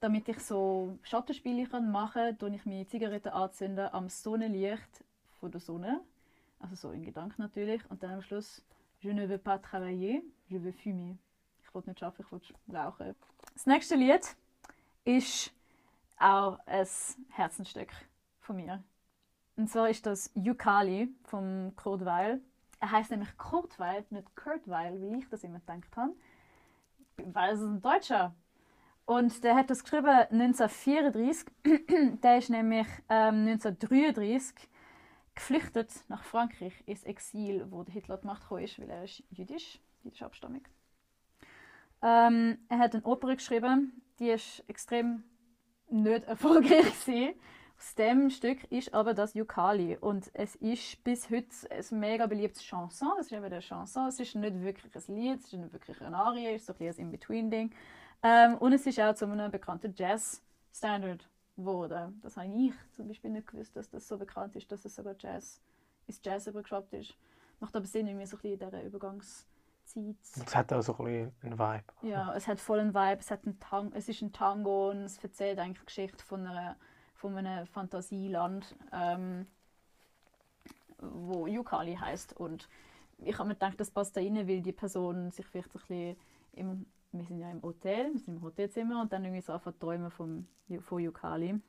damit 0.01 0.29
ich 0.29 0.39
so 0.41 0.99
Schattenspiele 1.03 1.67
kann 1.67 1.91
machen 1.91 2.37
kann, 2.39 2.55
ich 2.55 2.67
meine 2.67 2.87
Zigarette 2.87 3.33
anzünden 3.33 3.89
am 3.93 4.09
Sonnenlicht 4.09 5.05
von 5.41 5.51
der 5.51 5.61
Sonne. 5.61 6.03
Also 6.61 6.75
so 6.75 6.91
in 6.91 7.03
Gedanken 7.05 7.43
natürlich. 7.43 7.81
Und 7.91 8.03
dann 8.03 8.13
am 8.13 8.23
Schluss, 8.23 8.63
je 9.01 9.13
ne 9.13 9.29
veux 9.29 9.39
pas 9.39 9.61
travailler, 9.61 10.23
je 10.49 10.59
veux 10.59 10.73
fumer. 10.73 11.17
Ich 11.69 11.75
will 11.75 11.83
nicht 11.87 12.03
arbeiten, 12.03 12.23
ich 12.23 12.55
will 12.67 12.77
rauchen. 12.77 13.15
Das 13.53 13.67
nächste 13.67 13.95
Lied 13.95 14.37
ist 15.05 15.53
auch 16.19 16.59
ein 16.67 16.87
Herzensstück 17.31 17.91
von 18.41 18.57
mir. 18.57 18.83
Und 19.57 19.69
zwar 19.69 19.91
ist 19.91 20.07
das 20.07 20.31
Yukali 20.35 21.09
von 21.25 21.73
Kurt 21.77 22.05
Weil. 22.05 22.41
Er 22.81 22.93
heißt 22.93 23.11
nämlich 23.11 23.37
Kurt 23.37 23.79
Weil, 23.79 24.05
nicht 24.11 24.35
Kurt 24.37 24.69
Weil, 24.69 25.01
wie 25.01 25.19
ich 25.19 25.29
das 25.29 25.45
immer 25.45 25.59
gedacht 25.61 25.97
habe. 25.97 26.15
Weil 27.17 27.55
es 27.55 27.61
ein 27.61 27.83
Deutscher. 27.83 28.35
Und 29.05 29.43
der 29.43 29.57
hat 29.57 29.71
das 29.71 29.83
geschrieben 29.83 30.07
1934. 30.07 31.47
der 32.23 32.39
ist 32.39 32.51
nämlich 32.51 32.87
ähm, 33.09 33.49
1933 33.49 34.69
geflüchtet 35.35 36.05
nach 36.09 36.25
Frankreich 36.25 36.83
ins 36.87 37.05
Exil, 37.05 37.67
wo 37.71 37.85
Hitler 37.85 38.17
an 38.17 38.21
die 38.21 38.27
Macht 38.27 38.43
gekommen 38.43 38.65
ist, 38.65 38.79
weil 38.79 38.91
er 38.91 39.05
ist 39.05 39.23
jüdisch, 39.31 39.81
jüdisch 40.03 40.23
abstammig. 40.23 40.69
Ähm, 42.03 42.59
er 42.69 42.79
hat 42.79 42.95
eine 42.95 43.05
Oper 43.05 43.35
geschrieben, 43.35 44.03
die 44.19 44.31
ist 44.31 44.63
extrem 44.69 45.25
nicht 45.89 46.25
erfolgreich 46.27 47.07
war. 47.07 47.35
Aus 47.79 47.95
dem 47.95 48.29
Stück 48.31 48.65
ist 48.73 48.93
aber 48.93 49.15
das 49.15 49.35
Yukali 49.35 49.97
und 49.97 50.31
es 50.35 50.57
ist 50.57 51.03
bis 51.05 51.31
heute 51.31 51.49
ein 51.71 52.01
mega 52.01 52.27
beliebtes 52.27 52.65
Chanson. 52.65 53.13
Es 53.21 53.27
ist 53.27 53.33
eben 53.33 53.45
eine 53.45 53.61
Chanson, 53.61 54.09
es 54.09 54.19
ist 54.19 54.35
nicht 54.35 54.61
wirklich 54.63 54.93
ein 54.97 55.15
Lied, 55.15 55.39
es 55.39 55.45
ist 55.45 55.53
nicht 55.53 55.73
wirklich 55.73 56.01
eine 56.03 56.17
Arie, 56.17 56.55
es 56.55 56.63
ist 56.63 56.67
so 56.67 56.73
ein 56.73 56.89
ein 56.89 56.97
In-Between-Ding. 56.97 57.73
Ähm, 58.25 58.59
und 58.59 58.73
es 58.73 58.85
ist 58.85 58.99
auch 58.99 59.15
zu 59.15 59.27
einem 59.27 59.53
bekannten 59.53 59.95
Jazz-Standard 59.97 61.29
geworden. 61.57 62.19
Das 62.23 62.37
habe 62.37 62.49
ich 62.49 62.73
zum 62.93 63.07
Beispiel 63.07 63.31
nicht 63.31 63.47
gewusst, 63.47 63.77
dass 63.77 63.89
das 63.91 64.09
so 64.09 64.19
bekannt 64.19 64.57
ist, 64.57 64.73
dass 64.73 64.85
es 64.85 64.97
sogar 64.97 65.15
Jazz, 65.17 65.61
ins 66.09 66.21
Jazz 66.25 66.49
übergeschwappt 66.49 66.93
ist. 66.95 67.17
Macht 67.61 67.77
aber 67.77 67.87
Sinn, 67.87 68.09
irgendwie 68.09 68.27
so 68.27 68.37
ein 68.37 68.43
bisschen 68.43 68.61
in 68.61 68.67
dieser 68.71 68.83
Übergangszeit. 69.97 70.47
Es 70.47 70.57
hat 70.57 70.73
auch 70.73 70.83
so 70.83 70.97
ein 70.99 71.33
einen 71.43 71.59
Vibe. 71.59 71.85
Ja, 72.03 72.35
es 72.35 72.47
hat 72.49 72.61
voll 72.61 72.81
einen 72.81 72.95
Vibe, 72.95 73.21
es, 73.21 73.31
hat 73.31 73.45
einen 73.45 73.59
Tang 73.61 73.93
es 73.95 74.09
ist 74.09 74.23
ein 74.23 74.33
Tango 74.33 74.91
und 74.91 74.99
es 74.99 75.23
erzählt 75.23 75.59
eigentlich 75.59 75.81
die 75.81 75.87
Geschichte 75.87 76.25
von, 76.25 76.47
einer, 76.47 76.77
von 77.15 77.37
einem 77.37 77.67
Fantasieland, 77.67 78.77
ähm, 78.93 79.47
wo 80.99 81.47
Yukali 81.47 81.97
heißt 81.97 82.35
und 82.35 82.69
ich 83.19 83.37
habe 83.39 83.49
mir 83.49 83.55
gedacht, 83.55 83.81
das 83.81 83.91
passt 83.91 84.17
da 84.17 84.21
rein, 84.21 84.49
weil 84.49 84.63
die 84.63 84.73
Person 84.73 85.31
sich 85.31 85.47
vielleicht 85.47 85.73
so 85.73 85.79
ein 85.79 85.87
bisschen 85.87 86.17
im, 86.53 86.87
wir 87.13 87.25
sind 87.25 87.41
ja 87.41 87.51
im 87.51 87.63
Hotel, 87.63 88.13
wir 88.13 88.21
sind 88.21 88.37
im 88.37 88.43
Hotelzimmer 88.43 89.01
und 89.01 89.13
dann 89.13 89.25
irgendwie 89.25 89.43
so 89.43 89.53
einfach 89.53 89.73
träumen 89.79 90.11
vom, 90.11 90.47
von 90.81 91.01
Yukali. 91.01 91.61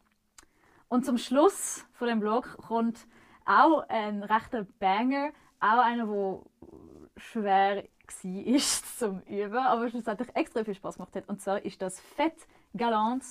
Und 0.90 1.06
zum 1.06 1.18
Schluss 1.18 1.86
von 1.94 2.08
dem 2.08 2.20
Blog 2.20 2.58
kommt 2.58 3.08
auch 3.46 3.88
ein 3.90 4.24
rechter 4.24 4.66
Banger, 4.80 5.32
auch 5.60 5.80
einer, 5.80 6.06
der 6.06 6.42
schwer 7.18 7.84
war 8.24 8.60
zum 8.98 9.22
Üben, 9.22 9.58
aber 9.58 9.89
schlussendlich 9.89 10.36
extrem 10.36 10.65
viel 10.65 10.76
Spaß 10.76 10.95
gemacht 10.95 11.15
hat. 11.15 11.28
Und 11.28 11.41
zwar 11.41 11.63
ist 11.63 11.82
das 11.82 12.00
Fett 12.00 12.48
Galant, 12.76 13.24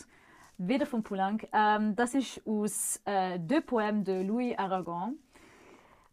wieder 0.59 0.87
von 0.87 1.03
Poulenc. 1.03 1.49
Ähm, 1.53 1.95
das 1.95 2.15
ist 2.15 2.43
aus 2.47 3.01
äh, 3.05 3.39
Deux 3.39 3.63
Poèmes 3.63 4.05
de 4.05 4.23
Louis 4.23 4.59
Aragon. 4.59 5.19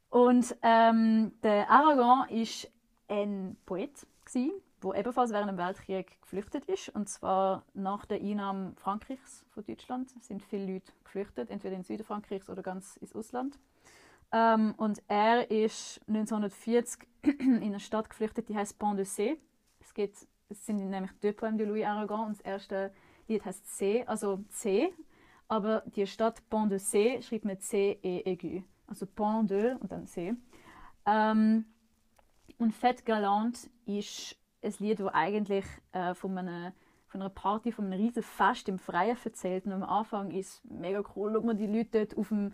Und 0.09 0.55
ähm, 0.61 1.33
der 1.43 1.69
Aragon 1.69 2.29
ist 2.29 2.71
ein 3.07 3.57
Poet, 3.65 4.05
der 4.33 4.95
ebenfalls 4.95 5.31
während 5.31 5.49
dem 5.49 5.57
Weltkrieg 5.57 6.21
geflüchtet 6.21 6.65
ist. 6.65 6.89
Und 6.89 7.09
zwar 7.09 7.63
nach 7.73 8.05
der 8.05 8.21
Einnahme 8.21 8.73
Frankreichs 8.77 9.45
von 9.49 9.65
Deutschland 9.65 10.09
sind 10.23 10.43
viele 10.43 10.73
Leute 10.73 10.91
geflüchtet, 11.03 11.49
entweder 11.49 11.75
in 11.75 11.83
Süden 11.83 12.03
Frankreichs 12.03 12.49
oder 12.49 12.61
ganz 12.61 12.97
ins 12.97 13.15
Ausland. 13.15 13.57
Ähm, 14.35 14.73
und 14.75 15.01
er 15.07 15.49
ist 15.49 16.01
1940 16.09 17.07
in 17.39 17.63
eine 17.63 17.79
Stadt 17.79 18.09
geflüchtet, 18.09 18.49
die 18.49 18.55
heißt 18.57 18.77
Pont 18.77 18.99
de 18.99 19.05
C. 19.05 19.37
Es, 19.79 19.93
geht, 19.93 20.13
es 20.49 20.65
sind 20.65 20.89
nämlich 20.89 21.11
Deux 21.23 21.33
Poèmes 21.37 21.55
de 21.55 21.65
Louis 21.65 21.85
Aragon 21.85 22.27
und 22.27 22.37
das 22.37 22.41
erste 22.41 22.91
Lied 23.29 23.45
heißt 23.45 23.65
C, 23.77 24.03
also 24.05 24.43
C. 24.49 24.93
Aber 25.47 25.83
die 25.95 26.05
Stadt 26.05 26.41
Pont 26.49 26.69
de 26.69 26.79
C 26.79 27.21
schreibt 27.21 27.45
mit 27.45 27.63
C 27.63 27.97
E 28.03 28.23
aigu. 28.25 28.63
Also 28.87 29.05
Pont 29.05 29.51
de 29.51 29.75
und 29.75 29.89
dann 29.89 30.05
C. 30.05 30.33
Ähm, 31.05 31.63
und 32.57 32.73
Fête 32.73 33.05
Galant 33.05 33.69
ist 33.85 34.35
ein 34.61 34.73
Lied, 34.79 34.99
das 34.99 35.13
eigentlich 35.13 35.65
äh, 35.93 36.13
von, 36.13 36.37
einer, 36.37 36.73
von 37.07 37.21
einer 37.21 37.29
Party, 37.29 37.71
von 37.71 37.85
einem 37.85 38.01
riesen 38.01 38.23
Fest 38.23 38.67
im 38.67 38.79
Freien 38.79 39.17
erzählt. 39.23 39.65
Und 39.65 39.71
am 39.71 39.83
Anfang 39.83 40.31
ist 40.31 40.65
mega 40.65 41.01
cool, 41.15 41.31
schaut 41.33 41.45
man 41.45 41.57
die 41.57 41.67
Leute 41.67 42.05
dort 42.05 42.17
auf 42.17 42.27
dem 42.27 42.51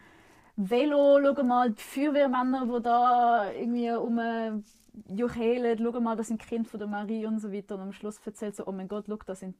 Velo, 0.70 1.20
schau 1.24 1.44
mal, 1.44 1.72
die 1.72 1.82
Feuerwehrmänner, 1.82 2.66
die 2.66 2.82
da 2.84 3.52
irgendwie 3.52 3.92
um 3.92 4.64
juchelen, 5.08 5.78
schau 5.82 6.00
mal, 6.00 6.16
das 6.16 6.28
sind 6.28 6.42
Kinder 6.42 6.70
von 6.70 6.80
der 6.80 6.88
Marie 6.88 7.26
und 7.26 7.40
so 7.40 7.52
weiter. 7.52 7.76
Und 7.76 7.82
am 7.82 7.94
Schluss 7.94 8.20
erzählt 8.26 8.56
so, 8.56 8.66
oh 8.68 8.72
mein 8.72 8.88
Gott, 8.88 9.06
schau, 9.08 9.18
das 9.26 9.40
sind 9.40 9.56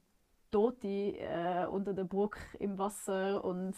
Tote 0.50 0.86
äh, 0.86 1.66
unter 1.70 1.94
der 1.94 2.04
Brücke 2.04 2.38
im 2.58 2.78
Wasser 2.78 3.42
und 3.44 3.74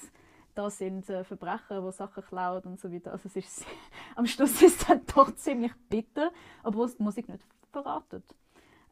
da 0.54 0.70
sind 0.70 1.08
äh, 1.08 1.24
Verbrecher, 1.24 1.80
die 1.80 1.92
Sachen 1.92 2.22
klauen 2.24 2.62
und 2.64 2.80
so 2.80 2.92
weiter. 2.92 3.12
Also 3.12 3.28
es 3.28 3.36
ist 3.36 3.66
am 4.16 4.26
Schluss 4.26 4.60
ist 4.62 4.80
es 4.80 4.86
dann 4.86 5.00
doch 5.14 5.34
ziemlich 5.36 5.72
bitter, 5.88 6.30
obwohl 6.62 6.86
es 6.86 6.96
die 6.96 7.02
Musik 7.02 7.28
nicht 7.28 7.44
verratet. 7.72 8.24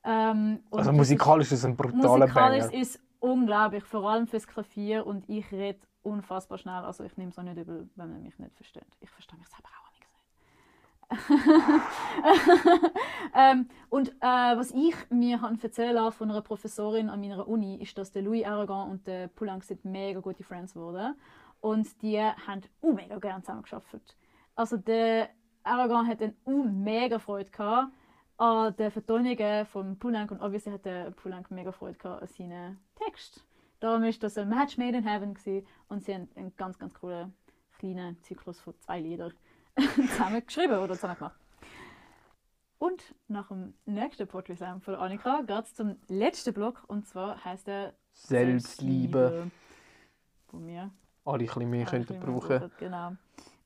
Ähm, 0.05 0.61
Also 0.71 0.93
musikalisch 0.93 1.53
ist 1.53 1.59
es 1.61 1.65
ein 1.65 1.77
brutaler 1.77 2.27
musikalisch 2.27 2.65
Banger. 2.67 2.81
ist 2.81 3.01
unglaublich, 3.21 3.85
vor 3.85 4.09
allem 4.11 4.27
fürs 4.27 4.47
Klavier 4.47 5.07
und 5.07 5.29
ich 5.29 5.51
rede 5.53 5.79
unfassbar 6.03 6.59
schnell, 6.59 6.85
also 6.85 7.05
ich 7.05 7.17
nehme 7.17 7.31
es 7.31 7.39
auch 7.39 7.43
nicht 7.43 7.59
übel, 7.59 7.89
wenn 7.97 8.11
man 8.11 8.23
mich 8.23 8.39
nicht 8.39 8.57
versteht. 8.57 8.87
Ich 9.01 9.11
verstehe 9.11 9.39
mich 9.39 9.49
selber 9.49 9.69
auch 9.69 9.91
nicht. 9.91 10.03
ähm, 13.35 13.69
und 13.91 14.11
äh, 14.21 14.57
was 14.57 14.71
ich 14.71 14.95
mir 15.11 15.43
han 15.43 15.61
erzählen 15.61 16.11
von 16.11 16.31
einer 16.31 16.41
Professorin 16.41 17.09
an 17.09 17.21
meiner 17.21 17.47
Uni, 17.47 17.77
ist, 17.77 17.97
dass 17.99 18.13
der 18.13 18.23
Louis 18.23 18.47
Aragon 18.47 18.91
und 18.91 19.07
der 19.07 19.29
Poulenc 19.29 19.65
sind 19.65 19.85
mega 19.85 20.21
gute 20.21 20.43
Friends 20.43 20.75
geworden 20.75 21.15
und 21.61 22.01
die 22.03 22.19
haben 22.19 22.63
uh, 22.83 22.93
mega 22.93 23.19
gerne 23.19 23.43
zusammen 23.43 23.63
geschafft. 23.63 24.17
Also 24.55 24.77
der 24.77 25.29
Aragon 25.63 26.07
hat 26.07 26.23
eine 26.23 26.35
uh, 26.47 26.65
mega 26.65 27.19
Freude 27.19 27.51
gehabt 27.51 27.93
an 28.39 28.75
den 28.77 28.91
Vertonungen 28.91 29.67
von 29.67 29.99
Poulenc 29.99 30.31
und 30.31 30.41
obviously 30.41 30.73
hat 30.73 30.85
der 30.85 31.11
Poulenc 31.11 31.51
mega 31.51 31.73
Freude 31.73 31.99
gehabt 31.99 32.23
an 32.23 32.29
seinen 32.29 32.79
Text. 32.97 33.45
Darum 33.83 34.05
ist 34.05 34.23
das 34.23 34.39
ein 34.39 34.49
Match 34.49 34.79
made 34.79 34.97
in 34.97 35.03
heaven 35.03 35.35
gewesen, 35.35 35.67
und 35.89 36.05
sie 36.05 36.15
haben 36.15 36.29
einen 36.37 36.55
ganz 36.57 36.79
ganz 36.79 36.95
coolen 36.95 37.35
kleinen 37.81 38.17
Zyklus 38.23 38.61
von 38.61 38.79
zwei 38.79 39.01
Liedern 39.01 39.33
zusammen 39.77 40.47
geschrieben 40.47 40.79
oder 40.79 40.95
zusammen 40.95 41.17
gemacht. 41.17 41.41
Und 42.79 43.13
nach 43.27 43.49
dem 43.49 43.75
nächsten 43.85 44.29
Poetry 44.29 44.55
Slam 44.55 44.81
von 44.83 44.95
Annika 44.95 45.43
geht 45.43 45.65
es 45.65 45.75
zum 45.75 45.97
letzten 46.07 46.55
Block 46.55 46.85
und 46.87 47.09
zwar 47.09 47.45
heißt 47.45 47.67
er 47.67 47.95
Selbstliebe. 48.13 49.51
Wo 50.53 50.65
wir 50.65 50.93
Alle 51.25 51.39
ein 51.39 51.47
bisschen 51.47 51.71
mehr 51.71 51.87
könnten 51.87 52.13
mehr 52.13 52.23
brauchen. 52.23 52.59
brauchen, 52.61 52.71
Genau. 52.79 53.17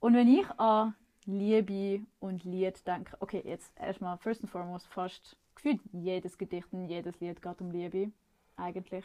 Und 0.00 0.14
wenn 0.14 0.28
ich 0.28 0.46
an 0.58 0.94
Liebe 1.26 2.06
und 2.20 2.42
Lied 2.44 2.86
denke, 2.86 3.14
okay, 3.20 3.42
jetzt 3.44 3.70
erstmal 3.78 4.16
first 4.16 4.40
and 4.40 4.50
foremost 4.50 4.86
fast 4.86 5.36
gefühlt 5.54 5.80
jedes 5.92 6.38
Gedicht 6.38 6.72
und 6.72 6.86
jedes 6.86 7.20
Lied 7.20 7.42
geht 7.42 7.60
um 7.60 7.70
Liebe. 7.70 8.12
Eigentlich. 8.56 9.04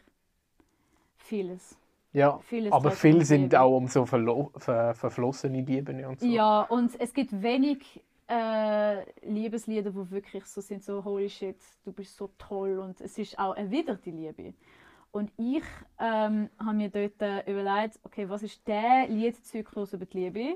Vieles. 1.24 1.78
Ja, 2.14 2.40
Vieles 2.40 2.74
aber 2.74 2.92
viele 2.92 3.24
sind 3.24 3.56
auch 3.56 3.78
um 3.78 3.88
so 3.88 4.06
verlo 4.06 4.52
ver 4.58 4.94
verflossene 4.96 5.62
Lieben 5.62 6.04
und 6.06 6.20
so. 6.20 6.26
Ja, 6.26 6.64
und 6.64 6.92
es 7.00 7.14
gibt 7.14 7.42
wenig 7.42 8.02
äh, 8.28 9.04
Liebeslieder, 9.26 9.96
wo 9.96 10.10
wirklich 10.10 10.46
so 10.46 10.60
sind, 10.62 10.84
so 10.84 11.04
holy 11.04 11.30
shit, 11.30 11.58
du 11.86 11.92
bist 11.94 12.18
so 12.18 12.30
toll 12.38 12.80
und 12.80 13.00
es 13.00 13.18
ist 13.18 13.40
auch 13.40 13.56
erwiderte 13.56 14.10
Liebe. 14.10 14.54
Und 15.12 15.32
ich 15.38 15.64
ähm, 16.00 16.50
habe 16.58 16.74
mir 16.74 16.90
dort 16.90 17.22
äh, 17.22 17.52
überlegt, 17.52 18.00
okay, 18.04 18.30
was 18.30 18.44
ist 18.44 18.66
der 18.68 19.08
Liedzyklus 19.10 19.94
über 19.94 20.06
die 20.06 20.20
Liebe? 20.20 20.56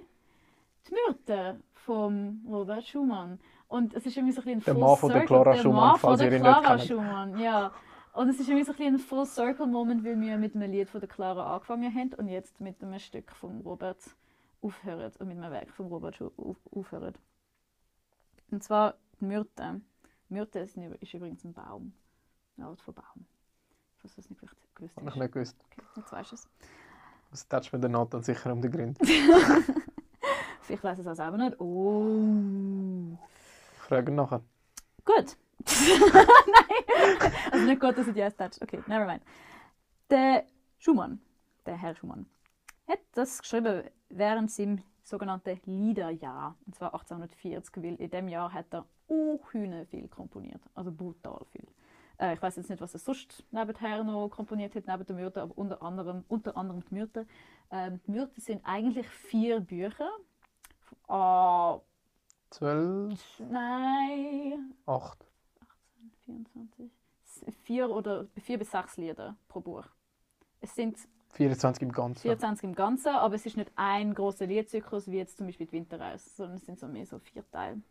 Die 0.88 0.93
Myrte 0.93 1.60
von 1.73 2.41
Robert 2.49 2.86
Schumann. 2.88 3.39
Und 3.67 3.93
es 3.93 4.06
ist 4.06 4.15
irgendwie 4.15 4.34
so 4.34 4.41
ein 4.41 4.45
bisschen 4.45 4.63
Der 4.63 4.73
ein 4.75 4.80
Mann 4.80 4.97
von 4.97 5.12
der 5.12 5.25
Clara 5.25 5.54
der 5.54 5.62
Schumann, 5.62 5.97
falls 5.97 6.19
der 6.19 6.32
ihr 6.32 6.38
ihn 6.38 6.43
nicht 6.43 6.63
kennt. 6.63 6.84
Schumann, 6.84 7.39
ja. 7.39 7.71
Und 8.15 8.30
es 8.30 8.39
ist 8.39 8.47
irgendwie 8.47 8.63
so 8.63 8.71
ein, 8.71 8.78
bisschen 8.78 8.95
ein 8.95 8.99
Full 8.99 9.25
Circle 9.25 9.67
Moment, 9.67 10.06
weil 10.06 10.19
wir 10.19 10.38
mit 10.38 10.56
einem 10.56 10.71
Lied 10.71 10.89
von 10.89 11.01
der 11.01 11.10
Clara 11.10 11.54
angefangen 11.54 11.93
haben 11.93 12.13
und 12.13 12.30
jetzt 12.30 12.62
mit 12.62 12.82
einem 12.82 12.97
Stück 12.97 13.30
von 13.34 13.60
Robert 13.60 13.99
aufhören 14.62 15.12
und 15.19 15.28
mit 15.28 15.38
einem 15.38 15.51
Werk 15.51 15.69
von 15.71 15.88
Robert 15.88 16.21
aufhören. 16.71 17.13
Und 18.51 18.63
zwar 18.63 18.95
die 19.19 19.25
Myrte. 19.25 19.82
Myrte 20.30 20.60
ist, 20.60 20.78
ist 20.78 21.13
übrigens 21.13 21.43
ein 21.43 21.51
Baum. 21.51 21.91
Eine 22.56 22.67
Art 22.67 22.82
von 22.82 22.93
Baum. 22.93 23.25
Falls 23.97 24.15
du 24.15 24.21
es 24.21 24.30
nicht 24.30 24.39
gewusst 24.39 24.56
Habe 24.78 24.86
ich 24.86 25.06
hast. 25.06 25.15
nicht 25.17 25.34
gewusst. 25.34 25.58
Okay, 25.65 25.82
jetzt 25.97 26.12
weißt 26.13 26.32
du 26.32 26.36
es. 26.36 26.47
Das 27.32 27.47
tätscht 27.49 27.73
mir 27.73 27.80
der 27.80 27.89
Nathan 27.89 28.23
sicher 28.23 28.54
um 28.54 28.62
den 28.62 28.71
Grund. 28.71 28.97
Vielleicht 30.62 30.84
weiß 30.84 30.99
es 30.99 31.08
auch 31.08 31.15
selber 31.15 31.38
nicht. 31.38 31.60
Oh. 31.60 33.17
Ich 33.73 33.82
frage 33.82 34.10
ihn 34.10 34.15
nachher. 34.15 34.41
Gut. 35.04 35.36
Nein. 35.59 37.31
Also 37.51 37.65
nicht 37.65 37.79
gut, 37.79 37.97
dass 37.97 38.07
er 38.07 38.13
die 38.13 38.19
erst 38.19 38.37
toucht. 38.37 38.61
Okay, 38.61 38.81
never 38.87 39.05
mind. 39.05 39.21
Der 40.09 40.45
Schumann, 40.79 41.21
der 41.65 41.77
Herr 41.77 41.95
Schumann, 41.95 42.25
hat 42.87 42.99
das 43.13 43.39
geschrieben 43.39 43.83
während 44.09 44.51
seinem 44.51 44.81
sogenannten 45.03 45.59
Liederjahr. 45.65 46.55
Und 46.65 46.75
zwar 46.75 46.93
1840, 46.93 47.83
weil 47.83 47.95
in 47.95 48.09
dem 48.09 48.27
Jahr 48.27 48.51
hat 48.51 48.73
er 48.73 48.85
unhühne 49.07 49.85
viel 49.85 50.07
komponiert. 50.07 50.61
Also 50.73 50.91
brutal 50.91 51.45
viel. 51.51 51.67
Äh, 52.19 52.33
ich 52.33 52.41
weiß 52.41 52.55
jetzt 52.55 52.69
nicht, 52.69 52.81
was 52.81 52.93
er 52.93 52.99
sonst 52.99 53.43
nebenher 53.51 54.03
noch 54.03 54.29
komponiert 54.29 54.75
hat, 54.75 54.87
neben 54.87 55.05
der 55.05 55.15
Myrte, 55.15 55.41
aber 55.41 55.57
unter 55.57 55.81
anderem, 55.81 56.23
unter 56.27 56.57
anderem 56.57 56.83
die 56.89 56.93
Myrte. 56.93 57.27
Ähm, 57.71 57.99
die 58.05 58.11
Myrte 58.11 58.41
sind 58.41 58.61
eigentlich 58.65 59.07
vier 59.07 59.59
Bücher. 59.59 60.09
Ah, 61.07 61.79
12, 62.51 63.43
nein, 63.49 64.73
8. 64.85 65.25
24. 66.25 66.91
S- 67.23 67.45
Vier 67.63 67.89
oder 67.89 68.27
vier 68.41 68.57
bis 68.57 68.71
sechs 68.71 68.97
Lieder 68.97 69.35
pro 69.47 69.59
Buch. 69.59 69.85
Es 70.61 70.75
sind 70.75 70.97
24 71.31 71.83
im 71.83 71.91
Ganzen. 71.91 72.21
24 72.21 72.63
im 72.63 72.75
Ganzen, 72.75 73.09
aber 73.09 73.35
es 73.35 73.45
ist 73.45 73.57
nicht 73.57 73.71
ein 73.75 74.13
großer 74.13 74.45
Liedzyklus 74.45 75.09
wie 75.11 75.17
jetzt 75.17 75.38
zum 75.38 75.47
Beispiel 75.47 75.67
die 75.67 75.73
Winterreise, 75.73 76.29
sondern 76.29 76.57
es 76.57 76.65
sind 76.65 76.79
so 76.79 76.88
mehr 76.88 77.05
so 77.05 77.19
vier 77.19 77.43
Teile. 77.51 77.81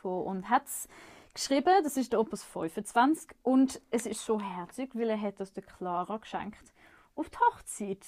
Von, 0.00 0.24
und 0.24 0.50
hat 0.50 0.66
es 0.66 0.88
geschrieben, 1.32 1.72
das 1.82 1.96
ist 1.96 2.12
der 2.12 2.20
Opus 2.20 2.44
25 2.44 3.30
und 3.42 3.80
es 3.90 4.06
ist 4.06 4.24
so 4.24 4.40
herzig, 4.40 4.94
weil 4.94 5.10
er 5.10 5.20
hat 5.20 5.40
das 5.40 5.52
der 5.52 5.62
Clara 5.62 6.18
geschenkt 6.18 6.72
auf 7.16 7.30
die 7.30 7.38
Hochzeit. 7.38 8.04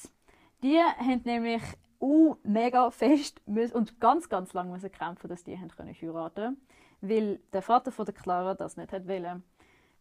Die 0.63 0.79
haben 0.79 1.23
nämlich 1.25 1.63
uh, 2.01 2.37
mega 2.43 2.91
fest 2.91 3.41
und 3.47 4.01
ganz, 4.01 4.29
ganz 4.29 4.53
lange 4.53 4.73
müssen 4.73 4.93
kämpfen, 4.93 5.29
dass 5.29 5.45
die 5.45 5.59
haben 5.59 5.69
können 5.69 5.95
heiraten 5.95 6.61
weil 7.01 7.41
der 7.53 7.63
Vater 7.63 7.93
von 7.93 8.05
der 8.05 8.15
Clara 8.15 8.55
das 8.55 8.77
nicht 8.77 8.93
hat 8.93 9.07
wollen. 9.07 9.43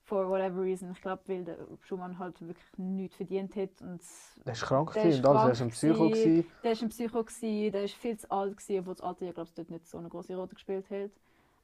For 0.03 0.29
whatever 0.29 0.61
reason. 0.61 0.91
Ich 0.91 1.01
glaube, 1.01 1.23
weil 1.25 1.43
der 1.43 1.57
Schumann 1.81 2.19
halt 2.19 2.39
wirklich 2.39 2.77
nichts 2.77 3.15
verdient 3.15 3.55
hat 3.55 3.81
und 3.81 4.01
Der 4.45 4.53
ist 4.53 4.61
krank 4.61 4.93
Der 4.93 5.03
gewesen 5.03 5.19
ist 5.19 5.25
und 5.25 5.35
alles. 5.35 5.45
Er 5.45 5.51
ist 5.51 5.61
ein 5.61 5.69
Psycho. 5.69 6.09
gewesen. 6.09 6.45
der 6.63 6.71
war 6.71 6.81
ein 6.83 6.89
Psycho, 6.89 7.23
gewesen, 7.23 7.71
der 7.71 7.81
war 7.81 7.87
viel 7.87 8.17
zu 8.17 8.31
alt, 8.31 8.57
gewesen, 8.57 8.79
obwohl 8.79 8.93
das 8.93 9.01
Alter 9.03 9.25
ja, 9.25 9.31
glaube 9.31 9.47
ich, 9.49 9.55
dort 9.55 9.69
nicht 9.71 9.87
so 9.87 9.97
eine 9.97 10.09
große 10.09 10.35
Rolle 10.35 10.49
gespielt 10.49 10.89
hat. 10.91 11.09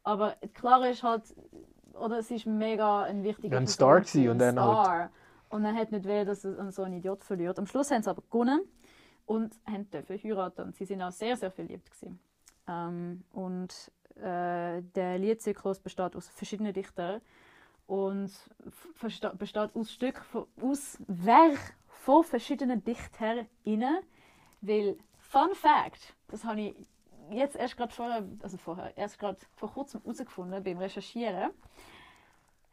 Aber 0.03 0.35
Clara 0.55 0.87
ist 0.87 1.03
halt, 1.03 1.23
oder 1.93 2.17
es 2.17 2.31
ist 2.31 2.47
mega 2.47 3.03
ein 3.03 3.23
wichtiger 3.23 3.57
ein 3.57 3.67
Star 3.67 3.99
gewesen, 4.01 4.29
und 4.29 4.39
dann 4.39 4.59
halt-. 4.59 5.11
Und 5.49 5.65
er 5.65 5.75
hat 5.75 5.91
nicht 5.91 6.07
wollen, 6.07 6.25
dass 6.25 6.45
er 6.45 6.71
so 6.71 6.81
einen 6.83 6.95
Idiot 6.95 7.23
verliert. 7.23 7.59
Am 7.59 7.67
Schluss 7.67 7.91
haben 7.91 8.01
sie 8.01 8.09
aber 8.09 8.23
gewonnen 8.31 8.61
und 9.25 9.53
haben 9.67 9.89
dürfen 9.91 10.17
heiraten. 10.23 10.61
Und 10.67 10.75
sie 10.75 10.85
sind 10.85 11.01
auch 11.01 11.11
sehr, 11.11 11.35
sehr 11.35 11.51
verliebt 11.51 11.91
gewesen. 11.91 12.19
Ähm, 12.67 13.23
und 13.33 13.91
äh, 14.17 14.81
der 14.95 15.17
Liedzyklus 15.17 15.79
besteht 15.79 16.15
aus 16.15 16.27
verschiedenen 16.29 16.73
Dichtern 16.73 17.21
und 17.87 18.31
besteht 19.37 19.75
aus 19.75 19.91
Stück 19.91 20.21
aus 20.61 20.97
Werk 21.07 21.75
von 21.87 22.23
verschiedenen 22.23 22.83
DichterInnen, 22.83 23.99
weil 24.61 24.97
Fun 25.17 25.53
Fact, 25.53 26.15
das 26.27 26.43
habe 26.43 26.61
ich 26.61 26.75
jetzt 27.31 27.55
erst 27.55 27.77
gerade 27.77 27.93
vorher, 27.93 28.27
also 28.41 28.57
vorher, 28.57 28.97
erst 28.97 29.19
gerade 29.19 29.37
vor 29.55 29.71
kurzem 29.71 30.01
herausgefunden 30.01 30.63
beim 30.63 30.77
Recherchieren. 30.77 31.51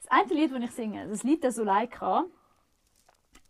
Das 0.00 0.10
eine 0.10 0.34
Lied, 0.34 0.52
das 0.52 0.62
ich 0.62 0.70
singe, 0.72 1.06
das 1.08 1.22
Lied 1.22 1.42
der 1.42 1.52
Suleika, 1.52 2.24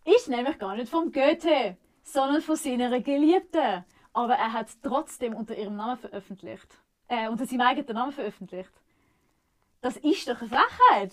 ist 0.05 0.29
nämlich 0.29 0.59
gar 0.59 0.77
nicht 0.77 0.89
vom 0.89 1.13
Goethe, 1.13 1.77
sondern 2.03 2.41
von 2.41 2.57
seiner 2.57 3.01
Geliebten. 3.01 3.85
Aber 4.13 4.35
er 4.35 4.53
hat 4.53 4.69
es 4.69 4.81
trotzdem 4.81 5.35
unter 5.35 5.57
ihrem 5.57 5.77
Namen 5.77 5.99
veröffentlicht. 5.99 6.79
Äh, 7.09 7.29
unter 7.29 7.47
seinem 7.47 7.63
eigenen 7.63 7.95
Namen 7.95 8.13
veröffentlicht. 8.13 8.73
Das 9.81 9.97
ist 9.97 10.29
doch 10.29 10.41
eine 10.41 10.49
Frechheit. 10.51 11.13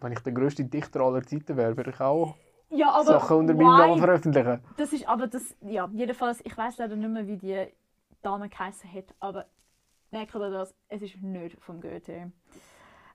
Wenn 0.00 0.12
ich 0.12 0.20
der 0.20 0.32
grösste 0.32 0.64
Dichter 0.64 1.00
aller 1.00 1.22
Zeiten 1.24 1.56
wäre, 1.56 1.76
würde 1.76 1.90
ich 1.90 2.00
auch 2.00 2.36
Ja, 2.70 2.90
aber 2.92 3.04
Sachen 3.04 3.38
unter 3.38 3.54
meinem? 3.54 3.66
Namen 3.66 3.98
veröffentlichen. 3.98 4.60
Das 4.76 4.92
ist 4.92 5.08
aber 5.08 5.26
das, 5.26 5.56
ja, 5.62 5.88
jedenfalls, 5.92 6.40
ich 6.44 6.56
weiß 6.56 6.78
leider 6.78 6.96
nicht 6.96 7.08
mehr, 7.08 7.26
wie 7.26 7.36
die 7.36 7.66
Dame 8.22 8.48
geheißen 8.48 8.92
hat, 8.92 9.14
aber 9.20 9.46
merkt 10.10 10.34
ihr 10.34 10.50
das, 10.50 10.74
es 10.88 11.02
ist 11.02 11.16
nicht 11.22 11.60
vom 11.62 11.80
Goethe. 11.80 12.30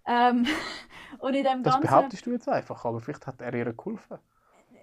Ähm, 0.05 0.47
und 1.19 1.33
in 1.35 1.43
dem 1.43 1.63
Das 1.63 1.73
Ganzen... 1.75 1.87
behauptest 1.87 2.25
du 2.25 2.31
jetzt 2.31 2.49
einfach, 2.49 2.83
aber 2.83 2.99
vielleicht 2.99 3.27
hat 3.27 3.41
er 3.41 3.53
ihr 3.53 3.73
geholfen. 3.73 4.17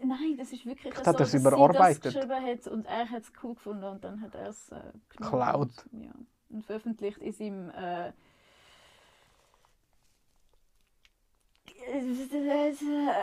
Nein, 0.05 0.37
das 0.38 0.53
ist 0.53 0.64
wirklich 0.64 0.94
Vielleicht 0.94 1.05
so, 1.05 1.11
hat 1.11 1.16
er 1.20 1.27
es 1.27 1.33
dass 1.33 1.40
überarbeitet. 1.40 1.94
sie 1.96 2.01
das 2.03 2.14
geschrieben 2.29 2.46
hat 2.46 2.66
und 2.68 2.87
er 2.87 3.11
hat 3.11 3.22
es 3.22 3.33
cool 3.42 3.55
gefunden 3.55 3.85
und 3.85 4.05
dann 4.05 4.20
hat 4.22 4.35
er 4.37 4.48
es 4.48 4.70
äh, 4.70 4.81
Geklaut. 5.09 5.70
Ja, 5.90 6.12
und 6.50 6.64
veröffentlicht 6.64 7.18
in 7.18 7.32
seinem 7.32 7.70
äh, 7.70 8.12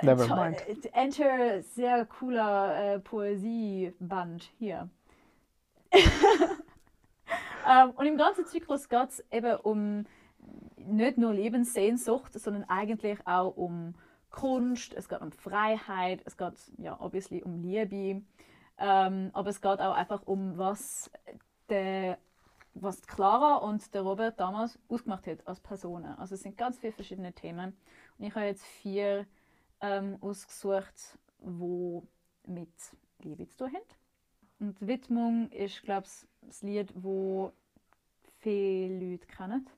Never 0.02 0.28
mind. 0.28 0.58
Enter 0.94 1.62
sehr 1.62 2.06
cooler 2.06 2.96
äh, 2.96 3.00
Poesieband 3.00 4.50
hier. 4.58 4.90
ähm, 5.94 7.92
und 7.96 8.06
im 8.06 8.18
ganzen 8.18 8.46
Zyklus 8.46 8.90
geht 8.90 9.10
es 9.10 9.24
eben 9.32 9.56
um 9.58 10.06
nicht 10.78 11.18
nur 11.18 11.34
Lebenssehnsucht, 11.34 12.34
sondern 12.34 12.64
eigentlich 12.66 13.20
auch 13.26 13.56
um 13.56 13.96
Kunst, 14.30 14.94
es 14.94 15.08
geht 15.08 15.22
um 15.22 15.32
Freiheit, 15.32 16.22
es 16.26 16.38
geht 16.38 16.54
ja 16.78 17.00
obviously 17.00 17.42
um 17.42 17.62
Liebe, 17.64 18.22
ähm, 18.78 19.30
aber 19.34 19.50
es 19.50 19.62
geht 19.62 19.80
auch 19.80 19.96
einfach 19.96 20.24
um 20.26 20.58
was 20.58 21.10
der 21.70 22.18
was 22.76 23.02
Clara 23.08 23.56
und 23.56 23.94
der 23.94 24.02
Robert 24.02 24.40
damals 24.40 24.78
ausgemacht 24.90 25.28
hat 25.28 25.48
als 25.48 25.60
Personen. 25.60 26.14
Also 26.18 26.36
es 26.36 26.42
sind 26.42 26.58
ganz 26.58 26.78
viele 26.78 26.94
verschiedene 26.94 27.34
Themen 27.34 27.76
und 28.18 28.26
ich 28.26 28.36
habe 28.36 28.46
jetzt 28.46 28.64
vier 28.64 29.26
ähm, 29.82 30.18
ausgesucht, 30.22 31.18
wo 31.40 32.06
mit 32.46 32.70
Liebe 33.20 33.48
zu 33.48 33.58
tun 33.58 33.74
haben. 33.74 33.86
Und 34.60 34.88
Widmung 34.88 35.50
ist, 35.52 35.84
glaube 35.84 36.08
ich, 36.08 36.28
das 36.42 36.62
Lied, 36.62 36.94
wo 36.96 37.52
viele 38.40 39.12
Leute 39.12 39.28
kennen. 39.28 39.70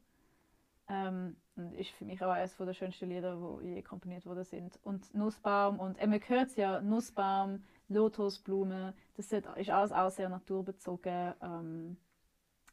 Ähm, 0.89 1.35
und 1.55 1.73
ist 1.73 1.89
für 1.91 2.05
mich 2.05 2.21
auch 2.23 2.29
eines 2.29 2.55
der 2.55 2.73
schönsten 2.73 3.09
Lieder, 3.09 3.35
die 3.61 3.67
je 3.67 3.81
komponiert 3.81 4.25
worden 4.25 4.43
sind. 4.43 4.79
Und 4.83 5.13
Nussbaum, 5.13 5.79
und 5.79 5.97
äh, 5.97 6.07
man 6.07 6.19
hört 6.27 6.49
es 6.49 6.55
ja, 6.55 6.81
Nussbaum, 6.81 7.63
Lotusblume, 7.89 8.93
das 9.15 9.31
ist 9.31 9.69
alles 9.69 9.91
auch 9.91 10.11
sehr 10.11 10.29
naturbezogen. 10.29 11.33
Ähm, 11.41 11.97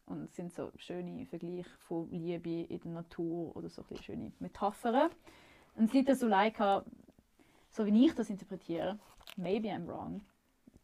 und 0.07 0.25
es 0.25 0.37
sind 0.37 0.53
so 0.53 0.71
schöne 0.77 1.27
Vergleiche 1.27 1.71
von 1.79 2.11
Liebe 2.11 2.63
in 2.63 2.81
der 2.81 2.93
Natur 2.93 3.57
oder 3.57 3.69
so 3.69 3.85
schöne 4.03 4.33
Metaphern. 4.39 5.11
Und 5.77 5.93
Lied 5.93 6.09
der 6.09 6.17
Suleika, 6.17 6.85
so 7.71 7.87
wie 7.87 8.07
ich 8.07 8.15
das 8.15 8.31
interpretiere, 8.31 8.99
maybe 9.37 9.69
I'm 9.69 9.87
wrong, 9.87 10.23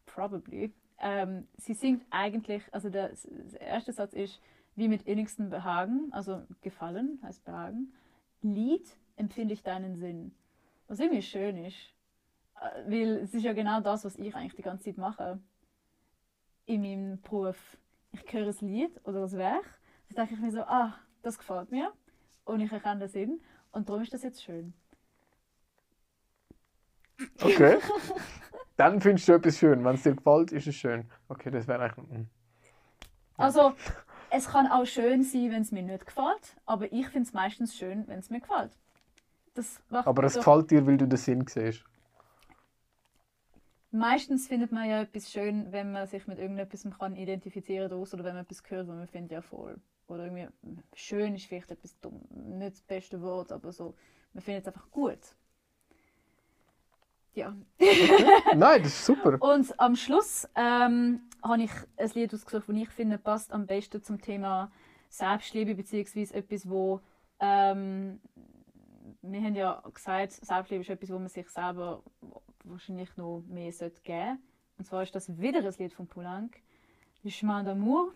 probably, 0.05 0.73
ähm, 0.99 1.47
sie 1.57 1.73
singt 1.73 2.05
eigentlich, 2.11 2.63
also 2.71 2.89
der, 2.89 3.11
der 3.23 3.61
erste 3.61 3.91
Satz 3.91 4.13
ist, 4.13 4.39
wie 4.75 4.87
mit 4.87 5.03
innigstem 5.03 5.49
Behagen, 5.49 6.09
also 6.11 6.43
gefallen 6.61 7.19
heißt 7.23 7.43
Behagen, 7.43 7.93
Lied 8.41 8.87
empfinde 9.15 9.53
ich 9.53 9.63
deinen 9.63 9.95
Sinn. 9.95 10.33
Was 10.87 10.99
irgendwie 10.99 11.21
schön 11.21 11.57
ist. 11.65 11.77
Äh, 12.59 12.91
weil 12.91 13.17
es 13.17 13.33
ist 13.33 13.43
ja 13.43 13.53
genau 13.53 13.81
das, 13.81 14.05
was 14.05 14.15
ich 14.17 14.35
eigentlich 14.35 14.55
die 14.55 14.61
ganze 14.61 14.85
Zeit 14.85 14.97
mache. 14.97 15.39
In 16.65 16.81
meinem 16.81 17.21
Beruf. 17.21 17.77
Ich 18.13 18.33
höre 18.33 18.47
ein 18.47 18.67
Lied 18.67 18.99
oder 19.05 19.23
ein 19.23 19.31
Werk, 19.33 19.65
dann 20.09 20.15
denke 20.27 20.33
ich 20.35 20.39
mir 20.41 20.51
so, 20.51 20.61
ah, 20.61 20.93
das 21.21 21.37
gefällt 21.37 21.71
mir. 21.71 21.91
Und 22.45 22.59
ich 22.59 22.71
erkenne 22.71 23.01
den 23.01 23.09
Sinn. 23.09 23.41
Und 23.71 23.87
darum 23.87 24.01
ist 24.01 24.13
das 24.13 24.23
jetzt 24.23 24.43
schön. 24.43 24.73
Okay. 27.41 27.77
Dann 28.77 28.99
findest 28.99 29.27
du 29.27 29.33
etwas 29.33 29.57
schön. 29.57 29.83
Wenn 29.85 29.95
es 29.95 30.03
dir 30.03 30.15
gefällt, 30.15 30.51
ist 30.51 30.65
es 30.67 30.75
schön. 30.75 31.09
Okay, 31.29 31.51
das 31.51 31.67
wäre 31.67 31.83
eigentlich. 31.83 32.09
mm. 32.09 32.27
Also, 33.37 33.73
es 34.31 34.47
kann 34.47 34.67
auch 34.67 34.85
schön 34.85 35.23
sein, 35.23 35.51
wenn 35.51 35.61
es 35.61 35.71
mir 35.71 35.83
nicht 35.83 36.05
gefällt, 36.05 36.57
aber 36.65 36.91
ich 36.91 37.07
finde 37.09 37.27
es 37.27 37.33
meistens 37.33 37.75
schön, 37.75 38.07
wenn 38.07 38.19
es 38.19 38.29
mir 38.29 38.39
gefällt. 38.41 38.71
Das 39.53 39.79
macht 39.89 40.07
Aber 40.07 40.23
es 40.23 40.33
doch- 40.33 40.39
gefällt 40.39 40.71
dir, 40.71 40.85
weil 40.87 40.97
du 40.97 41.07
den 41.07 41.17
Sinn 41.17 41.45
siehst. 41.47 41.83
Meistens 43.91 44.47
findet 44.47 44.71
man 44.71 44.89
ja 44.89 45.01
etwas 45.01 45.31
schön, 45.31 45.71
wenn 45.71 45.91
man 45.91 46.07
sich 46.07 46.25
mit 46.25 46.39
irgendetwas 46.39 46.87
kann 46.97 47.15
identifizieren 47.15 47.89
daraus 47.89 48.13
oder 48.13 48.23
wenn 48.23 48.35
man 48.35 48.43
etwas 48.43 48.63
hört, 48.69 48.87
was 48.87 48.95
man 48.95 49.07
findet 49.07 49.31
ja 49.31 49.41
voll. 49.41 49.79
Oder 50.07 50.25
irgendwie 50.25 50.47
schön 50.93 51.35
ist 51.35 51.45
vielleicht 51.45 51.71
etwas 51.71 51.99
dumm, 51.99 52.21
nicht 52.29 52.73
das 52.73 52.81
beste 52.81 53.21
Wort, 53.21 53.51
aber 53.51 53.71
so, 53.71 53.95
man 54.33 54.41
findet 54.41 54.63
es 54.63 54.73
einfach 54.73 54.89
gut. 54.91 55.19
Ja. 57.33 57.55
Nein, 58.55 58.83
das 58.83 58.93
ist 58.93 59.05
super. 59.05 59.37
Und 59.41 59.77
am 59.79 59.95
Schluss 59.95 60.47
ähm, 60.55 61.21
habe 61.43 61.63
ich 61.63 61.71
ein 61.97 62.09
Lied 62.13 62.33
ausgesucht, 62.33 62.67
das 62.67 62.75
ich 62.75 62.89
finde, 62.89 63.17
passt 63.17 63.51
am 63.51 63.65
besten 63.65 64.03
zum 64.03 64.21
Thema 64.21 64.71
Selbstliebe, 65.09 65.75
beziehungsweise 65.75 66.33
etwas, 66.33 66.69
wo 66.69 67.01
ähm, 67.39 68.19
wir 69.21 69.41
haben 69.41 69.55
ja 69.55 69.81
gesagt, 69.93 70.33
Selbstliebe 70.33 70.81
ist 70.81 70.89
etwas, 70.89 71.09
wo 71.09 71.19
man 71.19 71.29
sich 71.29 71.49
selber 71.49 72.03
wahrscheinlich 72.63 73.15
noch 73.17 73.43
mehr 73.47 73.71
sollte 73.71 74.01
geben. 74.01 74.39
Und 74.77 74.85
zwar 74.85 75.03
ist 75.03 75.13
das 75.15 75.39
wieder 75.39 75.59
ein 75.59 75.73
Lied 75.77 75.93
von 75.93 76.07
Poulenc, 76.07 76.61
«Le 77.23 77.29
Chemin 77.29 77.65
d'amour», 77.65 78.11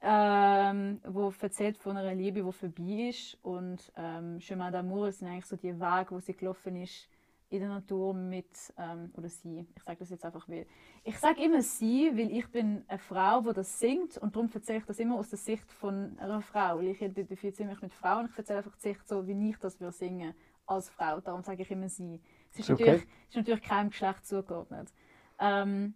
ähm, 0.00 1.00
wo 1.04 1.32
erzählt 1.40 1.76
von 1.76 1.96
einer 1.96 2.14
Liebe, 2.14 2.42
die 2.42 2.52
vorbei 2.52 3.08
ist. 3.08 3.38
Und 3.42 3.92
ähm, 3.96 4.38
«Chemin 4.40 4.72
d'amour» 4.72 5.12
sind 5.12 5.28
eigentlich 5.28 5.46
so 5.46 5.56
die 5.56 5.78
Wege, 5.78 6.10
wo 6.10 6.20
sie 6.20 6.34
gelaufen 6.34 6.76
ist 6.76 7.08
in 7.48 7.60
der 7.60 7.68
Natur 7.68 8.12
mit, 8.12 8.46
ähm, 8.76 9.10
oder 9.16 9.28
sie, 9.28 9.66
ich 9.76 9.82
sage 9.82 9.98
das 10.00 10.10
jetzt 10.10 10.24
einfach, 10.24 10.48
weil, 10.48 10.66
ich 11.04 11.16
sage 11.18 11.44
immer 11.44 11.62
sie, 11.62 12.10
weil 12.16 12.30
ich 12.32 12.48
bin 12.48 12.84
eine 12.88 12.98
Frau, 12.98 13.40
die 13.42 13.52
das 13.52 13.78
singt. 13.78 14.18
Und 14.18 14.34
darum 14.34 14.50
erzähle 14.52 14.78
ich 14.78 14.84
das 14.84 14.98
immer 14.98 15.16
aus 15.16 15.30
der 15.30 15.38
Sicht 15.38 15.70
von 15.70 16.18
einer 16.18 16.42
Frau, 16.42 16.78
weil 16.78 16.88
ich 16.88 17.00
identifiziere 17.00 17.68
mich 17.68 17.80
mit 17.80 17.92
Frauen. 17.92 18.28
Ich 18.30 18.36
erzähle 18.36 18.58
einfach 18.58 18.74
die 18.76 18.88
Sicht 18.88 19.06
so, 19.06 19.26
wie 19.26 19.50
ich 19.50 19.58
das 19.58 19.80
würde 19.80 19.92
singen 19.92 20.34
als 20.66 20.88
Frau, 20.90 21.20
darum 21.20 21.42
sage 21.42 21.62
ich 21.62 21.70
immer 21.70 21.88
sie. 21.88 22.20
Es 22.58 22.68
ist, 22.68 22.70
okay. 22.70 22.84
natürlich, 22.84 23.08
ist 23.28 23.36
natürlich 23.36 23.62
keinem 23.62 23.90
Geschlecht 23.90 24.26
zugeordnet. 24.26 24.92
Ähm, 25.38 25.94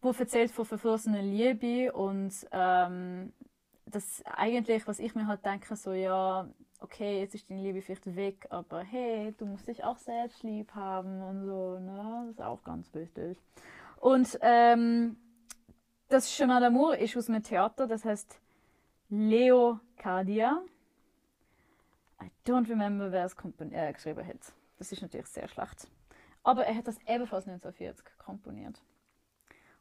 wo 0.00 0.10
erzählt 0.10 0.50
von 0.50 0.64
verflossener 0.64 1.22
Liebe 1.22 1.92
und 1.92 2.32
ähm, 2.52 3.32
das 3.86 4.22
eigentlich, 4.26 4.86
was 4.86 4.98
ich 4.98 5.14
mir 5.14 5.26
halt 5.26 5.44
denke, 5.44 5.76
so 5.76 5.92
ja, 5.92 6.48
okay, 6.80 7.20
jetzt 7.20 7.34
ist 7.34 7.50
deine 7.50 7.62
Liebe 7.62 7.80
vielleicht 7.80 8.14
weg, 8.14 8.46
aber 8.50 8.80
hey, 8.80 9.34
du 9.38 9.46
musst 9.46 9.66
dich 9.66 9.82
auch 9.84 9.98
selbst 9.98 10.42
lieb 10.42 10.74
haben 10.74 11.22
und 11.22 11.46
so, 11.46 11.78
ne? 11.78 12.24
Das 12.26 12.30
ist 12.36 12.42
auch 12.42 12.62
ganz 12.62 12.92
wichtig. 12.94 13.38
Und 13.96 14.38
ähm, 14.42 15.16
das 16.08 16.28
Chemin 16.28 16.62
d'amour 16.62 16.96
ist 16.96 17.16
aus 17.16 17.28
einem 17.28 17.42
Theater, 17.42 17.86
das 17.86 18.04
heißt 18.04 18.38
Leocardia. 19.08 20.62
I 22.24 22.30
don't 22.46 22.68
remember, 22.68 23.12
wer 23.12 23.24
es 23.24 23.34
äh, 23.34 23.92
geschrieben 23.92 24.26
hat. 24.26 24.52
Das 24.78 24.92
ist 24.92 25.02
natürlich 25.02 25.26
sehr 25.26 25.48
schlecht. 25.48 25.88
Aber 26.42 26.64
er 26.64 26.74
hat 26.74 26.86
das 26.86 26.98
ebenfalls 27.06 27.46
1940 27.46 28.04
komponiert. 28.18 28.80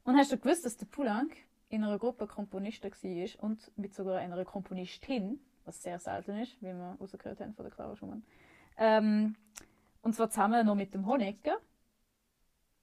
Und 0.03 0.17
hast 0.17 0.32
du 0.32 0.38
gewusst, 0.38 0.65
dass 0.65 0.77
der 0.77 0.86
Poulenc 0.86 1.36
in 1.69 1.84
einer 1.84 1.97
Gruppe 1.97 2.27
Komponisten 2.27 2.91
war 2.91 3.43
und 3.43 3.71
mit 3.77 3.93
sogar 3.93 4.19
einer 4.19 4.43
Komponistin, 4.45 5.39
was 5.65 5.82
sehr 5.82 5.99
selten 5.99 6.38
ist, 6.39 6.62
wie 6.62 6.67
wir 6.67 6.97
rausgehört 6.99 7.39
haben 7.39 7.53
von 7.53 7.65
der 7.65 7.73
Clara 7.73 7.95
Schumann. 7.95 8.23
Ähm, 8.77 9.36
und 10.01 10.13
zwar 10.13 10.29
zusammen 10.29 10.65
noch 10.65 10.75
mit 10.75 10.93
dem 10.93 11.06
Honecker, 11.06 11.58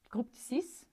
Gruppe 0.09 0.31
de 0.31 0.40
Six. 0.40 0.87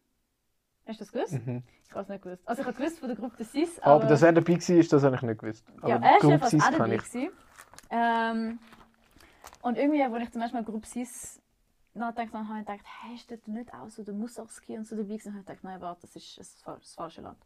Hast 0.86 1.00
du 1.00 1.06
das 1.06 1.12
gewusst? 1.12 1.46
Mhm. 1.46 1.64
Ich 1.86 1.92
habe 1.92 2.02
es 2.02 2.10
nicht 2.10 2.22
gewusst. 2.22 2.48
Also 2.48 2.62
ich 2.62 2.68
habe 2.68 2.78
gewusst 2.78 3.00
von 3.00 3.08
der 3.08 3.18
Gruppe 3.18 3.38
de 3.38 3.46
Six, 3.46 3.80
Aber, 3.80 4.06
dass 4.06 4.22
er 4.22 4.34
dabei 4.34 4.54
war, 4.54 4.76
ist 4.76 4.94
das 4.94 5.04
habe 5.04 5.16
ich 5.16 5.22
nicht 5.22 5.40
gewusst. 5.40 5.66
Aber 5.82 5.90
ja, 5.90 5.96
er 5.98 6.18
ist 6.18 6.24
jedenfalls 6.24 6.52
Sis 6.52 6.64
auch 6.64 6.72
kann 6.72 6.92
dabei. 6.92 6.96
ich. 6.96 7.32
Ähm, 7.90 8.60
und 9.62 9.78
irgendwie, 9.78 10.04
als 10.04 10.24
ich 10.24 10.32
zum 10.32 10.42
ersten 10.42 10.58
Mal 10.58 10.64
Gruppe 10.64 10.88
6 10.88 11.42
nachgedacht 11.94 12.34
habe, 12.34 12.48
habe 12.48 12.60
ich 12.60 12.66
gedacht, 12.66 12.86
hey, 13.02 13.18
steht 13.18 13.48
da 13.48 13.52
nicht 13.52 13.74
auch 13.74 13.90
so 13.90 14.04
der 14.04 14.14
Mussorgsky 14.14 14.78
und 14.78 14.86
so 14.88 14.96
dabei 14.96 15.10
gewesen? 15.10 15.34
Und 15.34 15.40
ich 15.40 15.46
dachte, 15.46 15.66
nein, 15.66 15.82
warte, 15.82 16.02
das 16.02 16.16
ist 16.16 16.38
das, 16.38 16.62
fal- 16.64 16.80
das 16.80 16.94
falsche 16.94 17.22
Land. 17.22 17.38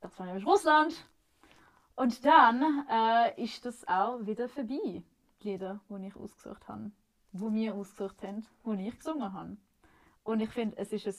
Das 0.00 0.18
war 0.18 0.26
nämlich 0.26 0.46
Russland. 0.46 0.94
Und 1.96 2.24
dann 2.24 2.86
äh, 2.90 3.42
ist 3.42 3.64
das 3.64 3.86
auch 3.88 4.24
wieder 4.26 4.48
vorbei, 4.48 5.02
die 5.42 5.48
Lieder, 5.48 5.80
die 5.88 6.06
ich 6.06 6.16
ausgesucht 6.16 6.68
habe. 6.68 6.90
Die 7.32 7.40
wir 7.52 7.74
ausgesucht 7.74 8.22
haben, 8.22 8.46
die 8.64 8.88
ich 8.88 8.96
gesungen 8.98 9.32
habe. 9.32 9.56
Und 10.22 10.40
ich 10.40 10.50
finde, 10.50 10.76
es 10.78 10.92
ist 10.92 11.06
ein 11.06 11.14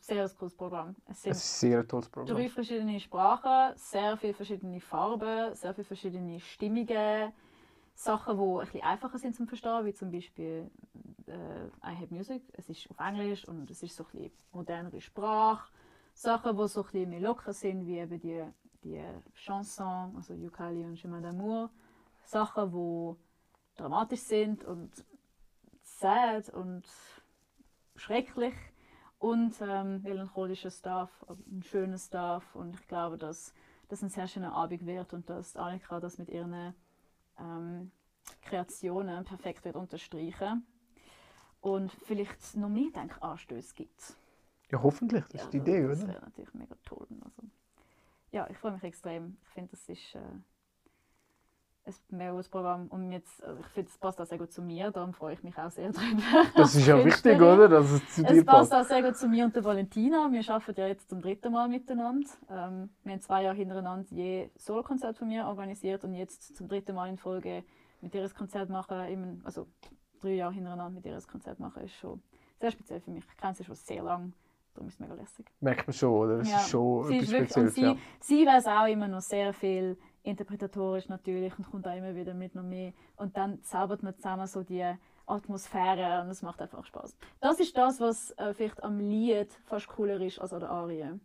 sehr 0.00 0.28
cooles 0.30 0.54
Programm. 0.54 0.94
Es 1.06 1.22
sind 1.22 1.32
ein 1.32 1.38
sehr 1.38 1.86
tolles 1.86 2.08
Programm. 2.08 2.36
drei 2.36 2.48
verschiedene 2.48 2.98
Sprachen, 3.00 3.76
sehr 3.76 4.16
viele 4.16 4.34
verschiedene 4.34 4.80
Farben, 4.80 5.54
sehr 5.54 5.74
viele 5.74 5.84
verschiedene 5.84 6.40
Stimmungen, 6.40 7.32
Sachen, 7.94 8.36
die 8.36 8.42
ein 8.42 8.58
bisschen 8.60 8.82
einfacher 8.82 9.18
sind 9.18 9.36
zum 9.36 9.46
Verstehen, 9.46 9.84
wie 9.86 9.94
zum 9.94 10.10
Beispiel 10.10 10.70
äh, 11.26 11.66
I 11.88 11.96
Have 11.96 12.12
Music, 12.12 12.42
es 12.52 12.68
ist 12.68 12.90
auf 12.90 12.98
Englisch 12.98 13.46
und 13.46 13.70
es 13.70 13.82
ist 13.82 13.96
so 13.96 14.04
ein 14.04 14.10
bisschen 14.10 14.32
modernere 14.52 15.00
Sprache. 15.00 15.70
Sachen, 16.12 16.56
die 16.56 16.68
so 16.68 16.80
ein 16.80 16.86
bisschen 16.86 17.10
mehr 17.10 17.20
locker 17.20 17.52
sind, 17.52 17.86
wie 17.86 17.98
eben 17.98 18.20
die, 18.20 18.44
die 18.82 19.02
Chanson, 19.34 20.14
also 20.16 20.34
Yukali 20.34 20.84
und 20.84 20.96
Chemin 20.96 21.24
d'amour. 21.24 21.70
Sachen, 22.24 22.70
die 22.70 23.16
dramatisch 23.76 24.20
sind 24.20 24.64
und 24.64 24.90
sad 25.82 26.48
und 26.50 26.84
schrecklich 27.96 28.54
und 29.24 29.54
ähm, 29.62 30.02
melancholischer 30.02 30.70
Stuff, 30.70 31.24
aber 31.26 31.38
ein 31.50 31.62
schöner 31.62 31.96
Stuff 31.96 32.54
und 32.54 32.74
ich 32.74 32.86
glaube, 32.86 33.16
dass 33.16 33.54
das 33.88 34.02
ein 34.02 34.10
sehr 34.10 34.28
schöner 34.28 34.52
Abend 34.52 34.84
wird 34.84 35.14
und 35.14 35.30
dass 35.30 35.56
Annika 35.56 35.98
das 35.98 36.18
mit 36.18 36.28
ihren 36.28 36.74
ähm, 37.38 37.90
Kreationen 38.42 39.24
perfekt 39.24 39.64
wird 39.64 39.76
unterstreichen 39.76 40.66
und 41.62 41.90
vielleicht 41.90 42.54
noch 42.54 42.68
mehr 42.68 42.90
Denkanstöße 42.94 43.74
gibt. 43.74 44.14
Ja, 44.70 44.82
hoffentlich. 44.82 45.24
Das 45.30 45.44
ist 45.44 45.54
die 45.54 45.56
Idee, 45.56 45.86
das 45.88 46.02
oder? 46.02 46.08
wäre 46.12 46.24
natürlich 46.24 46.52
mega 46.52 46.76
toll. 46.84 47.06
Also, 47.24 47.48
ja, 48.30 48.46
ich 48.50 48.58
freue 48.58 48.72
mich 48.72 48.82
extrem. 48.82 49.38
Ich 49.42 49.48
finde, 49.54 49.70
das 49.70 49.88
ist 49.88 50.16
äh, 50.16 50.20
ein 51.86 51.94
mega 52.16 52.30
gutes 52.32 52.48
Programm. 52.48 52.86
Und 52.88 53.12
jetzt, 53.12 53.42
also 53.44 53.60
ich 53.60 53.66
finde, 53.66 53.90
es 53.90 53.98
passt 53.98 54.20
auch 54.20 54.26
sehr 54.26 54.38
gut 54.38 54.52
zu 54.52 54.62
mir, 54.62 54.90
darum 54.90 55.12
freue 55.12 55.34
ich 55.34 55.42
mich 55.42 55.56
auch 55.58 55.70
sehr 55.70 55.90
drüber. 55.92 56.22
Das 56.56 56.74
ist 56.74 56.86
ja 56.86 57.04
wichtig, 57.04 57.36
oder? 57.40 57.68
Dass 57.68 57.90
es 57.90 58.14
zu 58.14 58.22
dir 58.22 58.38
Es 58.40 58.44
passt 58.44 58.70
passt. 58.70 58.86
auch 58.86 58.88
sehr 58.88 59.02
gut 59.02 59.16
zu 59.16 59.28
mir 59.28 59.44
und 59.44 59.54
der 59.54 59.64
Valentina. 59.64 60.28
Wir 60.32 60.48
arbeiten 60.50 60.80
ja 60.80 60.86
jetzt 60.86 61.10
zum 61.10 61.20
dritten 61.20 61.52
Mal 61.52 61.68
miteinander. 61.68 62.28
Ähm, 62.50 62.90
wir 63.02 63.12
haben 63.12 63.20
zwei 63.20 63.42
Jahre 63.42 63.56
hintereinander 63.56 64.06
je 64.10 64.50
Solo-Konzert 64.56 65.18
von 65.18 65.28
mir 65.28 65.46
organisiert 65.46 66.04
und 66.04 66.14
jetzt 66.14 66.56
zum 66.56 66.68
dritten 66.68 66.94
Mal 66.94 67.08
in 67.10 67.18
Folge 67.18 67.64
mit 68.00 68.14
ihr 68.14 68.22
ein 68.22 68.34
Konzert 68.34 68.68
machen, 68.70 69.42
also 69.44 69.66
drei 70.20 70.34
Jahre 70.34 70.52
hintereinander 70.54 70.90
mit 70.90 71.04
ihr 71.06 71.14
ein 71.14 71.22
Konzert 71.30 71.58
machen, 71.60 71.82
ist 71.84 71.94
schon 71.94 72.22
sehr 72.60 72.70
speziell 72.70 73.00
für 73.00 73.10
mich. 73.10 73.24
Ich 73.30 73.36
kenne 73.36 73.54
sie 73.54 73.64
schon 73.64 73.74
sehr 73.76 74.02
lange, 74.02 74.32
darum 74.74 74.88
ist 74.88 74.94
es 74.94 75.00
mega 75.00 75.14
lässig. 75.14 75.46
Merkt 75.60 75.86
man 75.86 75.94
schon, 75.94 76.10
oder? 76.12 76.38
Es 76.40 76.50
Ja, 76.50 76.56
ist 76.58 76.68
schon 76.70 77.04
sie 77.06 77.14
etwas 77.18 77.28
ist 77.28 77.32
wirklich, 77.32 77.56
und 77.56 77.70
sie, 77.72 77.82
Ja. 77.82 77.96
sie 78.20 78.46
weiß 78.46 78.66
auch 78.68 78.86
immer 78.86 79.08
noch 79.08 79.20
sehr 79.22 79.52
viel 79.52 79.98
interpretatorisch 80.24 81.08
natürlich 81.08 81.56
und 81.58 81.70
kommt 81.70 81.86
auch 81.86 81.96
immer 81.96 82.16
wieder 82.16 82.34
mit 82.34 82.54
noch 82.54 82.64
mehr. 82.64 82.92
Und 83.16 83.36
dann 83.36 83.62
zaubert 83.62 84.02
man 84.02 84.16
zusammen 84.16 84.46
so 84.46 84.62
die 84.62 84.84
Atmosphäre 85.26 86.22
und 86.22 86.30
es 86.30 86.42
macht 86.42 86.60
einfach 86.60 86.84
Spaß. 86.84 87.16
Das 87.40 87.60
ist 87.60 87.76
das, 87.76 88.00
was 88.00 88.30
äh, 88.32 88.52
vielleicht 88.54 88.82
am 88.82 88.98
Lied 88.98 89.52
fast 89.64 89.86
cooler 89.88 90.20
ist 90.20 90.38
als 90.38 90.52
an 90.52 90.60
der 90.60 90.70
Arie. 90.70 91.20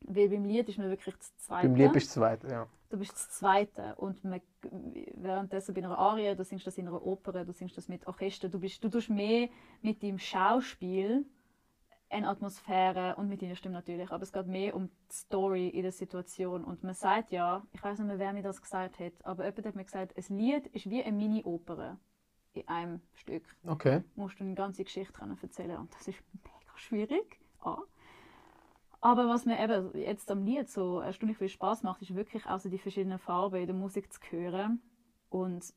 Weil 0.00 0.28
beim 0.28 0.44
Lied 0.44 0.68
ist 0.68 0.78
man 0.78 0.90
wirklich 0.90 1.16
das 1.16 1.34
Zweite. 1.38 1.68
Beim 1.68 1.76
Lieb 1.76 1.92
bist 1.92 2.10
du 2.10 2.20
zweit, 2.20 2.44
ja. 2.44 2.66
Du 2.90 2.98
bist 2.98 3.12
das 3.12 3.30
Zweite 3.30 3.94
und 3.96 4.22
man, 4.22 4.40
währenddessen 5.14 5.74
bei 5.74 5.82
einer 5.82 5.98
Arie, 5.98 6.36
du 6.36 6.44
singst 6.44 6.66
das 6.66 6.78
in 6.78 6.86
einer 6.86 7.04
Oper, 7.04 7.44
du 7.44 7.52
singst 7.52 7.76
das 7.76 7.88
mit 7.88 8.06
Orchester, 8.06 8.48
du, 8.48 8.60
bist, 8.60 8.84
du 8.84 8.88
tust 8.88 9.08
mehr 9.10 9.48
mit 9.82 10.02
deinem 10.02 10.18
Schauspiel 10.18 11.24
eine 12.14 12.28
Atmosphäre 12.28 13.16
und 13.16 13.28
mit 13.28 13.42
deiner 13.42 13.56
Stimme 13.56 13.74
natürlich, 13.74 14.10
aber 14.10 14.22
es 14.22 14.32
geht 14.32 14.46
mehr 14.46 14.74
um 14.74 14.88
die 14.88 15.14
Story 15.14 15.68
in 15.68 15.82
der 15.82 15.92
Situation 15.92 16.64
und 16.64 16.82
man 16.82 16.94
sagt 16.94 17.30
ja, 17.30 17.62
ich 17.72 17.82
weiß 17.82 17.98
nicht 17.98 18.08
mehr, 18.08 18.18
wer 18.18 18.32
mir 18.32 18.42
das 18.42 18.62
gesagt 18.62 18.98
hat, 19.00 19.12
aber 19.24 19.44
jemand 19.44 19.66
hat 19.66 19.74
mir 19.74 19.84
gesagt, 19.84 20.16
ein 20.16 20.38
Lied 20.38 20.66
ist 20.68 20.88
wie 20.88 21.02
eine 21.02 21.16
Mini-Oper 21.16 21.98
in 22.54 22.68
einem 22.68 23.00
Stück 23.14 23.44
Okay. 23.66 24.02
musst 24.14 24.38
du 24.38 24.44
eine 24.44 24.54
ganze 24.54 24.84
Geschichte 24.84 25.12
können 25.12 25.36
erzählen 25.40 25.78
und 25.78 25.92
das 25.94 26.08
ist 26.08 26.22
mega 26.32 26.76
schwierig. 26.76 27.40
A. 27.60 27.78
Aber 29.00 29.28
was 29.28 29.44
mir 29.44 29.62
eben 29.62 29.94
jetzt 29.98 30.30
am 30.30 30.44
Lied 30.44 30.70
so 30.70 31.00
erstaunlich 31.00 31.36
viel 31.36 31.48
Spaß 31.48 31.82
macht, 31.82 32.00
ist 32.00 32.14
wirklich 32.14 32.46
also 32.46 32.70
die 32.70 32.78
verschiedenen 32.78 33.18
Farben 33.18 33.56
in 33.56 33.66
der 33.66 33.76
Musik 33.76 34.12
zu 34.12 34.20
hören 34.30 34.80
und 35.28 35.74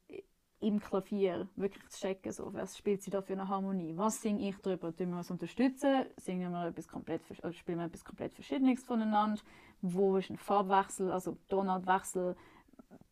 im 0.59 0.79
Klavier 0.79 1.47
wirklich 1.55 1.87
zu 1.89 1.99
checken, 1.99 2.31
so, 2.31 2.53
was 2.53 2.77
spielt 2.77 3.03
sie 3.03 3.11
da 3.11 3.21
für 3.21 3.33
eine 3.33 3.47
Harmonie, 3.47 3.95
was 3.95 4.21
singe 4.21 4.49
ich 4.49 4.57
darüber, 4.57 4.95
tun 4.95 5.11
wir 5.11 5.17
uns 5.17 5.29
unterstützen, 5.29 6.05
singen 6.17 6.51
wir 6.51 6.67
etwas 6.67 6.87
komplett, 6.87 7.21
oder 7.39 7.53
spielen 7.53 7.77
wir 7.77 7.85
etwas 7.85 8.03
komplett 8.03 8.33
Verschiedenes 8.33 8.83
voneinander, 8.83 9.39
wo 9.81 10.17
ist 10.17 10.31
ein 10.31 10.37
Farbwechsel, 10.37 11.11
also 11.11 11.37
Tonartwechsel, 11.47 12.35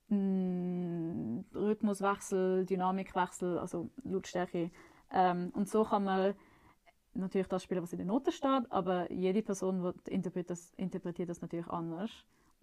mh, 0.10 1.44
Rhythmuswechsel, 1.54 2.66
Dynamikwechsel, 2.66 3.60
also 3.60 3.90
Lautstärke. 4.04 4.72
Ähm, 5.12 5.52
und 5.54 5.70
so 5.70 5.84
kann 5.84 6.04
man 6.04 6.34
natürlich 7.14 7.48
das 7.48 7.64
spielen, 7.64 7.84
was 7.84 7.94
in 7.94 8.00
den 8.00 8.08
Noten 8.08 8.32
steht, 8.32 8.72
aber 8.72 9.12
jede 9.12 9.44
Person 9.44 9.84
wird 9.84 10.08
interpret 10.10 10.50
das, 10.50 10.74
interpretiert 10.78 11.30
das 11.30 11.42
natürlich 11.42 11.68
anders. 11.68 12.12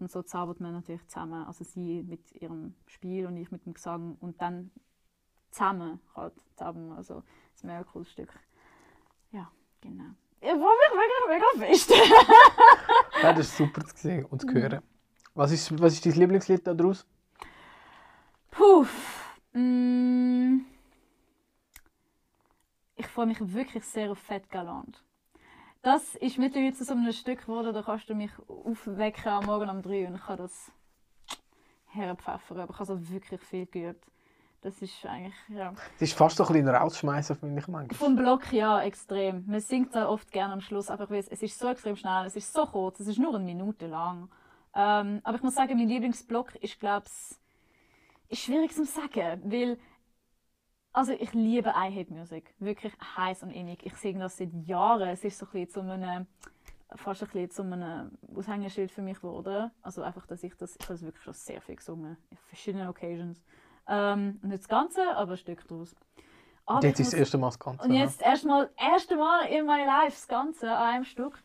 Und 0.03 0.11
so 0.11 0.20
zaubert 0.20 0.59
man 0.59 0.72
natürlich 0.72 1.07
zusammen, 1.07 1.44
also 1.44 1.62
sie 1.62 2.03
mit 2.03 2.32
ihrem 2.32 2.74
Spiel 2.86 3.24
und 3.26 3.36
ich 3.36 3.53
mit 3.53 3.64
dem 3.66 3.74
Gesang 3.74 4.16
und 4.18 4.42
dann 4.42 4.72
zusammen 5.53 6.00
halt 6.16 6.34
wir. 6.57 6.96
Also 6.96 7.22
das 7.53 7.62
ist 7.62 7.64
ein 7.64 7.86
cooles 7.86 8.11
Stück. 8.11 8.32
Ja, 9.30 9.48
genau. 9.80 10.11
Ich 10.40 10.48
freue 10.48 10.59
mich 10.59 11.28
mega, 11.28 11.46
mega 11.57 11.66
fest. 11.68 11.90
ja. 13.22 13.32
Das 13.32 13.46
ist 13.46 13.57
super 13.57 13.84
zu 13.84 13.96
sehen 13.96 14.24
und 14.24 14.40
zu 14.40 14.48
Mhm. 14.48 14.55
hören. 14.55 14.82
Was 15.34 15.53
ist, 15.53 15.80
was 15.80 15.92
ist 15.92 16.05
dein 16.05 16.14
Lieblingslied 16.14 16.66
daraus? 16.66 17.07
Puh. 18.50 18.84
Mm. 19.53 20.62
Ich 22.96 23.07
freue 23.07 23.26
mich 23.26 23.38
wirklich 23.40 23.84
sehr 23.84 24.11
auf 24.11 24.18
Fett 24.18 24.50
Galant. 24.50 25.00
Das 25.82 26.14
ist 26.14 26.38
mittlerweile 26.38 26.72
zu 26.72 26.84
so 26.84 26.92
einem 26.92 27.10
Stück 27.12 27.42
geworden, 27.42 27.74
da 27.74 27.82
kannst 27.82 28.08
du 28.08 28.14
mich 28.14 28.30
aufwecken 28.46 29.32
am 29.32 29.46
Morgen 29.46 29.68
um 29.68 29.82
3 29.82 30.06
und 30.06 30.14
ich 30.14 30.22
kann 30.22 30.38
das 30.38 30.70
herpfeffern. 31.88 32.60
Aber 32.60 32.72
ich 32.72 32.78
habe 32.78 32.86
so 32.86 33.10
wirklich 33.10 33.40
viel 33.40 33.66
geübt. 33.66 34.06
Das 34.60 34.80
ist 34.80 35.04
eigentlich, 35.04 35.34
ja. 35.48 35.74
Es 35.96 36.02
ist 36.02 36.12
fast 36.16 36.36
so 36.36 36.44
ein 36.44 36.52
bisschen 36.52 36.68
ein 36.68 36.76
Rausschmeißer, 36.76 37.34
finde 37.34 37.60
ich 37.60 37.66
manchmal. 37.66 37.98
Vom 37.98 38.14
Block 38.14 38.52
ja, 38.52 38.80
extrem. 38.80 39.44
Man 39.48 39.58
singt 39.58 39.92
da 39.96 40.08
oft 40.08 40.30
gerne 40.30 40.52
am 40.52 40.60
Schluss, 40.60 40.88
einfach 40.88 41.10
weil 41.10 41.18
es, 41.18 41.26
es 41.26 41.42
ist 41.42 41.58
so 41.58 41.68
extrem 41.68 41.96
schnell, 41.96 42.26
es 42.26 42.36
ist 42.36 42.52
so 42.52 42.64
kurz, 42.66 43.00
es 43.00 43.08
ist 43.08 43.18
nur 43.18 43.34
eine 43.34 43.44
Minute 43.44 43.88
lang. 43.88 44.28
Ähm, 44.76 45.20
aber 45.24 45.36
ich 45.36 45.42
muss 45.42 45.56
sagen, 45.56 45.76
mein 45.76 45.88
Lieblingsblock 45.88 46.54
ist, 46.62 46.78
glaube 46.78 47.06
ich, 47.08 47.36
ist 48.28 48.42
schwierig 48.44 48.72
zu 48.72 48.84
sagen, 48.84 49.42
weil 49.44 49.78
also 50.93 51.12
ich 51.12 51.32
liebe 51.32 51.70
I-Hate-Musik, 51.70 52.55
wirklich 52.59 52.93
heiß 53.16 53.43
und 53.43 53.51
innig. 53.51 53.84
Ich 53.84 53.95
singe 53.95 54.20
das 54.20 54.36
seit 54.36 54.53
Jahren. 54.66 55.09
Es 55.09 55.24
ist 55.24 55.38
so 55.38 55.47
ein 55.47 55.53
bisschen 55.53 55.70
zu 55.70 55.80
einem, 55.80 56.26
fast 56.95 57.22
ein 57.22 57.28
bisschen 57.28 57.51
zu 57.51 57.62
einem 57.62 58.18
Aushängeschild 58.36 58.90
für 58.90 59.03
mich 59.03 59.16
geworden. 59.16 59.70
Also 59.82 60.03
einfach, 60.03 60.26
dass 60.26 60.43
ich 60.43 60.55
das, 60.57 60.76
ich 60.76 60.82
habe 60.82 60.95
das 60.95 61.03
wirklich 61.03 61.22
schon 61.22 61.34
sehr 61.34 61.61
viel 61.61 61.76
gesungen, 61.76 62.16
in 62.30 62.36
verschiedenen 62.36 62.88
Occasions. 62.88 63.43
Ähm, 63.88 64.38
nicht 64.43 64.61
das 64.61 64.68
Ganze, 64.68 65.16
aber 65.16 65.32
ein 65.32 65.38
Stück 65.38 65.66
daraus. 65.66 65.95
Aber 66.66 66.76
Und 66.76 66.84
jetzt 66.84 67.01
ist 67.01 67.12
das 67.12 67.18
erste 67.18 67.38
Mal 67.38 67.49
das 67.49 67.59
Ganze. 67.59 67.84
und 67.84 67.93
ja. 67.93 68.05
jetzt 68.05 68.22
erstmal 68.22 68.70
erste 68.76 69.16
Mal 69.16 69.47
in 69.47 69.66
meinem 69.66 69.86
Life 69.86 70.12
das 70.12 70.28
Ganze 70.28 70.70
an 70.70 70.95
einem 70.95 71.05
Stück. 71.05 71.43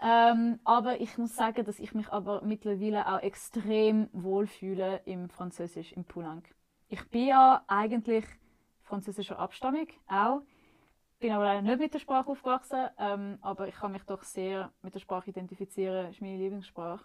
Ähm, 0.00 0.60
aber 0.64 1.00
ich 1.00 1.16
muss 1.18 1.34
sagen, 1.34 1.64
dass 1.64 1.78
ich 1.78 1.94
mich 1.94 2.08
aber 2.10 2.42
mittlerweile 2.42 3.06
auch 3.06 3.20
extrem 3.20 4.08
wohlfühle 4.12 5.00
im 5.06 5.28
Französisch, 5.28 5.92
im 5.92 6.04
Poulenc. 6.04 6.44
Ich 6.88 7.08
bin 7.10 7.28
ja 7.28 7.64
eigentlich 7.66 8.26
französischer 8.86 9.38
Abstammung, 9.38 9.88
auch. 10.08 10.42
Bin 11.18 11.32
aber 11.32 11.44
leider 11.44 11.62
nicht 11.62 11.78
mit 11.78 11.94
der 11.94 11.98
Sprache 11.98 12.28
aufgewachsen, 12.28 12.88
ähm, 12.98 13.38
aber 13.40 13.68
ich 13.68 13.74
kann 13.74 13.92
mich 13.92 14.02
doch 14.04 14.22
sehr 14.22 14.72
mit 14.82 14.94
der 14.94 15.00
Sprache 15.00 15.30
identifizieren. 15.30 16.10
ist 16.10 16.20
meine 16.20 16.36
Lieblingssprache. 16.36 17.04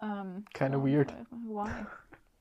Ähm, 0.00 0.44
Kinda 0.52 0.78
ja, 0.78 0.84
weird. 0.84 1.14
Why? 1.30 1.86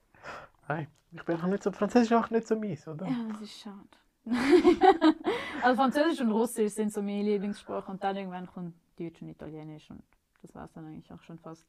Nein, 0.68 0.88
ich 1.12 1.24
bin 1.24 1.40
auch 1.40 1.48
nicht 1.48 1.64
so 1.64 1.72
Französisch 1.72 2.14
auch 2.14 2.30
nicht 2.30 2.48
so 2.48 2.56
mies, 2.56 2.88
oder? 2.88 3.06
Ja, 3.08 3.28
das 3.32 3.42
ist 3.42 3.60
schade. 3.60 3.90
also 5.62 5.82
Französisch 5.82 6.22
und 6.22 6.32
Russisch 6.32 6.74
sind 6.74 6.92
so 6.92 7.02
meine 7.02 7.24
Lieblingssprachen 7.24 7.94
und 7.94 8.04
dann 8.04 8.16
irgendwann 8.16 8.48
kommt 8.48 8.76
Deutsch 8.98 9.22
und 9.22 9.30
Italienisch 9.30 9.90
und 9.92 10.02
das 10.42 10.56
war 10.56 10.66
es 10.66 10.74
dann 10.74 10.86
eigentlich 10.86 11.12
auch 11.12 11.22
schon 11.22 11.38
fast. 11.40 11.68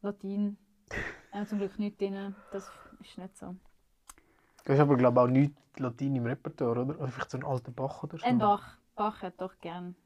Latin, 0.00 0.56
äh, 1.30 1.44
zum 1.44 1.58
Glück 1.58 1.78
nicht 1.78 2.00
drin, 2.00 2.34
das 2.50 2.70
ist 3.00 3.18
nicht 3.18 3.36
so. 3.36 3.54
Du 4.64 4.72
hast 4.72 4.80
aber 4.80 4.96
glaube 4.96 5.20
ich 5.20 5.24
auch 5.24 5.28
nicht 5.30 5.52
Latein 5.78 6.16
im 6.16 6.26
Repertoire, 6.26 6.82
oder? 6.82 6.98
Oder 7.00 7.08
vielleicht 7.08 7.30
so 7.30 7.38
ein 7.38 7.44
alter 7.44 7.72
Bach 7.72 8.02
oder 8.04 8.18
so. 8.18 8.24
Ein 8.24 8.38
Bach, 8.38 8.76
Bach 8.94 9.22
hat 9.22 9.40
doch 9.40 9.58
gern. 9.60 9.96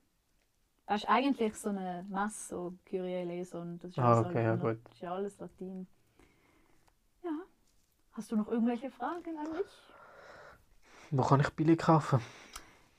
Das 0.86 1.02
ist 1.02 1.08
eigentlich 1.08 1.54
so 1.56 1.70
eine 1.70 2.04
Messe, 2.08 2.48
so 2.48 2.72
Kyrie 2.84 3.14
eleison, 3.14 3.78
das 3.80 3.90
ist 3.90 3.98
Ah, 3.98 4.20
okay, 4.20 4.44
ja, 4.44 4.54
Latin. 4.54 4.68
gut. 4.68 4.78
Das 4.84 4.92
ist 4.94 5.00
ja 5.02 5.14
alles 5.14 5.38
Latin. 5.38 5.86
Ja. 7.24 7.30
Hast 8.12 8.30
du 8.30 8.36
noch 8.36 8.48
irgendwelche 8.48 8.90
Fragen 8.90 9.36
an 9.38 9.52
mich? 9.52 9.66
Wo 11.10 11.22
kann 11.22 11.40
ich 11.40 11.50
Billy 11.50 11.76
kaufen? 11.76 12.20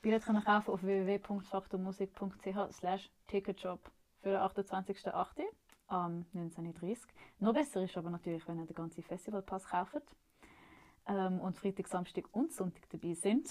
Billet 0.02 0.22
kann 0.24 0.36
ich 0.36 0.44
kaufen 0.44 0.70
auf 0.70 0.82
www.faktormusik.ch 0.82 3.10
ticketshop 3.26 3.90
für 4.22 4.28
den 4.30 4.38
28.08. 4.40 5.42
am 5.88 6.24
19.30 6.34 6.98
Noch 7.40 7.54
besser 7.54 7.82
ist 7.82 7.96
aber 7.96 8.10
natürlich, 8.10 8.46
wenn 8.46 8.58
ihr 8.58 8.66
den 8.66 8.76
ganzen 8.76 9.02
Festivalpass 9.02 9.66
kauft 9.66 10.02
ähm, 11.08 11.40
und 11.40 11.56
Freitag, 11.56 11.88
Samstag 11.88 12.24
und 12.32 12.52
Sonntag 12.52 12.88
dabei 12.90 13.14
sind. 13.14 13.48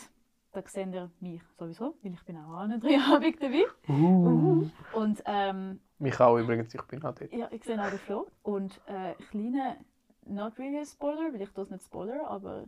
Da 0.53 0.63
seht 0.65 0.93
ihr 0.93 1.11
mich 1.19 1.41
sowieso, 1.57 1.95
weil 2.01 2.13
ich 2.13 2.23
bin 2.23 2.37
auch 2.37 2.53
an 2.53 2.79
drei 2.81 2.97
Abend 2.99 3.41
dabei. 3.41 3.65
Uh. 3.89 4.69
Und 4.93 5.21
ähm, 5.25 5.79
Mich 5.99 6.19
auch 6.19 6.37
übrigens, 6.37 6.73
ich 6.73 6.81
bin 6.83 7.03
auch 7.03 7.13
dort. 7.13 7.31
ja, 7.33 7.47
ich 7.51 7.63
sehe 7.63 7.79
auch 7.83 7.89
den 7.89 7.99
Flo. 7.99 8.27
Und 8.43 8.79
äh, 8.87 9.13
kleine, 9.29 9.77
not 10.25 10.57
really 10.57 10.79
a 10.79 10.85
Spoiler, 10.85 11.33
weil 11.33 11.41
ich 11.41 11.51
das 11.51 11.69
nicht 11.69 11.83
Spoiler, 11.83 12.27
aber 12.27 12.65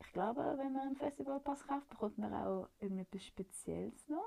ich 0.00 0.12
glaube, 0.12 0.40
wenn 0.58 0.72
man 0.72 0.82
einen 0.82 0.96
Festivalpass 0.96 1.66
kauft, 1.66 1.88
bekommt 1.88 2.18
man 2.18 2.32
auch 2.34 2.68
irgendetwas 2.80 3.24
Spezielles 3.24 4.08
noch. 4.08 4.22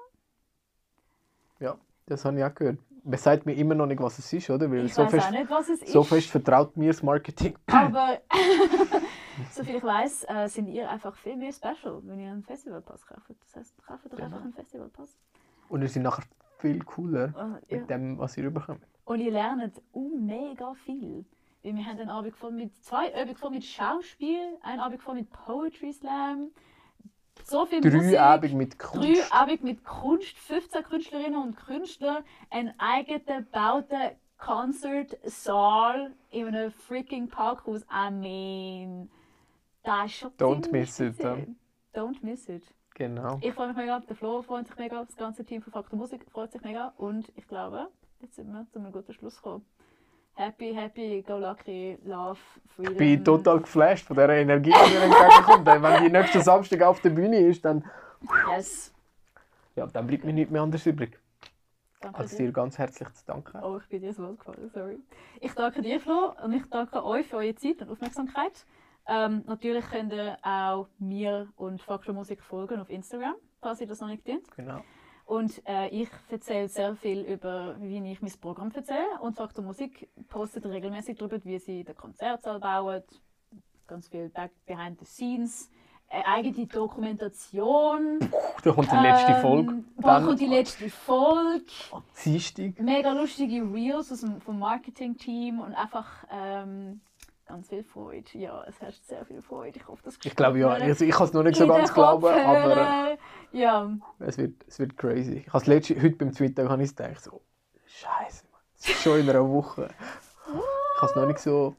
Ja, 1.60 1.78
das 2.08 2.26
habe 2.26 2.38
ich 2.40 2.44
auch 2.44 2.54
gehört. 2.56 2.80
Man 3.04 3.18
sagt 3.20 3.46
mir 3.46 3.54
immer 3.54 3.74
noch 3.76 3.86
nicht, 3.86 4.02
was 4.02 4.20
es 4.20 4.34
ist, 4.34 4.50
oder? 4.50 4.70
Weil 4.70 4.86
Ich 4.86 4.94
so 4.94 5.04
weiß 5.04 5.12
fest, 5.12 5.28
auch 5.28 5.32
nicht, 5.32 5.50
was 5.50 5.70
es 5.70 5.82
ist. 5.82 5.92
so 5.94 6.04
fest 6.04 6.30
vertraut 6.30 6.76
mir 6.76 6.88
das 6.88 7.02
Marketing. 7.04 7.56
Aber 7.68 8.20
soviel 9.52 9.76
ich 9.78 9.84
weiß, 9.84 10.26
äh, 10.28 10.48
sind 10.48 10.68
ihr 10.68 10.90
einfach 10.90 11.16
viel 11.16 11.38
mehr 11.38 11.52
special, 11.54 12.02
wenn 12.04 12.20
ihr 12.20 12.32
einen 12.32 12.44
Festivalpass 12.44 13.06
kauft. 13.06 13.30
Das 13.46 13.56
heißt, 13.56 13.76
kauft 13.86 14.06
doch 14.06 14.12
Genau. 14.12 14.26
einfach 14.26 14.42
einen 14.42 14.54
Festivalpass. 14.54 15.18
Und 15.70 15.82
wir 15.82 15.90
sind 15.90 16.04
nachher 16.04 16.24
viel 16.58 16.80
cooler 16.84 17.60
Äh, 17.70 17.74
ja. 17.76 17.80
mit 17.82 17.90
dem, 17.90 18.18
was 18.18 18.36
ihr 18.38 18.46
überkommt. 18.46 18.82
Und 19.06 19.20
ihr 19.22 19.32
lernt 19.32 19.82
uh, 19.94 20.18
mega 20.20 20.74
viel. 20.74 21.24
Weil 21.64 21.76
wir 21.76 21.86
haben 21.86 22.00
einen 22.00 22.10
Abend 22.10 22.36
voll 22.36 22.52
mit 22.52 22.76
zwei 22.84 23.14
Abend 23.16 23.38
voll 23.40 23.52
mit 23.52 23.64
Schauspiel, 23.64 24.58
einen 24.64 24.80
Abend 24.80 25.02
voll 25.02 25.16
mit 25.16 25.30
Poetry 25.32 25.94
Slam, 25.94 26.50
so 27.46 27.66
viel 27.66 27.82
Musik. 27.82 28.12
Drei 28.12 28.20
Abend 28.20 28.54
mit 28.54 28.74
Drei 28.78 28.88
Kunst. 28.88 29.34
Abend 29.34 29.64
mit 29.64 29.84
Kunst, 29.84 30.38
15 30.38 30.84
Künstlerinnen 30.84 31.42
und 31.42 31.56
Künstler, 31.56 32.24
einen 32.50 32.74
eigenen 32.80 33.26
gebauten 33.26 34.12
Konzertsaal 34.38 36.14
in 36.32 36.48
einem 36.48 36.72
freaking 36.72 37.28
Parkhaus. 37.28 37.82
I 37.92 38.12
mean, 38.12 39.10
das 39.84 40.06
ist 40.06 40.14
schon 40.18 40.32
Don't 40.38 40.72
miss 40.72 41.00
it. 41.00 41.16
Don't 41.94 42.18
miss 42.22 42.48
it. 42.50 42.64
Genau. 42.94 43.38
Ich 43.42 43.54
freue 43.54 43.68
mich 43.68 43.78
mega, 43.78 44.00
der 44.00 44.16
Flo 44.16 44.42
freut 44.42 44.68
sich 44.68 44.76
mega, 44.78 45.04
das 45.04 45.16
ganze 45.16 45.46
Team 45.46 45.62
von 45.62 45.72
Faktor 45.72 46.00
Musik 46.00 46.26
freut 46.32 46.52
sich 46.52 46.62
mega 46.64 46.94
und 46.98 47.32
ich 47.36 47.48
glaube, 47.48 47.90
jetzt 48.22 48.36
sind 48.36 48.52
wir 48.52 48.66
zu 48.72 48.80
einem 48.80 48.92
guten 48.92 49.14
Schluss 49.14 49.36
gekommen. 49.36 49.64
Happy, 50.40 50.72
happy, 50.72 51.24
go 51.24 51.40
lucky, 51.40 51.98
love, 52.06 52.38
freedom. 52.76 52.92
Ich 52.94 52.98
bin 53.00 53.24
total 53.26 53.60
geflasht 53.60 54.06
von 54.06 54.16
dieser 54.16 54.30
Energie, 54.38 54.72
die 54.72 54.94
mir 54.94 55.04
entgegenkommt. 55.06 55.66
Wenn 55.66 56.04
die 56.04 56.12
nächste 56.12 56.42
Samstag 56.42 56.84
auf 56.84 57.02
der 57.02 57.10
Bühne 57.10 57.40
ist, 57.40 57.66
dann, 57.66 57.84
Yes. 58.56 58.94
ja, 59.76 59.88
dann 59.88 60.06
bleibt 60.06 60.24
mir 60.26 60.34
nichts 60.34 60.52
mehr 60.52 60.62
anderes 60.62 60.86
übrig, 60.86 61.20
Danke 62.02 62.20
als 62.20 62.36
dir. 62.36 62.46
dir 62.46 62.52
ganz 62.52 62.78
herzlich 62.78 63.12
zu 63.16 63.26
danken. 63.26 63.58
Oh, 63.64 63.80
ich 63.82 63.90
bin 63.90 64.02
dir 64.02 64.14
so 64.14 64.32
gefallen, 64.36 64.70
sorry. 64.72 65.00
Ich 65.42 65.54
danke 65.54 65.82
dir, 65.82 66.00
Flo, 66.00 66.36
und 66.44 66.54
ich 66.54 66.70
danke 66.70 67.04
euch 67.04 67.26
für 67.26 67.38
eure 67.38 67.56
Zeit 67.56 67.82
und 67.82 67.90
Aufmerksamkeit. 67.90 68.64
Ähm, 69.08 69.44
natürlich 69.48 69.90
könnt 69.90 70.14
ihr 70.14 70.38
auch 70.44 70.88
mir 71.00 71.48
und 71.56 71.82
Faktor 71.82 72.14
Musik 72.14 72.44
folgen 72.44 72.80
auf 72.80 72.92
Instagram, 72.92 73.34
falls 73.60 73.82
ihr 73.82 73.88
das 73.88 74.02
noch 74.02 74.10
nicht 74.10 74.24
kennt. 74.24 74.46
Genau. 74.56 74.82
Und 75.28 75.62
äh, 75.68 75.90
ich 75.90 76.10
erzähle 76.30 76.70
sehr 76.70 76.96
viel 76.96 77.20
über, 77.20 77.76
wie 77.82 78.12
ich 78.12 78.22
mein 78.22 78.32
Programm 78.40 78.72
erzähle. 78.74 79.20
Und 79.20 79.36
Faktor 79.36 79.62
Musik 79.62 80.08
postet 80.30 80.66
regelmäßig 80.66 81.18
darüber, 81.18 81.44
wie 81.44 81.60
sie 81.60 81.84
den 81.84 81.98
Konzertsaal 81.98 82.62
bauen. 82.62 83.04
Ganz 83.88 84.08
viel 84.08 84.30
Back 84.30 84.52
Behind 84.66 84.98
the 84.98 85.06
Scenes. 85.06 85.70
Äh, 86.08 86.24
eigene 86.24 86.66
Dokumentation. 86.66 88.20
Da 88.64 88.72
kommt 88.72 88.90
die 88.90 88.96
letzte 88.96 89.34
Ähm, 89.34 89.42
Folge. 89.42 89.84
Da 89.98 90.22
kommt 90.22 90.40
die 90.40 90.46
letzte 90.46 90.90
Folge. 90.90 91.66
Dienstag. 92.24 92.80
Mega 92.80 93.12
lustige 93.12 93.62
Reels 93.64 94.10
aus 94.14 94.22
dem, 94.22 94.40
vom 94.40 94.60
Marketing-Team 94.60 95.60
und 95.60 95.74
einfach 95.74 96.08
ähm, 96.32 97.02
ganz 97.48 97.70
viel 97.70 97.84
Freude. 97.84 98.28
Ja, 98.34 98.64
es 98.68 98.80
herrscht 98.82 99.04
sehr 99.06 99.26
viel 99.26 99.42
Freude. 99.42 99.80
Ich 99.80 99.88
hoffe, 99.88 100.02
das 100.04 100.18
Ich 100.24 100.36
glaube 100.36 100.60
ja, 100.60 100.70
also 100.70 101.06
ich 101.06 101.12
kann 101.12 101.28
es 101.28 101.34
noch 101.34 101.44
nicht 101.44 101.56
so 101.56 101.68
ganz 101.68 101.94
glauben, 101.94 102.26
aber 102.26 102.60
Kopfhörern. 102.60 103.18
Ja, 103.52 103.98
äh, 104.20 104.24
es, 104.26 104.38
wird, 104.38 104.66
es 104.68 104.80
wird 104.80 104.98
crazy. 104.98 105.44
Ich 105.48 105.54
habe 105.54 105.66
letzte, 105.66 105.96
heute 105.96 106.16
beim 106.16 106.32
Twitter 106.34 106.70
habe 106.70 106.84
ich 106.84 106.96
gedacht, 106.96 107.24
so, 107.24 107.42
Scheiße, 107.86 108.46
es 108.78 108.90
ist 108.90 109.02
schon 109.02 109.20
in 109.20 109.30
einer 109.30 109.48
Woche. 109.48 109.90
Ich 110.48 111.00
kann 111.00 111.10
es 111.10 111.16
noch 111.16 111.28
nicht 111.28 111.40
so, 111.40 111.76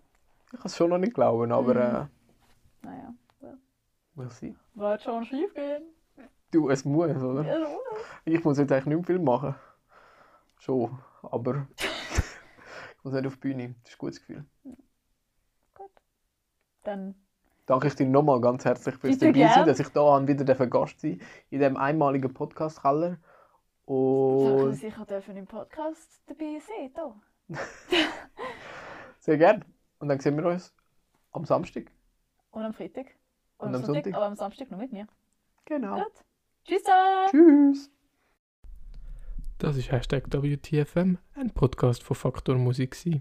ich 0.46 0.58
kann 0.58 0.66
es 0.66 0.76
schon 0.76 0.90
noch 0.90 0.98
nicht 0.98 1.14
glauben, 1.14 1.52
aber 1.52 1.76
äh, 1.76 2.06
naja, 2.86 3.14
we'll 4.16 4.30
see. 4.30 4.56
wird 4.74 5.02
schon 5.02 5.24
schief 5.24 5.52
gehen. 5.54 5.82
Du, 6.50 6.70
es 6.70 6.84
muss, 6.84 7.22
oder? 7.22 7.42
Ja, 7.42 7.66
Ich 8.24 8.42
muss 8.42 8.58
jetzt 8.58 8.72
eigentlich 8.72 8.86
nicht 8.86 8.96
mehr 8.96 9.04
viel 9.04 9.18
machen. 9.18 9.54
Schon, 10.58 10.98
aber 11.22 11.66
ich 11.76 13.04
muss 13.04 13.12
nicht 13.12 13.26
auf 13.26 13.34
die 13.34 13.40
Bühne. 13.40 13.74
Das 13.82 13.92
ist 13.92 13.96
ein 13.96 13.98
gutes 13.98 14.20
Gefühl. 14.20 14.44
Dann 16.88 17.14
Danke 17.66 17.86
ich 17.88 17.94
dir 17.94 18.06
nochmal 18.06 18.40
ganz 18.40 18.64
herzlich 18.64 18.94
fürs 18.94 19.18
Bitte 19.18 19.26
dabei 19.26 19.46
sein, 19.48 19.54
gern. 19.56 19.66
dass 19.66 19.78
ich 19.78 19.88
da 19.88 20.26
wieder 20.26 20.66
Gast 20.68 21.00
sein 21.00 21.20
in 21.50 21.58
diesem 21.58 21.76
einmaligen 21.76 22.32
Podcast-Keller. 22.32 23.18
soll 23.86 24.62
Und 24.64 24.72
ich 24.72 24.80
sicher 24.80 25.04
dürfen 25.04 25.36
im 25.36 25.46
Podcast 25.46 26.22
dabei 26.26 26.58
sein. 26.66 26.90
Da. 26.94 27.14
sehr 29.18 29.36
gerne. 29.36 29.66
Und 29.98 30.08
dann 30.08 30.18
sehen 30.18 30.38
wir 30.38 30.46
uns 30.46 30.74
am 31.32 31.44
Samstag. 31.44 31.92
Und 32.52 32.62
am 32.62 32.72
Freitag. 32.72 33.08
Und 33.58 33.74
am 33.74 33.84
Sonntag, 33.84 34.04
Sonntag. 34.04 34.14
Aber 34.14 34.24
am 34.24 34.36
Samstag 34.36 34.70
noch 34.70 34.78
mit 34.78 34.90
mir. 34.90 35.06
Genau. 35.66 35.96
Gut. 35.96 36.24
Tschüss! 36.64 36.82
Tschüss. 37.30 37.90
Das 39.58 39.76
ist 39.76 39.92
Hashtag 39.92 40.24
WTFM, 40.32 41.18
ein 41.34 41.50
Podcast 41.50 42.02
von 42.02 42.16
Faktor 42.16 42.56
Musik. 42.56 42.92
gewesen. 42.92 43.20